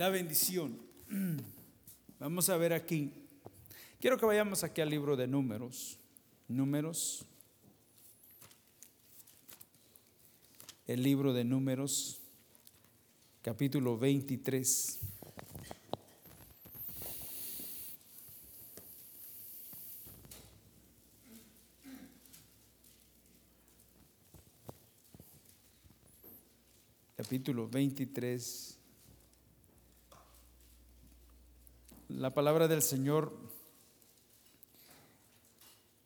la 0.00 0.08
bendición. 0.08 0.78
Vamos 2.18 2.48
a 2.48 2.56
ver 2.56 2.72
aquí. 2.72 3.12
Quiero 4.00 4.16
que 4.16 4.24
vayamos 4.24 4.64
aquí 4.64 4.80
al 4.80 4.88
libro 4.88 5.14
de 5.14 5.26
números. 5.26 5.98
Números. 6.48 7.26
El 10.86 11.02
libro 11.02 11.34
de 11.34 11.44
números, 11.44 12.18
capítulo 13.42 13.98
23. 13.98 15.00
Capítulo 27.22 27.68
23. 27.68 28.78
la 32.08 32.30
palabra 32.30 32.66
del 32.66 32.80
Señor 32.80 33.38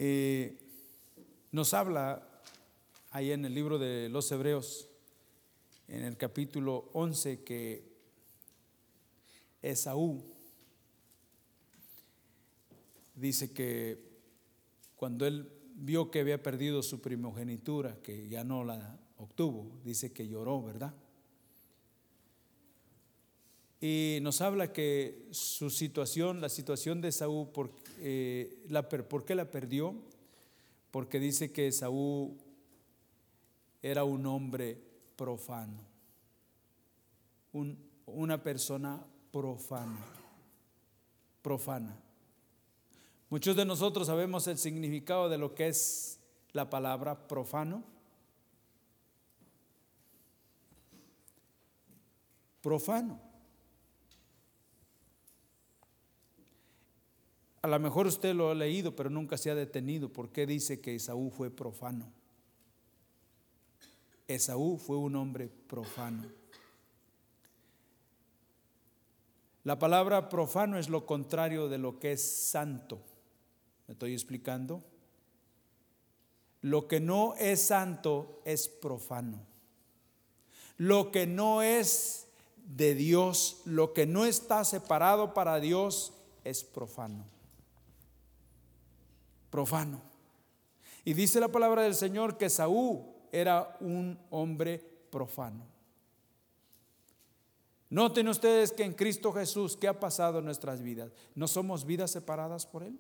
eh, 0.00 0.58
nos 1.52 1.72
habla 1.72 2.42
ahí 3.12 3.30
en 3.30 3.44
el 3.44 3.54
libro 3.54 3.78
de 3.78 4.08
los 4.08 4.32
Hebreos, 4.32 4.88
en 5.86 6.02
el 6.02 6.16
capítulo 6.16 6.90
11, 6.94 7.44
que 7.44 7.84
Esaú 9.62 10.20
dice 13.14 13.52
que 13.52 14.02
cuando 14.96 15.28
él 15.28 15.48
vio 15.76 16.10
que 16.10 16.18
había 16.18 16.42
perdido 16.42 16.82
su 16.82 17.00
primogenitura, 17.00 18.02
que 18.02 18.26
ya 18.28 18.42
no 18.42 18.64
la 18.64 18.98
obtuvo, 19.18 19.78
dice 19.84 20.12
que 20.12 20.26
lloró, 20.26 20.60
¿verdad? 20.60 20.92
Y 23.87 24.18
nos 24.22 24.41
habla 24.41 24.72
que 24.72 25.28
su 25.30 25.68
situación, 25.68 26.41
la 26.41 26.49
situación 26.49 27.03
de 27.03 27.12
Saúl, 27.12 27.49
por, 27.49 27.70
eh, 27.99 28.66
¿por 29.11 29.26
qué 29.26 29.35
la 29.35 29.51
perdió? 29.51 29.95
Porque 30.91 31.20
dice 31.20 31.53
que 31.53 31.70
Saúl 31.70 32.35
era 33.82 34.05
un 34.05 34.24
hombre 34.24 34.80
profano, 35.16 35.82
una 38.07 38.43
persona 38.43 39.05
profana, 39.30 40.03
profana. 41.43 41.95
Muchos 43.28 43.55
de 43.55 43.66
nosotros 43.66 44.07
sabemos 44.07 44.47
el 44.47 44.57
significado 44.57 45.28
de 45.28 45.37
lo 45.37 45.55
que 45.55 45.68
es 45.68 46.20
la 46.53 46.70
palabra 46.70 47.28
profano. 47.28 47.85
Profano. 52.62 53.34
A 57.64 57.66
lo 57.66 57.80
mejor 57.80 58.06
usted 58.06 58.34
lo 58.34 58.50
ha 58.50 58.54
leído, 58.54 58.94
pero 58.94 59.08
nunca 59.08 59.38
se 59.38 59.50
ha 59.50 59.54
detenido. 59.54 60.10
¿Por 60.10 60.28
qué 60.28 60.46
dice 60.46 60.82
que 60.82 60.96
Esaú 60.96 61.30
fue 61.30 61.50
profano? 61.50 62.12
Esaú 64.28 64.76
fue 64.76 64.98
un 64.98 65.16
hombre 65.16 65.48
profano. 65.48 66.26
La 69.62 69.78
palabra 69.78 70.28
profano 70.28 70.78
es 70.78 70.90
lo 70.90 71.06
contrario 71.06 71.70
de 71.70 71.78
lo 71.78 71.98
que 71.98 72.12
es 72.12 72.50
santo. 72.50 73.00
¿Me 73.88 73.92
estoy 73.92 74.12
explicando? 74.12 74.84
Lo 76.60 76.86
que 76.86 77.00
no 77.00 77.34
es 77.36 77.62
santo 77.62 78.42
es 78.44 78.68
profano. 78.68 79.40
Lo 80.76 81.10
que 81.10 81.26
no 81.26 81.62
es 81.62 82.26
de 82.66 82.94
Dios, 82.94 83.62
lo 83.64 83.94
que 83.94 84.04
no 84.04 84.26
está 84.26 84.64
separado 84.64 85.32
para 85.32 85.60
Dios 85.60 86.12
es 86.44 86.62
profano 86.62 87.32
profano. 89.55 90.02
Y 91.05 91.14
dice 91.14 91.38
la 91.38 91.46
palabra 91.46 91.82
del 91.82 91.94
Señor 91.94 92.36
que 92.36 92.50
Saúl 92.50 93.05
era 93.30 93.76
un 93.78 94.18
hombre 94.30 94.80
profano. 95.11 95.64
Noten 97.88 98.26
ustedes 98.26 98.72
que 98.72 98.82
en 98.82 98.94
Cristo 98.94 99.32
Jesús, 99.32 99.76
¿qué 99.76 99.86
ha 99.86 100.00
pasado 100.00 100.40
en 100.40 100.44
nuestras 100.44 100.82
vidas? 100.82 101.12
¿No 101.36 101.46
somos 101.46 101.84
vidas 101.84 102.11
separadas 102.11 102.66
por 102.66 102.82
Él? 102.82 102.98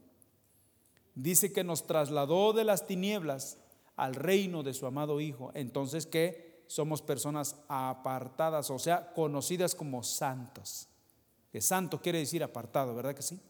Dice 1.16 1.52
que 1.52 1.64
nos 1.64 1.88
trasladó 1.88 2.52
de 2.52 2.62
las 2.62 2.86
tinieblas 2.86 3.58
al 3.96 4.14
reino 4.14 4.62
de 4.62 4.74
su 4.74 4.86
amado 4.86 5.20
Hijo. 5.20 5.50
Entonces, 5.54 6.06
¿qué? 6.06 6.62
Somos 6.68 7.02
personas 7.02 7.56
apartadas, 7.66 8.70
o 8.70 8.78
sea, 8.78 9.12
conocidas 9.12 9.74
como 9.74 10.04
santos. 10.04 10.86
Que 11.50 11.60
santo 11.60 12.00
quiere 12.00 12.20
decir 12.20 12.44
apartado, 12.44 12.94
¿verdad 12.94 13.16
que 13.16 13.22
sí? 13.22 13.40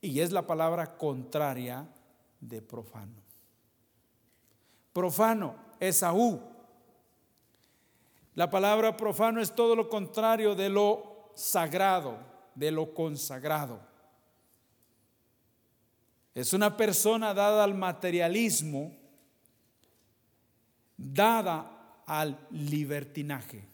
Y 0.00 0.20
es 0.20 0.32
la 0.32 0.46
palabra 0.46 0.96
contraria 0.96 1.88
de 2.40 2.62
profano. 2.62 3.22
Profano, 4.92 5.56
Esaú. 5.80 6.40
La 8.34 8.50
palabra 8.50 8.96
profano 8.96 9.40
es 9.40 9.54
todo 9.54 9.74
lo 9.74 9.88
contrario 9.88 10.54
de 10.54 10.68
lo 10.68 11.32
sagrado, 11.34 12.18
de 12.54 12.70
lo 12.70 12.94
consagrado. 12.94 13.80
Es 16.34 16.52
una 16.52 16.76
persona 16.76 17.34
dada 17.34 17.64
al 17.64 17.74
materialismo, 17.74 18.96
dada 20.96 22.02
al 22.06 22.38
libertinaje. 22.52 23.66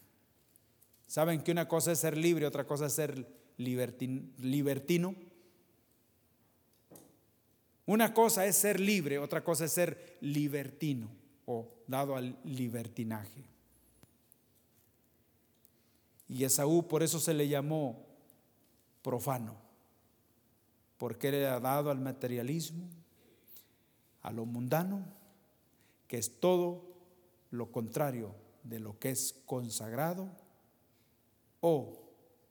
¿Saben 1.06 1.42
que 1.42 1.52
una 1.52 1.68
cosa 1.68 1.92
es 1.92 1.98
ser 1.98 2.16
libre, 2.16 2.46
otra 2.46 2.66
cosa 2.66 2.86
es 2.86 2.94
ser 2.94 3.28
libertino? 3.58 5.14
Una 7.86 8.14
cosa 8.14 8.46
es 8.46 8.56
ser 8.56 8.80
libre, 8.80 9.18
otra 9.18 9.44
cosa 9.44 9.66
es 9.66 9.72
ser 9.72 10.16
libertino 10.20 11.08
o 11.46 11.68
dado 11.86 12.16
al 12.16 12.38
libertinaje. 12.44 13.44
Y 16.28 16.44
Esaú 16.44 16.88
por 16.88 17.02
eso 17.02 17.20
se 17.20 17.34
le 17.34 17.46
llamó 17.48 18.06
profano, 19.02 19.54
porque 20.96 21.28
era 21.28 21.60
dado 21.60 21.90
al 21.90 22.00
materialismo, 22.00 22.88
a 24.22 24.32
lo 24.32 24.46
mundano, 24.46 25.04
que 26.08 26.16
es 26.16 26.40
todo 26.40 26.82
lo 27.50 27.70
contrario 27.70 28.34
de 28.62 28.80
lo 28.80 28.98
que 28.98 29.10
es 29.10 29.42
consagrado 29.44 30.30
o 31.60 32.00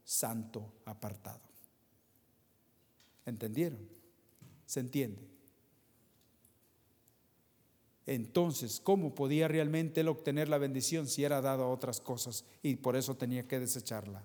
santo 0.03 0.71
apartado. 0.85 1.41
¿Entendieron? 3.25 3.92
¿Se 4.65 4.79
entiende? 4.79 5.33
Entonces, 8.05 8.81
¿cómo 8.83 9.15
podía 9.15 9.47
realmente 9.47 10.01
él 10.01 10.09
obtener 10.09 10.49
la 10.49 10.57
bendición 10.57 11.07
si 11.07 11.23
era 11.23 11.41
dado 11.41 11.63
a 11.63 11.69
otras 11.69 12.01
cosas 12.01 12.43
y 12.61 12.75
por 12.75 12.95
eso 12.95 13.15
tenía 13.15 13.47
que 13.47 13.59
desecharla? 13.59 14.21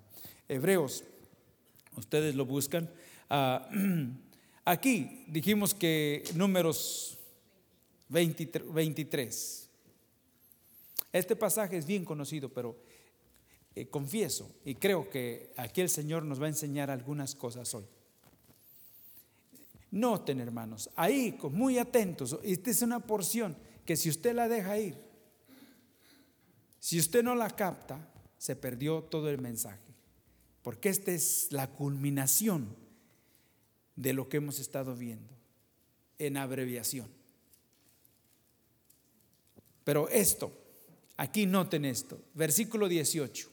Hebreos, 0.49 1.05
ustedes 1.97 2.34
lo 2.34 2.45
buscan. 2.45 2.91
Ah, 3.30 3.68
aquí 4.64 5.24
dijimos 5.28 5.74
que 5.74 6.24
números 6.34 7.18
23. 8.09 9.68
Este 11.12 11.36
pasaje 11.36 11.76
es 11.76 11.86
bien 11.86 12.05
conocido, 12.05 12.49
pero 12.49 12.76
eh, 13.74 13.86
confieso 13.86 14.51
y 14.64 14.74
creo 14.74 15.09
que 15.09 15.53
aquí 15.57 15.80
el 15.80 15.89
Señor 15.89 16.24
nos 16.24 16.41
va 16.41 16.47
a 16.47 16.49
enseñar 16.49 16.91
algunas 16.91 17.34
cosas 17.36 17.72
hoy. 17.74 17.84
Noten, 19.91 20.41
hermanos, 20.41 20.91
ahí 20.97 21.39
muy 21.51 21.78
atentos, 21.78 22.39
esta 22.43 22.70
es 22.70 22.82
una 22.82 23.01
porción 23.01 23.57
que 23.86 23.97
si 23.97 24.11
usted 24.11 24.34
la 24.34 24.49
deja 24.49 24.78
ir, 24.78 24.97
si 26.78 26.99
usted 26.99 27.22
no 27.22 27.34
la 27.34 27.51
capta, 27.51 28.12
se 28.36 28.55
perdió 28.55 29.03
todo 29.03 29.28
el 29.30 29.39
mensaje. 29.39 29.95
Porque 30.62 30.89
esta 30.89 31.12
es 31.12 31.49
la 31.51 31.68
culminación 31.68 32.76
de 33.97 34.12
lo 34.12 34.28
que 34.28 34.36
hemos 34.36 34.59
estado 34.61 34.95
viendo 34.95 35.34
en 36.18 36.36
abreviación. 36.36 37.09
Pero 39.84 40.09
esto, 40.09 40.53
aquí 41.16 41.47
noten 41.47 41.84
esto, 41.84 42.22
versículo 42.34 42.89
18. 42.89 43.51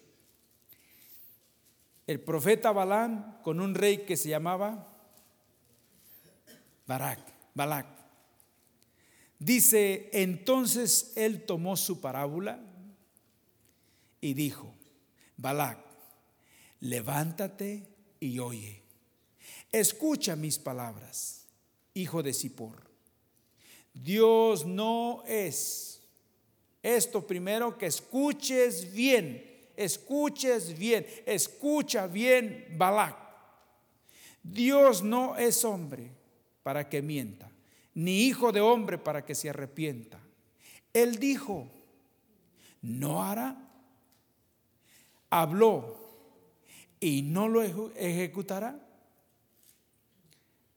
El 2.07 2.19
profeta 2.19 2.71
Balaam 2.71 3.41
con 3.41 3.59
un 3.59 3.73
rey 3.73 4.05
que 4.05 4.17
se 4.17 4.29
llamaba 4.29 4.94
Barak, 6.87 7.19
Balak. 7.53 7.87
Dice, 9.39 10.09
entonces 10.13 11.13
él 11.15 11.45
tomó 11.45 11.75
su 11.75 11.99
parábola 11.99 12.59
y 14.21 14.33
dijo, 14.33 14.73
Balak, 15.37 15.79
levántate 16.79 17.87
y 18.19 18.39
oye. 18.39 18.81
Escucha 19.71 20.35
mis 20.35 20.57
palabras, 20.57 21.47
hijo 21.93 22.23
de 22.23 22.33
Sipor. 22.33 22.89
Dios 23.93 24.65
no 24.65 25.23
es. 25.27 26.01
Esto 26.81 27.25
primero 27.25 27.77
que 27.77 27.87
escuches 27.87 28.93
bien, 28.93 29.69
escuches 29.75 30.77
bien, 30.77 31.05
escucha 31.25 32.07
bien, 32.07 32.67
Balak. 32.77 33.17
Dios 34.43 35.01
no 35.01 35.35
es 35.35 35.65
hombre 35.65 36.24
para 36.65 36.89
que 36.89 37.03
mienta, 37.03 37.47
ni 37.93 38.23
hijo 38.23 38.51
de 38.51 38.59
hombre 38.59 38.97
para 38.97 39.23
que 39.23 39.35
se 39.35 39.51
arrepienta. 39.51 40.19
Él 40.91 41.19
dijo, 41.19 41.69
no 42.81 43.23
hará. 43.23 43.55
Habló 45.29 45.95
y 46.99 47.21
no 47.21 47.47
lo 47.49 47.61
ejecutará. 47.61 48.79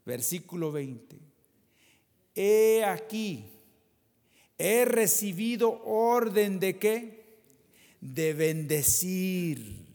Versículo 0.04 0.72
20. 0.72 1.16
He 2.34 2.84
aquí, 2.84 3.50
he 4.58 4.84
recibido 4.84 5.82
orden 5.84 6.60
de 6.60 6.78
qué? 6.78 7.38
De 8.02 8.34
bendecir 8.34 9.87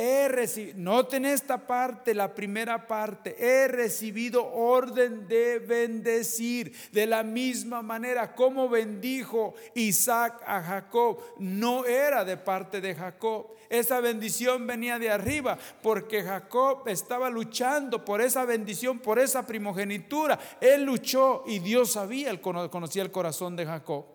he 0.00 0.28
recibido, 0.28 0.78
noten 0.78 1.24
esta 1.24 1.66
parte, 1.66 2.14
la 2.14 2.32
primera 2.32 2.86
parte, 2.86 3.34
he 3.36 3.66
recibido 3.66 4.46
orden 4.46 5.26
de 5.26 5.58
bendecir 5.58 6.72
de 6.92 7.04
la 7.04 7.24
misma 7.24 7.82
manera 7.82 8.32
como 8.32 8.68
bendijo 8.68 9.54
Isaac 9.74 10.40
a 10.46 10.62
Jacob. 10.62 11.20
No 11.40 11.84
era 11.84 12.24
de 12.24 12.36
parte 12.36 12.80
de 12.80 12.94
Jacob, 12.94 13.48
esa 13.68 13.98
bendición 13.98 14.68
venía 14.68 15.00
de 15.00 15.10
arriba 15.10 15.58
porque 15.82 16.22
Jacob 16.22 16.86
estaba 16.86 17.28
luchando 17.28 18.04
por 18.04 18.20
esa 18.20 18.44
bendición, 18.44 19.00
por 19.00 19.18
esa 19.18 19.44
primogenitura. 19.44 20.38
Él 20.60 20.84
luchó 20.84 21.42
y 21.44 21.58
Dios 21.58 21.94
sabía, 21.94 22.40
conocía 22.40 23.02
el 23.02 23.10
corazón 23.10 23.56
de 23.56 23.66
Jacob. 23.66 24.06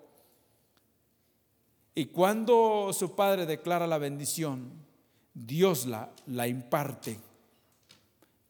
Y 1.93 2.05
cuando 2.05 2.91
su 2.93 3.15
padre 3.15 3.45
declara 3.45 3.85
la 3.85 3.97
bendición, 3.97 4.82
Dios 5.33 5.85
la, 5.85 6.11
la 6.27 6.47
imparte 6.47 7.19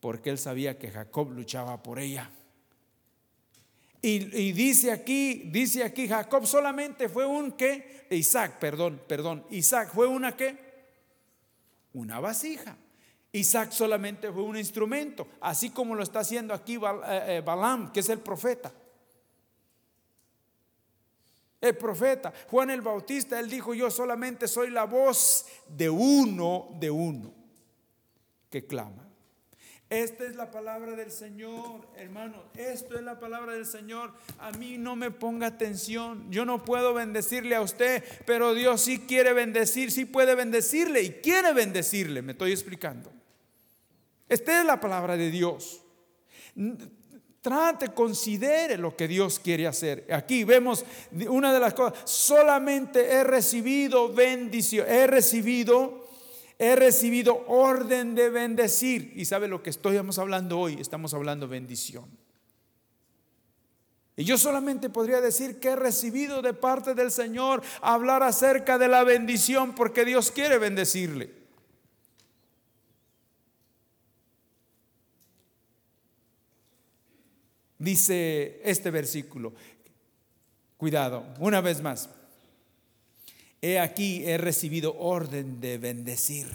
porque 0.03 0.29
él 0.29 0.37
sabía 0.37 0.77
que 0.77 0.91
Jacob 0.91 1.31
luchaba 1.31 1.81
por 1.81 1.97
ella. 1.97 2.29
Y, 4.01 4.51
dice 4.51 4.91
aquí, 4.91 5.43
dice 5.45 5.81
aquí, 5.81 6.09
Jacob 6.09 6.45
solamente 6.45 7.07
fue 7.07 7.25
un 7.25 7.53
que, 7.53 8.05
Isaac, 8.09 8.59
perdón, 8.59 8.99
perdón, 9.07 9.45
Isaac 9.49 9.91
fue 9.93 10.05
una 10.07 10.35
que, 10.35 10.57
una 11.93 12.19
vasija. 12.19 12.75
Isaac 13.31 13.71
solamente 13.71 14.29
fue 14.29 14.43
un 14.43 14.57
instrumento, 14.57 15.25
así 15.39 15.69
como 15.69 15.95
lo 15.95 16.03
está 16.03 16.19
haciendo 16.19 16.53
aquí 16.53 16.75
eh, 16.75 17.37
eh, 17.37 17.41
Balaam, 17.45 17.93
que 17.93 18.01
es 18.01 18.09
el 18.09 18.19
profeta 18.19 18.73
el 21.63 21.77
profeta. 21.77 22.33
Juan 22.51 22.69
el 22.69 22.81
Bautista, 22.81 23.39
él 23.39 23.49
dijo, 23.49 23.73
yo 23.73 23.89
solamente 23.89 24.47
soy 24.47 24.69
la 24.69 24.83
voz 24.83 25.45
de 25.69 25.89
uno, 25.89 26.67
de 26.79 26.91
uno, 26.91 27.33
que 28.49 28.67
clama. 28.67 29.07
Esta 29.89 30.25
es 30.25 30.35
la 30.35 30.51
palabra 30.51 30.95
del 30.95 31.11
Señor, 31.11 31.87
hermano. 31.95 32.43
Esto 32.55 32.95
es 32.95 33.03
la 33.03 33.19
palabra 33.19 33.53
del 33.53 33.65
Señor. 33.65 34.11
A 34.39 34.51
mí 34.51 34.77
no 34.77 34.95
me 34.95 35.11
ponga 35.11 35.47
atención. 35.47 36.29
Yo 36.31 36.45
no 36.45 36.65
puedo 36.65 36.93
bendecirle 36.93 37.55
a 37.55 37.61
usted, 37.61 38.03
pero 38.25 38.53
Dios 38.53 38.81
sí 38.81 38.99
quiere 38.99 39.33
bendecir, 39.33 39.91
sí 39.91 40.05
puede 40.05 40.35
bendecirle 40.35 41.01
y 41.01 41.11
quiere 41.21 41.53
bendecirle. 41.53 42.21
Me 42.23 42.31
estoy 42.33 42.51
explicando. 42.51 43.11
Esta 44.27 44.59
es 44.59 44.65
la 44.65 44.79
palabra 44.79 45.15
de 45.15 45.29
Dios. 45.29 45.81
Trate, 47.43 47.89
considere 47.89 48.77
lo 48.77 48.95
que 48.95 49.05
Dios 49.05 49.37
quiere 49.37 49.67
hacer. 49.67 50.07
Aquí 50.13 50.45
vemos 50.45 50.85
una 51.27 51.53
de 51.53 51.59
las 51.59 51.73
cosas, 51.73 52.09
solamente 52.09 53.05
he 53.11 53.25
recibido 53.25 54.13
bendición, 54.13 54.85
he 54.87 55.07
recibido, 55.07 56.07
he 56.57 56.73
recibido 56.77 57.43
orden 57.49 58.15
de 58.15 58.29
bendecir. 58.29 59.11
Y 59.17 59.25
sabe 59.25 59.49
lo 59.49 59.61
que 59.61 59.71
estamos 59.71 60.19
hablando 60.19 60.57
hoy, 60.57 60.77
estamos 60.79 61.13
hablando 61.13 61.49
bendición. 61.49 62.05
Y 64.15 64.23
yo 64.23 64.37
solamente 64.37 64.89
podría 64.89 65.19
decir 65.19 65.59
que 65.59 65.71
he 65.71 65.75
recibido 65.75 66.41
de 66.41 66.53
parte 66.53 66.93
del 66.93 67.11
Señor 67.11 67.61
hablar 67.81 68.23
acerca 68.23 68.77
de 68.77 68.87
la 68.87 69.03
bendición 69.03 69.75
porque 69.75 70.05
Dios 70.05 70.31
quiere 70.31 70.59
bendecirle. 70.59 71.42
Dice 77.83 78.61
este 78.63 78.89
versículo. 78.91 79.53
Cuidado, 80.77 81.25
una 81.39 81.61
vez 81.61 81.81
más. 81.81 82.09
He 83.61 83.79
aquí, 83.79 84.23
he 84.25 84.37
recibido 84.37 84.97
orden 84.97 85.61
de 85.61 85.77
bendecir. 85.77 86.47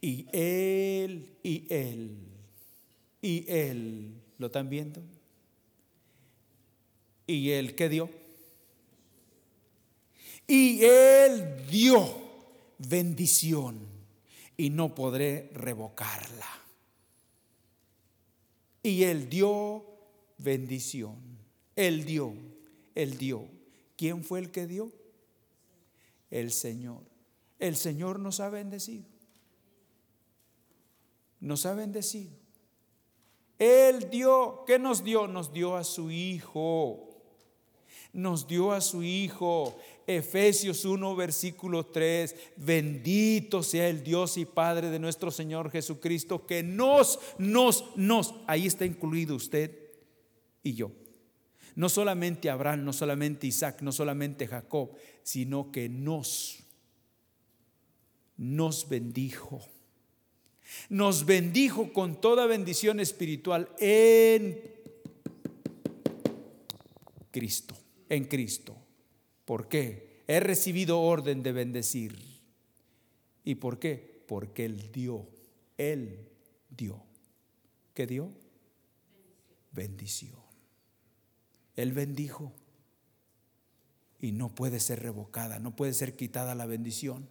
Y 0.00 0.26
él, 0.32 1.36
y 1.42 1.66
él, 1.68 2.16
y 3.20 3.44
él, 3.48 4.14
¿lo 4.38 4.46
están 4.46 4.68
viendo? 4.68 5.02
¿Y 7.26 7.50
él 7.50 7.74
qué 7.74 7.88
dio? 7.88 8.10
Y 10.46 10.82
él 10.82 11.66
dio 11.70 12.12
bendición 12.78 13.78
y 14.56 14.70
no 14.70 14.94
podré 14.94 15.50
revocarla. 15.54 16.59
Y 18.82 19.04
él 19.04 19.28
dio 19.28 19.84
bendición. 20.38 21.16
Él 21.76 22.04
dio, 22.04 22.34
él 22.94 23.16
dio. 23.18 23.48
¿Quién 23.96 24.24
fue 24.24 24.40
el 24.40 24.50
que 24.50 24.66
dio? 24.66 24.90
El 26.30 26.52
Señor. 26.52 27.02
El 27.58 27.76
Señor 27.76 28.18
nos 28.18 28.40
ha 28.40 28.48
bendecido. 28.48 29.04
Nos 31.40 31.66
ha 31.66 31.74
bendecido. 31.74 32.32
Él 33.58 34.08
dio, 34.08 34.64
¿qué 34.66 34.78
nos 34.78 35.04
dio? 35.04 35.26
Nos 35.26 35.52
dio 35.52 35.76
a 35.76 35.84
su 35.84 36.10
Hijo. 36.10 37.10
Nos 38.12 38.46
dio 38.46 38.72
a 38.72 38.80
su 38.80 39.02
Hijo. 39.02 39.76
Efesios 40.16 40.84
1, 40.84 41.16
versículo 41.16 41.86
3, 41.86 42.34
bendito 42.56 43.62
sea 43.62 43.88
el 43.88 44.02
Dios 44.02 44.36
y 44.36 44.44
Padre 44.44 44.90
de 44.90 44.98
nuestro 44.98 45.30
Señor 45.30 45.70
Jesucristo, 45.70 46.46
que 46.46 46.62
nos, 46.62 47.18
nos, 47.38 47.84
nos, 47.96 48.34
ahí 48.46 48.66
está 48.66 48.84
incluido 48.84 49.36
usted 49.36 49.76
y 50.62 50.74
yo. 50.74 50.92
No 51.74 51.88
solamente 51.88 52.50
Abraham, 52.50 52.84
no 52.84 52.92
solamente 52.92 53.46
Isaac, 53.46 53.82
no 53.82 53.92
solamente 53.92 54.46
Jacob, 54.46 54.90
sino 55.22 55.70
que 55.70 55.88
nos, 55.88 56.64
nos 58.36 58.88
bendijo. 58.88 59.66
Nos 60.88 61.26
bendijo 61.26 61.92
con 61.92 62.20
toda 62.20 62.46
bendición 62.46 63.00
espiritual 63.00 63.68
en 63.78 64.60
Cristo, 67.30 67.76
en 68.08 68.24
Cristo. 68.24 68.79
¿Por 69.50 69.66
qué? 69.66 70.22
He 70.28 70.38
recibido 70.38 71.00
orden 71.00 71.42
de 71.42 71.50
bendecir. 71.50 72.16
¿Y 73.42 73.56
por 73.56 73.80
qué? 73.80 74.22
Porque 74.28 74.64
Él 74.64 74.92
dio, 74.92 75.26
Él 75.76 76.28
dio. 76.68 77.02
¿Qué 77.92 78.06
dio? 78.06 78.30
Bendición. 79.72 80.38
Él 81.74 81.92
bendijo 81.92 82.52
y 84.20 84.30
no 84.30 84.54
puede 84.54 84.78
ser 84.78 85.02
revocada, 85.02 85.58
no 85.58 85.74
puede 85.74 85.94
ser 85.94 86.14
quitada 86.14 86.54
la 86.54 86.66
bendición. 86.66 87.28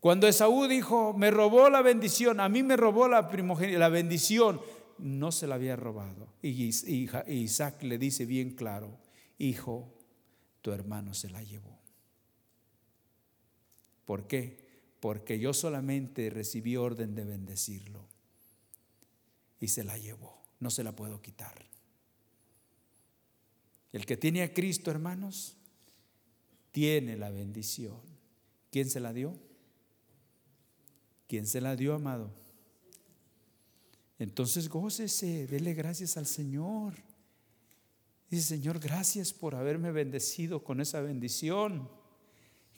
Cuando 0.00 0.26
Esaú 0.26 0.66
dijo, 0.66 1.12
me 1.12 1.30
robó 1.30 1.68
la 1.68 1.82
bendición, 1.82 2.40
a 2.40 2.48
mí 2.48 2.62
me 2.62 2.78
robó 2.78 3.06
la 3.06 3.28
primogenia, 3.28 3.78
la 3.78 3.90
bendición, 3.90 4.62
no 4.96 5.30
se 5.30 5.46
la 5.46 5.56
había 5.56 5.76
robado. 5.76 6.32
Y 6.40 6.70
Isaac 7.26 7.82
le 7.82 7.98
dice 7.98 8.24
bien 8.24 8.54
claro, 8.54 8.96
hijo, 9.36 9.92
tu 10.66 10.72
hermano 10.72 11.14
se 11.14 11.30
la 11.30 11.44
llevó. 11.44 11.78
¿Por 14.04 14.26
qué? 14.26 14.58
Porque 14.98 15.38
yo 15.38 15.54
solamente 15.54 16.28
recibí 16.28 16.76
orden 16.76 17.14
de 17.14 17.22
bendecirlo 17.22 18.04
y 19.60 19.68
se 19.68 19.84
la 19.84 19.96
llevó, 19.96 20.42
no 20.58 20.70
se 20.70 20.82
la 20.82 20.90
puedo 20.90 21.22
quitar. 21.22 21.54
El 23.92 24.06
que 24.06 24.16
tiene 24.16 24.42
a 24.42 24.52
Cristo, 24.52 24.90
hermanos, 24.90 25.56
tiene 26.72 27.16
la 27.16 27.30
bendición. 27.30 28.00
¿Quién 28.72 28.90
se 28.90 28.98
la 28.98 29.12
dio? 29.12 29.38
¿Quién 31.28 31.46
se 31.46 31.60
la 31.60 31.76
dio, 31.76 31.94
amado? 31.94 32.34
Entonces 34.18 34.68
gócese, 34.68 35.46
dele 35.46 35.74
gracias 35.74 36.16
al 36.16 36.26
Señor. 36.26 37.05
Dice, 38.28 38.56
Señor, 38.56 38.78
gracias 38.80 39.32
por 39.32 39.54
haberme 39.54 39.92
bendecido 39.92 40.64
con 40.64 40.80
esa 40.80 41.00
bendición 41.00 41.88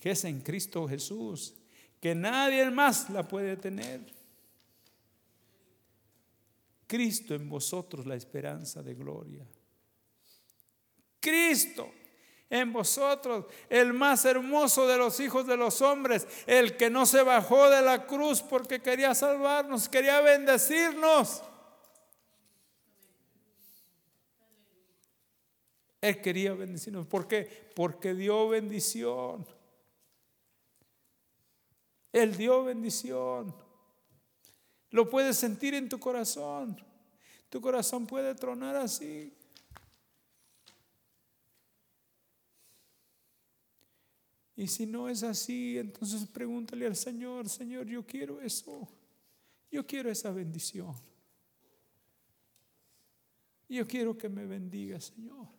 que 0.00 0.12
es 0.12 0.24
en 0.24 0.40
Cristo 0.40 0.86
Jesús, 0.86 1.54
que 2.00 2.14
nadie 2.14 2.70
más 2.70 3.10
la 3.10 3.26
puede 3.26 3.56
tener. 3.56 4.00
Cristo 6.86 7.34
en 7.34 7.48
vosotros 7.48 8.06
la 8.06 8.14
esperanza 8.14 8.82
de 8.82 8.94
gloria. 8.94 9.46
Cristo 11.20 11.90
en 12.50 12.72
vosotros, 12.72 13.44
el 13.68 13.92
más 13.92 14.24
hermoso 14.24 14.86
de 14.86 14.96
los 14.96 15.20
hijos 15.20 15.46
de 15.46 15.56
los 15.56 15.82
hombres, 15.82 16.26
el 16.46 16.76
que 16.76 16.88
no 16.88 17.04
se 17.04 17.22
bajó 17.22 17.68
de 17.68 17.82
la 17.82 18.06
cruz 18.06 18.40
porque 18.40 18.80
quería 18.80 19.14
salvarnos, 19.14 19.88
quería 19.88 20.20
bendecirnos. 20.20 21.42
Él 26.00 26.20
quería 26.20 26.54
bendecirnos. 26.54 27.06
¿Por 27.06 27.26
qué? 27.26 27.70
Porque 27.74 28.14
dio 28.14 28.48
bendición. 28.48 29.46
Él 32.12 32.36
dio 32.36 32.64
bendición. 32.64 33.54
Lo 34.90 35.08
puedes 35.08 35.36
sentir 35.36 35.74
en 35.74 35.88
tu 35.88 35.98
corazón. 35.98 36.76
Tu 37.48 37.60
corazón 37.60 38.06
puede 38.06 38.34
tronar 38.34 38.76
así. 38.76 39.32
Y 44.56 44.66
si 44.66 44.86
no 44.86 45.08
es 45.08 45.22
así, 45.22 45.78
entonces 45.78 46.26
pregúntale 46.26 46.86
al 46.86 46.96
Señor, 46.96 47.48
Señor, 47.48 47.86
yo 47.86 48.04
quiero 48.04 48.40
eso. 48.40 48.88
Yo 49.70 49.86
quiero 49.86 50.10
esa 50.10 50.32
bendición. 50.32 50.94
Yo 53.68 53.86
quiero 53.86 54.16
que 54.18 54.28
me 54.28 54.46
bendiga, 54.46 55.00
Señor. 55.00 55.57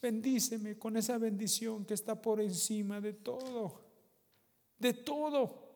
Bendíceme 0.00 0.78
con 0.78 0.96
esa 0.96 1.18
bendición 1.18 1.84
que 1.84 1.94
está 1.94 2.20
por 2.20 2.40
encima 2.40 3.00
de 3.00 3.12
todo, 3.12 3.84
de 4.78 4.94
todo. 4.94 5.68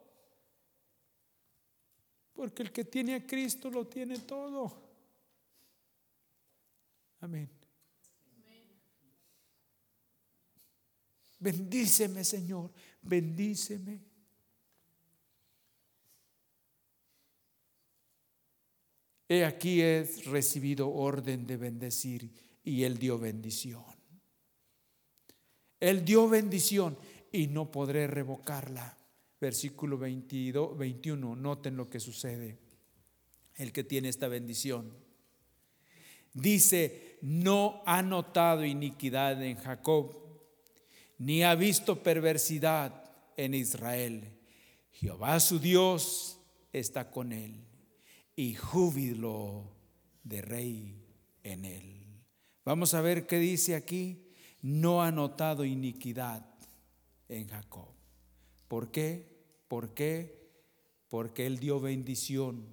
Porque 2.33 2.63
el 2.63 2.73
que 2.73 2.85
tiene 2.85 3.15
a 3.15 3.27
Cristo 3.27 3.71
lo 3.71 3.87
tiene 3.87 4.19
todo. 4.21 4.83
Amén. 7.21 7.49
Bendíceme, 11.39 12.25
Señor, 12.25 12.73
bendíceme. 13.03 14.01
He 19.29 19.45
aquí 19.45 19.83
he 19.83 20.05
recibido 20.27 20.91
orden 20.91 21.47
de 21.47 21.57
bendecir 21.59 22.31
y 22.63 22.85
Él 22.85 22.99
dio 22.99 23.19
bendición. 23.19 23.85
Él 25.81 26.05
dio 26.05 26.29
bendición 26.29 26.97
y 27.33 27.47
no 27.47 27.71
podré 27.71 28.07
revocarla. 28.07 28.97
Versículo 29.41 29.99
22, 29.99 30.77
21, 30.79 31.37
noten 31.37 31.77
lo 31.77 31.89
que 31.89 32.01
sucede. 32.01 32.59
El 33.55 33.73
que 33.73 33.85
tiene 33.85 34.09
esta 34.09 34.29
bendición. 34.29 34.93
Dice, 36.33 37.19
no 37.23 37.83
ha 37.87 38.03
notado 38.03 38.65
iniquidad 38.65 39.43
en 39.43 39.57
Jacob 39.57 40.25
ni 41.19 41.43
ha 41.43 41.55
visto 41.55 42.03
perversidad 42.03 43.11
en 43.37 43.55
Israel. 43.55 44.33
Jehová 44.93 45.41
su 45.41 45.59
Dios 45.59 46.39
está 46.73 47.11
con 47.11 47.33
él 47.33 47.65
y 48.37 48.55
júbilo 48.55 49.73
de 50.23 50.43
rey 50.43 51.05
en 51.43 51.65
él. 51.65 52.23
Vamos 52.65 52.95
a 52.95 53.01
ver 53.01 53.27
qué 53.27 53.39
dice 53.39 53.75
aquí. 53.75 54.24
No 54.65 55.03
ha 55.03 55.13
notado 55.13 55.67
iniquidad 55.67 56.43
en 57.29 57.49
Jacob. 57.49 57.89
¿Por 58.67 58.91
qué? 58.91 59.29
¿Por 59.69 59.93
qué? 59.93 60.49
Porque 61.11 61.45
él 61.45 61.59
dio 61.59 61.81
bendición. 61.81 62.65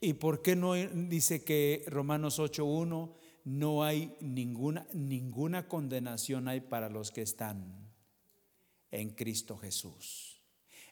¿Y 0.00 0.12
por 0.12 0.40
qué 0.40 0.54
no 0.54 0.74
dice 0.74 1.42
que 1.42 1.82
Romanos 1.88 2.38
8.1 2.38 3.10
no 3.42 3.82
hay 3.82 4.14
ninguna, 4.20 4.86
ninguna 4.92 5.66
condenación 5.66 6.46
hay 6.46 6.60
para 6.60 6.88
los 6.88 7.10
que 7.10 7.22
están 7.22 7.90
en 8.92 9.10
Cristo 9.10 9.58
Jesús. 9.58 10.40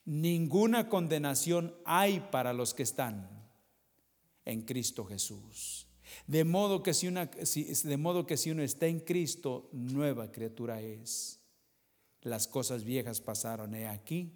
Ninguna 0.05 0.89
condenación 0.89 1.77
hay 1.85 2.19
para 2.33 2.53
los 2.53 2.75
que 2.75 2.83
están 2.83 3.49
en 4.45 4.63
Cristo 4.63 5.05
Jesús. 5.05 5.87
De 6.27 6.45
modo 6.45 6.83
que 6.83 6.95
si, 6.95 7.09
una, 7.09 7.27
de 7.27 7.97
modo 7.97 8.27
que 8.27 8.37
si 8.37 8.51
uno 8.51 8.63
está 8.63 8.87
en 8.87 9.01
Cristo, 9.01 9.69
nueva 9.73 10.31
criatura 10.33 10.81
es. 10.81 11.41
Las 12.23 12.47
cosas 12.47 12.85
viejas 12.85 13.21
pasaron, 13.21 13.75
he 13.75 13.89
aquí, 13.89 14.33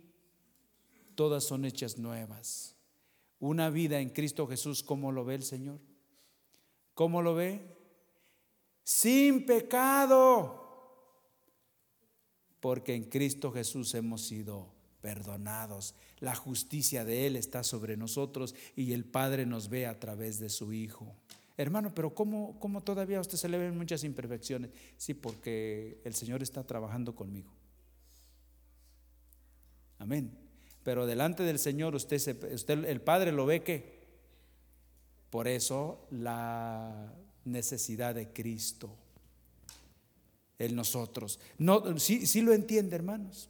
todas 1.14 1.44
son 1.44 1.64
hechas 1.64 1.98
nuevas. 1.98 2.74
Una 3.38 3.70
vida 3.70 4.00
en 4.00 4.10
Cristo 4.10 4.46
Jesús, 4.46 4.82
¿cómo 4.82 5.12
lo 5.12 5.24
ve 5.24 5.36
el 5.36 5.44
Señor? 5.44 5.78
¿Cómo 6.94 7.22
lo 7.22 7.34
ve? 7.34 7.76
sin 8.86 9.44
pecado, 9.44 10.62
porque 12.60 12.94
en 12.94 13.02
Cristo 13.02 13.50
Jesús 13.50 13.92
hemos 13.96 14.22
sido 14.22 14.72
perdonados. 15.00 15.96
La 16.20 16.36
justicia 16.36 17.04
de 17.04 17.26
Él 17.26 17.34
está 17.34 17.64
sobre 17.64 17.96
nosotros 17.96 18.54
y 18.76 18.92
el 18.92 19.04
Padre 19.04 19.44
nos 19.44 19.68
ve 19.68 19.86
a 19.86 19.98
través 19.98 20.38
de 20.38 20.50
su 20.50 20.72
Hijo. 20.72 21.16
Hermano, 21.58 21.94
pero 21.94 22.14
¿cómo, 22.14 22.58
cómo 22.60 22.82
todavía 22.82 23.18
a 23.18 23.22
usted 23.22 23.38
se 23.38 23.48
le 23.48 23.58
ven 23.58 23.76
muchas 23.76 24.04
imperfecciones? 24.04 24.70
Sí, 24.96 25.14
porque 25.14 26.00
el 26.04 26.14
Señor 26.14 26.42
está 26.42 26.64
trabajando 26.64 27.14
conmigo. 27.14 27.50
Amén. 29.98 30.36
Pero 30.82 31.06
delante 31.06 31.42
del 31.42 31.58
Señor 31.58 31.94
usted, 31.94 32.52
usted 32.52 32.84
el 32.84 33.00
Padre 33.00 33.32
lo 33.32 33.46
ve 33.46 33.62
que. 33.62 33.96
Por 35.30 35.48
eso 35.48 36.06
la 36.10 37.12
necesidad 37.44 38.14
de 38.14 38.32
Cristo 38.32 38.94
en 40.58 40.76
nosotros. 40.76 41.40
No, 41.58 41.98
sí, 41.98 42.26
sí 42.26 42.42
lo 42.42 42.52
entiende, 42.52 42.96
hermanos. 42.96 43.48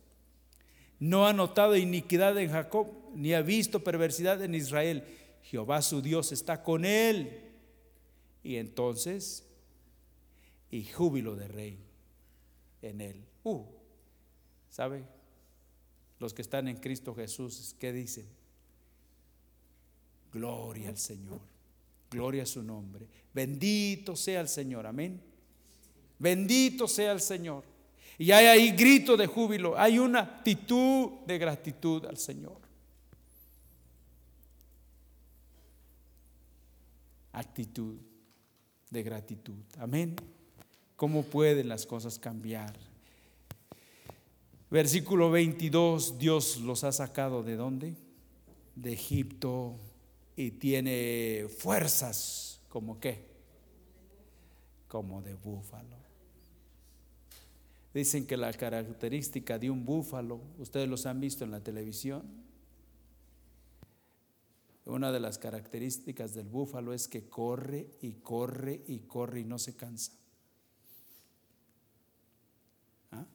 No 0.98 1.26
ha 1.26 1.32
notado 1.32 1.76
iniquidad 1.76 2.38
en 2.38 2.50
Jacob, 2.50 2.88
ni 3.14 3.34
ha 3.34 3.42
visto 3.42 3.84
perversidad 3.84 4.42
en 4.42 4.54
Israel. 4.54 5.04
Jehová 5.42 5.82
su 5.82 6.00
Dios 6.00 6.32
está 6.32 6.62
con 6.62 6.84
él. 6.84 7.45
Y 8.46 8.58
entonces, 8.58 9.44
y 10.70 10.84
júbilo 10.84 11.34
de 11.34 11.48
rey 11.48 11.80
en 12.80 13.00
él. 13.00 13.24
Uh, 13.42 13.64
¿sabe? 14.70 15.04
Los 16.20 16.32
que 16.32 16.42
están 16.42 16.68
en 16.68 16.76
Cristo 16.76 17.12
Jesús, 17.12 17.74
¿qué 17.80 17.92
dicen? 17.92 18.24
Gloria 20.32 20.90
al 20.90 20.96
Señor. 20.96 21.40
Gloria 22.08 22.44
a 22.44 22.46
su 22.46 22.62
nombre. 22.62 23.08
Bendito 23.34 24.14
sea 24.14 24.42
el 24.42 24.48
Señor. 24.48 24.86
Amén. 24.86 25.20
Bendito 26.16 26.86
sea 26.86 27.10
el 27.10 27.20
Señor. 27.20 27.64
Y 28.16 28.30
hay 28.30 28.46
ahí 28.46 28.70
grito 28.70 29.16
de 29.16 29.26
júbilo, 29.26 29.76
hay 29.76 29.98
una 29.98 30.20
actitud 30.20 31.26
de 31.26 31.36
gratitud 31.36 32.04
al 32.04 32.16
Señor. 32.16 32.60
Actitud 37.32 37.98
de 38.96 39.02
gratitud. 39.02 39.62
Amén. 39.78 40.16
¿Cómo 40.96 41.22
pueden 41.22 41.68
las 41.68 41.84
cosas 41.84 42.18
cambiar? 42.18 42.74
Versículo 44.70 45.30
22, 45.30 46.18
Dios 46.18 46.56
los 46.62 46.82
ha 46.82 46.92
sacado 46.92 47.42
de 47.42 47.56
dónde? 47.56 47.94
De 48.74 48.94
Egipto 48.94 49.76
y 50.34 50.52
tiene 50.52 51.46
fuerzas 51.58 52.62
como 52.70 52.98
qué? 52.98 53.26
Como 54.88 55.20
de 55.20 55.34
búfalo. 55.34 55.96
Dicen 57.92 58.26
que 58.26 58.38
la 58.38 58.50
característica 58.54 59.58
de 59.58 59.70
un 59.70 59.84
búfalo, 59.84 60.40
ustedes 60.58 60.88
los 60.88 61.04
han 61.04 61.20
visto 61.20 61.44
en 61.44 61.50
la 61.50 61.60
televisión, 61.60 62.22
una 64.86 65.12
de 65.12 65.20
las 65.20 65.38
características 65.38 66.34
del 66.34 66.48
búfalo 66.48 66.92
es 66.92 67.08
que 67.08 67.28
corre 67.28 67.90
y 68.00 68.14
corre 68.14 68.82
y 68.86 69.00
corre 69.00 69.40
y 69.40 69.44
no 69.44 69.58
se 69.58 69.76
cansa. 69.76 70.12
¿Ah? 73.10 73.26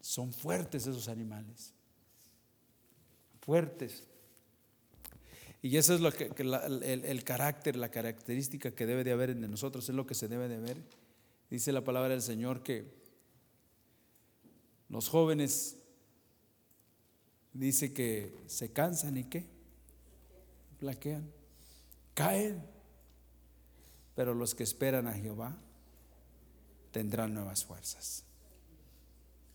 Son 0.00 0.32
fuertes 0.32 0.86
esos 0.86 1.08
animales. 1.08 1.72
Fuertes. 3.40 4.04
Y 5.62 5.76
eso 5.76 5.94
es 5.94 6.00
lo 6.00 6.10
que, 6.12 6.32
el, 6.36 7.04
el, 7.04 7.24
carácter, 7.24 7.76
la 7.76 7.90
característica 7.90 8.70
que 8.72 8.86
debe 8.86 9.04
de 9.04 9.12
haber 9.12 9.30
en 9.30 9.50
nosotros, 9.50 9.88
es 9.88 9.94
lo 9.94 10.06
que 10.06 10.14
se 10.14 10.28
debe 10.28 10.48
de 10.48 10.58
ver 10.58 10.82
Dice 11.50 11.70
la 11.72 11.84
palabra 11.84 12.10
del 12.10 12.22
Señor 12.22 12.62
que 12.62 12.92
los 14.88 15.08
jóvenes 15.08 15.78
dice 17.58 17.92
que 17.92 18.34
se 18.46 18.72
cansan 18.72 19.16
y 19.16 19.24
qué, 19.24 19.44
plaquean, 20.78 21.30
caen, 22.14 22.62
pero 24.14 24.34
los 24.34 24.54
que 24.54 24.62
esperan 24.62 25.06
a 25.06 25.12
Jehová 25.12 25.56
tendrán 26.90 27.34
nuevas 27.34 27.64
fuerzas, 27.64 28.24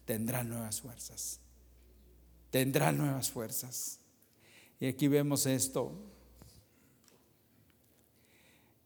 tendrán 0.05 0.49
nuevas 0.49 0.81
fuerzas, 0.81 1.39
tendrán 2.49 2.97
nuevas 2.97 3.31
fuerzas. 3.31 3.99
Y 4.79 4.87
aquí 4.87 5.07
vemos 5.07 5.45
esto, 5.45 5.91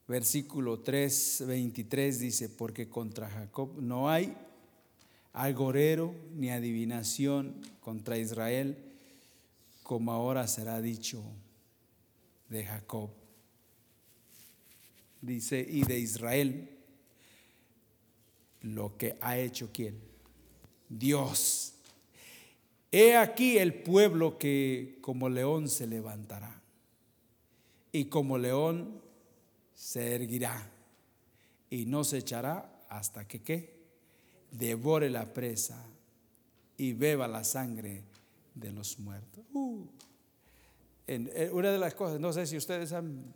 versículo 0.07 0.79
3, 0.81 1.43
23 1.47 2.19
dice, 2.19 2.49
porque 2.49 2.89
contra 2.89 3.29
Jacob 3.29 3.81
no 3.81 4.09
hay 4.09 4.37
algorero 5.33 6.15
ni 6.33 6.49
adivinación 6.49 7.61
contra 7.81 8.17
Israel, 8.17 8.94
como 9.85 10.11
ahora 10.11 10.47
será 10.47 10.81
dicho 10.81 11.21
de 12.49 12.65
Jacob. 12.65 13.11
Dice, 15.21 15.63
y 15.69 15.83
de 15.83 15.99
Israel, 15.99 16.75
lo 18.61 18.97
que 18.97 19.15
ha 19.21 19.37
hecho 19.37 19.69
quién? 19.71 19.99
Dios. 20.89 21.75
He 22.91 23.15
aquí 23.15 23.59
el 23.59 23.75
pueblo 23.75 24.39
que 24.39 24.97
como 25.01 25.29
león 25.29 25.69
se 25.69 25.85
levantará. 25.85 26.59
Y 27.91 28.05
como 28.05 28.39
león 28.39 29.03
se 29.75 30.15
erguirá 30.15 30.67
y 31.69 31.85
no 31.85 32.03
se 32.03 32.17
echará 32.17 32.75
hasta 32.89 33.27
que 33.27 33.43
¿qué? 33.43 33.75
devore 34.49 35.11
la 35.11 35.31
presa 35.31 35.85
y 36.75 36.93
beba 36.93 37.27
la 37.27 37.43
sangre 37.43 38.14
de 38.55 38.71
los 38.71 38.97
muertos. 38.99 39.45
Uh. 39.53 39.85
En, 41.07 41.29
una 41.53 41.71
de 41.71 41.77
las 41.77 41.93
cosas, 41.93 42.19
no 42.19 42.33
sé 42.33 42.47
si 42.47 42.57
ustedes 42.57 42.91
han, 42.93 43.33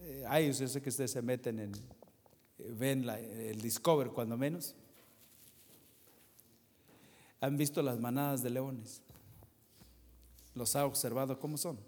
eh, 0.00 0.24
hay, 0.26 0.52
yo 0.52 0.66
sé 0.66 0.80
que 0.80 0.88
ustedes 0.88 1.10
se 1.10 1.20
meten 1.20 1.58
en, 1.58 1.72
ven 2.78 3.08
el 3.08 3.60
Discover 3.60 4.08
cuando 4.08 4.36
menos, 4.36 4.74
han 7.40 7.56
visto 7.56 7.82
las 7.82 7.98
manadas 7.98 8.42
de 8.42 8.50
leones, 8.50 9.02
los 10.54 10.76
ha 10.76 10.86
observado 10.86 11.38
cómo 11.38 11.58
son. 11.58 11.78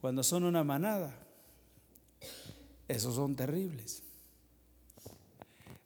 Cuando 0.00 0.22
son 0.22 0.44
una 0.44 0.62
manada, 0.62 1.14
esos 2.86 3.14
son 3.14 3.34
terribles. 3.34 4.02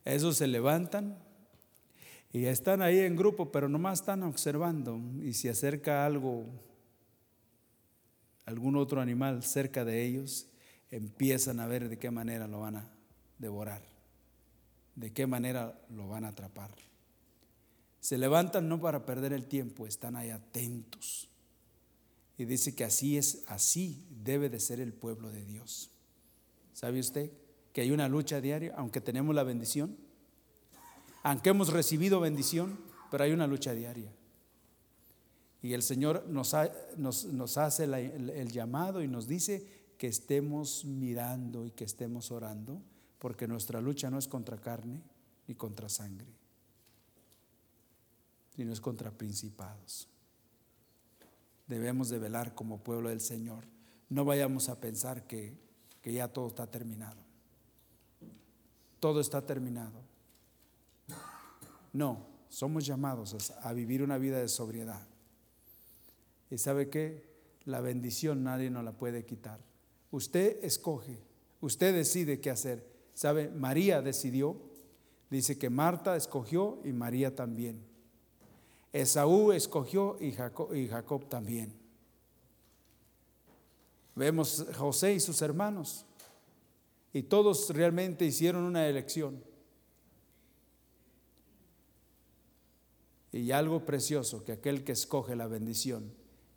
Esos 0.04 0.36
se 0.36 0.46
levantan 0.46 1.16
y 2.32 2.46
están 2.46 2.80
ahí 2.80 2.98
en 3.00 3.14
grupo, 3.14 3.52
pero 3.52 3.68
nomás 3.68 4.00
están 4.00 4.22
observando. 4.22 4.98
Y 5.22 5.34
si 5.34 5.48
acerca 5.48 6.06
algo, 6.06 6.46
algún 8.46 8.76
otro 8.76 9.00
animal 9.02 9.42
cerca 9.42 9.84
de 9.84 10.02
ellos, 10.02 10.46
empiezan 10.90 11.60
a 11.60 11.66
ver 11.66 11.90
de 11.90 11.98
qué 11.98 12.10
manera 12.10 12.48
lo 12.48 12.60
van 12.60 12.76
a 12.76 12.90
devorar, 13.38 13.82
de 14.96 15.12
qué 15.12 15.26
manera 15.26 15.78
lo 15.90 16.08
van 16.08 16.24
a 16.24 16.28
atrapar. 16.28 16.70
Se 18.00 18.16
levantan 18.16 18.68
no 18.68 18.80
para 18.80 19.04
perder 19.04 19.34
el 19.34 19.44
tiempo, 19.44 19.86
están 19.86 20.16
ahí 20.16 20.30
atentos. 20.30 21.28
Y 22.38 22.46
dice 22.46 22.74
que 22.74 22.84
así 22.84 23.18
es, 23.18 23.44
así 23.46 24.06
debe 24.24 24.48
de 24.48 24.58
ser 24.58 24.80
el 24.80 24.94
pueblo 24.94 25.30
de 25.30 25.44
Dios. 25.44 25.90
¿Sabe 26.72 26.98
usted 26.98 27.30
que 27.74 27.82
hay 27.82 27.90
una 27.90 28.08
lucha 28.08 28.40
diaria, 28.40 28.74
aunque 28.76 29.02
tenemos 29.02 29.34
la 29.34 29.42
bendición? 29.42 29.96
Aunque 31.22 31.50
hemos 31.50 31.72
recibido 31.72 32.20
bendición, 32.20 32.78
pero 33.10 33.24
hay 33.24 33.32
una 33.32 33.46
lucha 33.46 33.72
diaria. 33.72 34.12
Y 35.62 35.74
el 35.74 35.82
Señor 35.82 36.26
nos, 36.28 36.54
hace 36.54 37.84
el, 37.84 38.50
llamado 38.50 39.02
y 39.02 39.08
nos 39.08 39.28
dice 39.28 39.94
que 39.96 40.08
estemos 40.08 40.84
mirando 40.84 41.66
y 41.66 41.70
que 41.70 41.84
estemos 41.84 42.32
orando, 42.32 42.82
porque 43.18 43.46
nuestra 43.46 43.80
lucha 43.80 44.10
no 44.10 44.18
es 44.18 44.26
contra 44.26 44.56
carne 44.56 45.00
ni 45.46 45.54
contra 45.54 45.88
sangre, 45.88 46.34
sino 48.56 48.72
es 48.72 48.80
contra 48.80 49.12
principados. 49.12 50.08
Debemos 51.68 52.08
de 52.08 52.18
velar 52.18 52.54
como 52.54 52.82
pueblo 52.82 53.10
del 53.10 53.20
Señor. 53.20 53.64
No 54.08 54.24
vayamos 54.24 54.68
a 54.68 54.80
pensar 54.80 55.26
que 55.28 55.56
que 56.02 56.12
ya 56.12 56.28
todo 56.28 56.48
está 56.48 56.66
terminado. 56.66 57.20
Todo 58.98 59.20
está 59.20 59.46
terminado. 59.46 60.02
No, 61.92 62.26
somos 62.48 62.86
llamados 62.86 63.52
a 63.62 63.72
vivir 63.72 64.02
una 64.02 64.18
vida 64.18 64.38
de 64.38 64.48
sobriedad. 64.48 65.06
¿Y 66.50 66.58
sabe 66.58 66.88
qué? 66.88 67.30
La 67.64 67.80
bendición 67.80 68.42
nadie 68.42 68.70
nos 68.70 68.84
la 68.84 68.92
puede 68.92 69.24
quitar. 69.24 69.60
Usted 70.10 70.62
escoge, 70.62 71.18
usted 71.60 71.94
decide 71.94 72.40
qué 72.40 72.50
hacer. 72.50 72.90
¿Sabe? 73.14 73.50
María 73.50 74.00
decidió, 74.02 74.56
dice 75.30 75.58
que 75.58 75.70
Marta 75.70 76.16
escogió 76.16 76.80
y 76.84 76.92
María 76.92 77.34
también. 77.34 77.84
Esaú 78.92 79.52
escogió 79.52 80.16
y 80.20 80.32
Jacob, 80.32 80.74
y 80.74 80.88
Jacob 80.88 81.28
también. 81.28 81.72
Vemos 84.14 84.66
José 84.76 85.14
y 85.14 85.20
sus 85.20 85.40
hermanos. 85.40 86.04
Y 87.12 87.22
todos 87.22 87.70
realmente 87.70 88.24
hicieron 88.24 88.64
una 88.64 88.86
elección. 88.86 89.42
Y 93.32 93.50
algo 93.50 93.86
precioso, 93.86 94.44
que 94.44 94.52
aquel 94.52 94.84
que 94.84 94.92
escoge 94.92 95.34
la 95.34 95.46
bendición, 95.46 96.12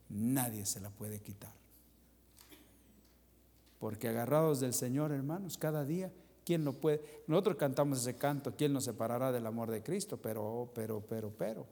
nadie 0.10 0.65
se 0.65 0.81
la 0.81 0.89
puede 0.89 1.22
quitar. 1.22 1.53
Porque 3.80 4.10
agarrados 4.10 4.60
del 4.60 4.73
Señor, 4.73 5.11
hermanos, 5.11 5.57
cada 5.57 5.85
día, 5.85 6.11
¿quién 6.43 6.64
no 6.64 6.73
puede? 6.73 7.23
Nosotros 7.27 7.56
cantamos 7.56 7.99
ese 7.99 8.18
canto, 8.18 8.56
¿quién 8.56 8.73
nos 8.73 8.84
separará 8.84 9.31
del 9.31 9.45
amor 9.45 9.72
de 9.72 9.81
Cristo? 9.81 10.18
Pero, 10.18 10.72
pero, 10.76 11.02
pero, 11.02 11.31
pero. 11.31 11.65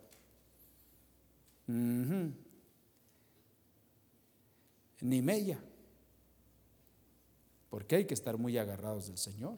Ni 5.01 5.21
mella 5.21 5.59
porque 7.73 7.95
hay 7.95 8.05
que 8.05 8.13
estar 8.13 8.37
muy 8.37 8.55
agarrados 8.59 9.07
del 9.07 9.17
Señor. 9.17 9.57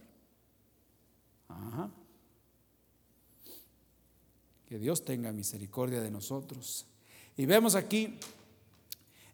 Ajá. 1.49 1.91
Que 4.67 4.79
Dios 4.79 5.05
tenga 5.05 5.31
misericordia 5.31 6.01
de 6.01 6.11
nosotros. 6.11 6.85
Y 7.37 7.45
vemos 7.45 7.75
aquí, 7.75 8.17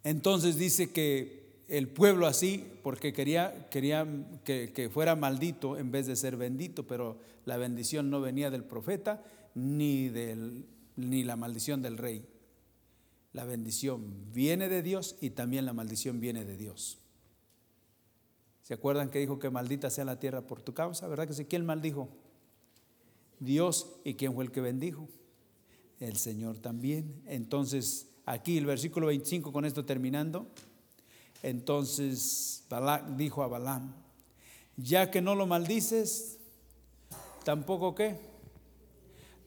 entonces 0.04 0.58
dice 0.58 0.92
que 0.92 1.42
el 1.72 1.88
pueblo 1.88 2.28
así, 2.28 2.66
porque 2.84 3.14
quería, 3.14 3.70
quería 3.70 4.06
que, 4.44 4.90
fuera 4.94 5.16
maldito 5.16 5.78
en 5.78 5.90
vez 5.90 6.06
de 6.06 6.18
ser 6.18 6.36
bendito, 6.36 6.86
pero 6.86 7.18
la 7.46 7.56
bendición 7.56 8.10
no 8.10 8.20
venía 8.20 8.52
del 8.52 8.66
profeta 8.66 9.24
ni, 9.56 10.10
del, 10.10 10.66
ni 10.98 11.24
la 11.24 11.38
maldición 11.38 11.82
del 11.82 11.98
rey. 11.98 12.26
La 13.32 13.46
bendición 13.46 14.34
viene 14.34 14.68
de 14.68 14.82
Dios 14.82 15.16
y 15.22 15.30
también 15.30 15.66
la 15.66 15.72
maldición 15.72 16.20
viene 16.20 16.44
de 16.44 16.58
Dios. 16.58 16.98
¿Se 18.64 18.74
acuerdan 18.74 19.10
que 19.10 19.20
dijo 19.20 19.40
que 19.40 19.50
maldita 19.50 19.90
sea 19.90 20.04
la 20.04 20.20
tierra 20.20 20.42
por 20.42 20.62
tu 20.62 20.74
causa? 20.74 21.08
¿Verdad 21.08 21.28
que 21.28 21.34
sí? 21.34 21.46
¿Quién 21.46 21.66
maldijo? 21.66 22.10
Dios. 23.40 23.96
¿Y 24.04 24.16
quién 24.16 24.34
fue 24.34 24.44
el 24.44 24.52
que 24.52 24.60
bendijo? 24.62 25.08
El 26.02 26.18
Señor 26.18 26.58
también. 26.58 27.22
Entonces, 27.28 28.08
aquí 28.26 28.58
el 28.58 28.66
versículo 28.66 29.08
25, 29.08 29.54
con 29.54 29.64
esto 29.64 29.86
terminando. 29.86 30.48
Entonces 31.44 32.66
Balak 32.70 33.16
dijo 33.16 33.44
a 33.44 33.48
Balaam, 33.48 33.94
ya 34.78 35.10
que 35.10 35.22
no 35.22 35.36
lo 35.36 35.46
maldices, 35.46 36.40
tampoco 37.44 37.96
qué, 37.96 38.20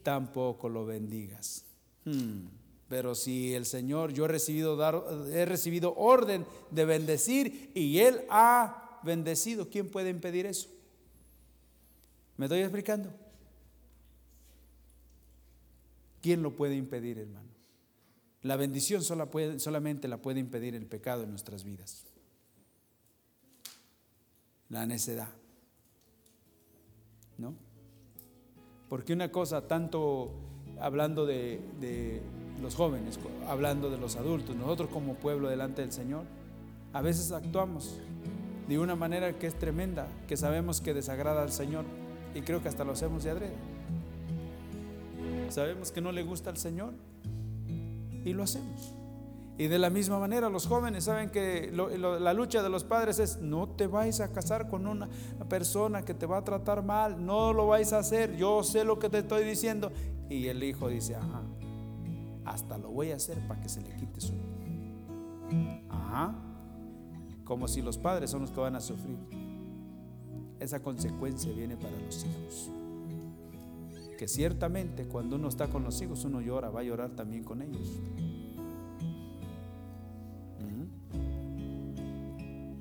tampoco 0.02 0.68
lo 0.68 0.86
bendigas. 0.86 1.64
Hmm. 2.04 2.46
Pero 2.88 3.14
si 3.14 3.54
el 3.54 3.64
Señor, 3.66 4.12
yo 4.12 4.26
he 4.26 4.28
recibido, 4.28 4.76
dar, 4.76 5.02
he 5.32 5.44
recibido 5.44 5.94
orden 5.96 6.46
de 6.70 6.84
bendecir 6.84 7.72
y 7.74 7.98
Él 7.98 8.22
ha 8.28 9.00
bendecido, 9.02 9.68
¿quién 9.68 9.90
puede 9.90 10.10
impedir 10.10 10.46
eso? 10.46 10.68
¿Me 12.36 12.46
estoy 12.46 12.60
explicando? 12.60 13.23
¿Quién 16.24 16.42
lo 16.42 16.56
puede 16.56 16.74
impedir, 16.74 17.18
hermano? 17.18 17.50
La 18.40 18.56
bendición 18.56 19.02
solamente 19.02 20.08
la 20.08 20.16
puede 20.22 20.40
impedir 20.40 20.74
el 20.74 20.86
pecado 20.86 21.22
en 21.22 21.28
nuestras 21.28 21.64
vidas. 21.64 22.06
La 24.70 24.86
necedad. 24.86 25.28
¿No? 27.36 27.52
Porque 28.88 29.12
una 29.12 29.30
cosa, 29.30 29.68
tanto 29.68 30.30
hablando 30.80 31.26
de, 31.26 31.60
de 31.78 32.22
los 32.62 32.74
jóvenes, 32.74 33.18
hablando 33.46 33.90
de 33.90 33.98
los 33.98 34.16
adultos, 34.16 34.56
nosotros 34.56 34.88
como 34.88 35.16
pueblo 35.16 35.50
delante 35.50 35.82
del 35.82 35.92
Señor, 35.92 36.24
a 36.94 37.02
veces 37.02 37.32
actuamos 37.32 37.98
de 38.66 38.78
una 38.78 38.96
manera 38.96 39.38
que 39.38 39.46
es 39.46 39.58
tremenda, 39.58 40.08
que 40.26 40.38
sabemos 40.38 40.80
que 40.80 40.94
desagrada 40.94 41.42
al 41.42 41.52
Señor 41.52 41.84
y 42.34 42.40
creo 42.40 42.62
que 42.62 42.70
hasta 42.70 42.82
lo 42.82 42.92
hacemos 42.92 43.24
de 43.24 43.30
adrede. 43.30 43.73
Sabemos 45.50 45.92
que 45.92 46.00
no 46.00 46.12
le 46.12 46.22
gusta 46.22 46.50
al 46.50 46.56
Señor 46.56 46.94
y 48.24 48.32
lo 48.32 48.42
hacemos. 48.42 48.94
Y 49.56 49.68
de 49.68 49.78
la 49.78 49.88
misma 49.88 50.18
manera 50.18 50.48
los 50.48 50.66
jóvenes 50.66 51.04
saben 51.04 51.30
que 51.30 51.70
la 51.72 52.34
lucha 52.34 52.62
de 52.62 52.68
los 52.68 52.82
padres 52.82 53.20
es 53.20 53.40
no 53.40 53.68
te 53.68 53.86
vais 53.86 54.20
a 54.20 54.32
casar 54.32 54.68
con 54.68 54.86
una 54.86 55.08
persona 55.48 56.02
que 56.02 56.12
te 56.12 56.26
va 56.26 56.38
a 56.38 56.44
tratar 56.44 56.82
mal, 56.82 57.24
no 57.24 57.52
lo 57.52 57.68
vais 57.68 57.92
a 57.92 57.98
hacer, 57.98 58.36
yo 58.36 58.64
sé 58.64 58.84
lo 58.84 58.98
que 58.98 59.08
te 59.08 59.18
estoy 59.18 59.44
diciendo. 59.44 59.92
Y 60.28 60.48
el 60.48 60.62
hijo 60.64 60.88
dice, 60.88 61.14
ajá, 61.14 61.42
hasta 62.44 62.78
lo 62.78 62.90
voy 62.90 63.12
a 63.12 63.16
hacer 63.16 63.38
para 63.46 63.60
que 63.60 63.68
se 63.68 63.80
le 63.80 63.94
quite 63.94 64.20
su... 64.20 64.32
Ajá, 65.88 66.34
como 67.44 67.68
si 67.68 67.80
los 67.80 67.96
padres 67.96 68.30
son 68.30 68.42
los 68.42 68.50
que 68.50 68.58
van 68.58 68.74
a 68.74 68.80
sufrir. 68.80 69.18
Esa 70.58 70.82
consecuencia 70.82 71.52
viene 71.52 71.76
para 71.76 71.96
los 72.00 72.24
hijos 72.24 72.72
que 74.16 74.28
ciertamente 74.28 75.06
cuando 75.06 75.36
uno 75.36 75.48
está 75.48 75.68
con 75.68 75.84
los 75.84 76.00
hijos 76.02 76.24
uno 76.24 76.40
llora, 76.40 76.70
va 76.70 76.80
a 76.80 76.84
llorar 76.84 77.10
también 77.10 77.44
con 77.44 77.62
ellos. 77.62 78.00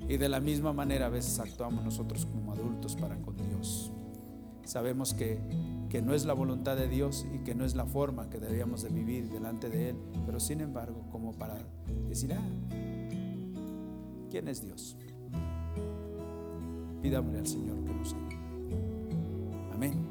Y 0.08 0.16
de 0.18 0.28
la 0.28 0.40
misma 0.40 0.72
manera 0.72 1.06
a 1.06 1.08
veces 1.08 1.38
actuamos 1.38 1.82
nosotros 1.82 2.26
como 2.26 2.52
adultos 2.52 2.94
para 2.94 3.16
con 3.16 3.36
Dios. 3.36 3.90
Sabemos 4.64 5.14
que, 5.14 5.38
que 5.88 6.02
no 6.02 6.14
es 6.14 6.24
la 6.24 6.34
voluntad 6.34 6.76
de 6.76 6.88
Dios 6.88 7.26
y 7.34 7.38
que 7.38 7.54
no 7.54 7.64
es 7.64 7.74
la 7.74 7.86
forma 7.86 8.28
que 8.28 8.38
debíamos 8.38 8.82
de 8.82 8.90
vivir 8.90 9.30
delante 9.30 9.70
de 9.70 9.90
Él, 9.90 9.96
pero 10.26 10.40
sin 10.40 10.60
embargo 10.60 11.06
como 11.10 11.32
para 11.32 11.58
decir, 12.08 12.34
ah, 12.34 12.42
¿quién 14.30 14.48
es 14.48 14.62
Dios? 14.62 14.96
Pidámosle 17.02 17.38
al 17.38 17.46
Señor 17.46 17.84
que 17.84 17.94
nos 17.94 18.12
ayude. 18.14 18.38
Amén. 19.72 20.03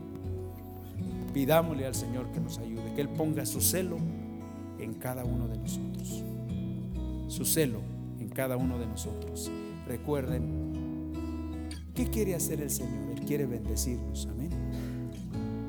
Pidámosle 1.33 1.85
al 1.87 1.95
Señor 1.95 2.31
que 2.31 2.39
nos 2.39 2.59
ayude, 2.59 2.93
que 2.95 3.01
Él 3.01 3.09
ponga 3.09 3.45
su 3.45 3.59
celo 3.59 3.97
en 4.79 4.93
cada 4.93 5.25
uno 5.25 5.47
de 5.47 5.57
nosotros. 5.57 6.23
Su 7.27 7.45
celo 7.45 7.79
en 8.19 8.29
cada 8.29 8.55
uno 8.55 8.77
de 8.77 8.85
nosotros. 8.85 9.49
Recuerden, 9.87 10.43
¿qué 11.95 12.05
quiere 12.09 12.35
hacer 12.35 12.61
el 12.61 12.69
Señor? 12.69 13.17
Él 13.17 13.25
quiere 13.25 13.45
bendecirnos, 13.45 14.27
amén. 14.27 14.51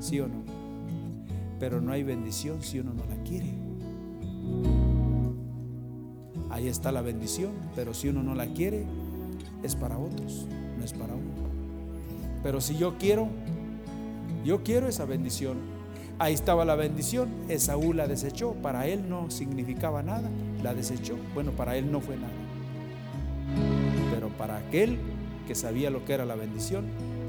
¿Sí 0.00 0.20
o 0.20 0.28
no? 0.28 0.42
Pero 1.58 1.80
no 1.80 1.92
hay 1.92 2.02
bendición 2.02 2.62
si 2.62 2.80
uno 2.80 2.92
no 2.92 3.04
la 3.06 3.22
quiere. 3.22 3.54
Ahí 6.50 6.68
está 6.68 6.92
la 6.92 7.00
bendición, 7.00 7.52
pero 7.74 7.94
si 7.94 8.08
uno 8.08 8.22
no 8.22 8.34
la 8.34 8.46
quiere, 8.48 8.84
es 9.62 9.74
para 9.74 9.98
otros, 9.98 10.46
no 10.78 10.84
es 10.84 10.92
para 10.92 11.14
uno. 11.14 11.32
Pero 12.42 12.60
si 12.60 12.76
yo 12.76 12.96
quiero, 12.98 13.28
yo 14.44 14.62
quiero 14.62 14.88
esa 14.88 15.04
bendición. 15.06 15.56
Ahí 16.18 16.34
estaba 16.34 16.64
la 16.64 16.76
bendición. 16.76 17.30
Esaú 17.48 17.92
la 17.92 18.06
desechó. 18.06 18.52
Para 18.52 18.86
él 18.86 19.08
no 19.08 19.30
significaba 19.30 20.02
nada. 20.02 20.30
La 20.62 20.74
desechó. 20.74 21.16
Bueno, 21.32 21.52
para 21.52 21.76
él 21.76 21.90
no 21.90 22.00
fue 22.00 22.16
nada. 22.16 22.32
Pero 24.12 24.28
para 24.28 24.58
aquel 24.58 24.98
que 25.46 25.54
sabía 25.54 25.90
lo 25.90 26.04
que 26.04 26.12
era 26.12 26.24
la 26.24 26.34
bendición 26.34 26.84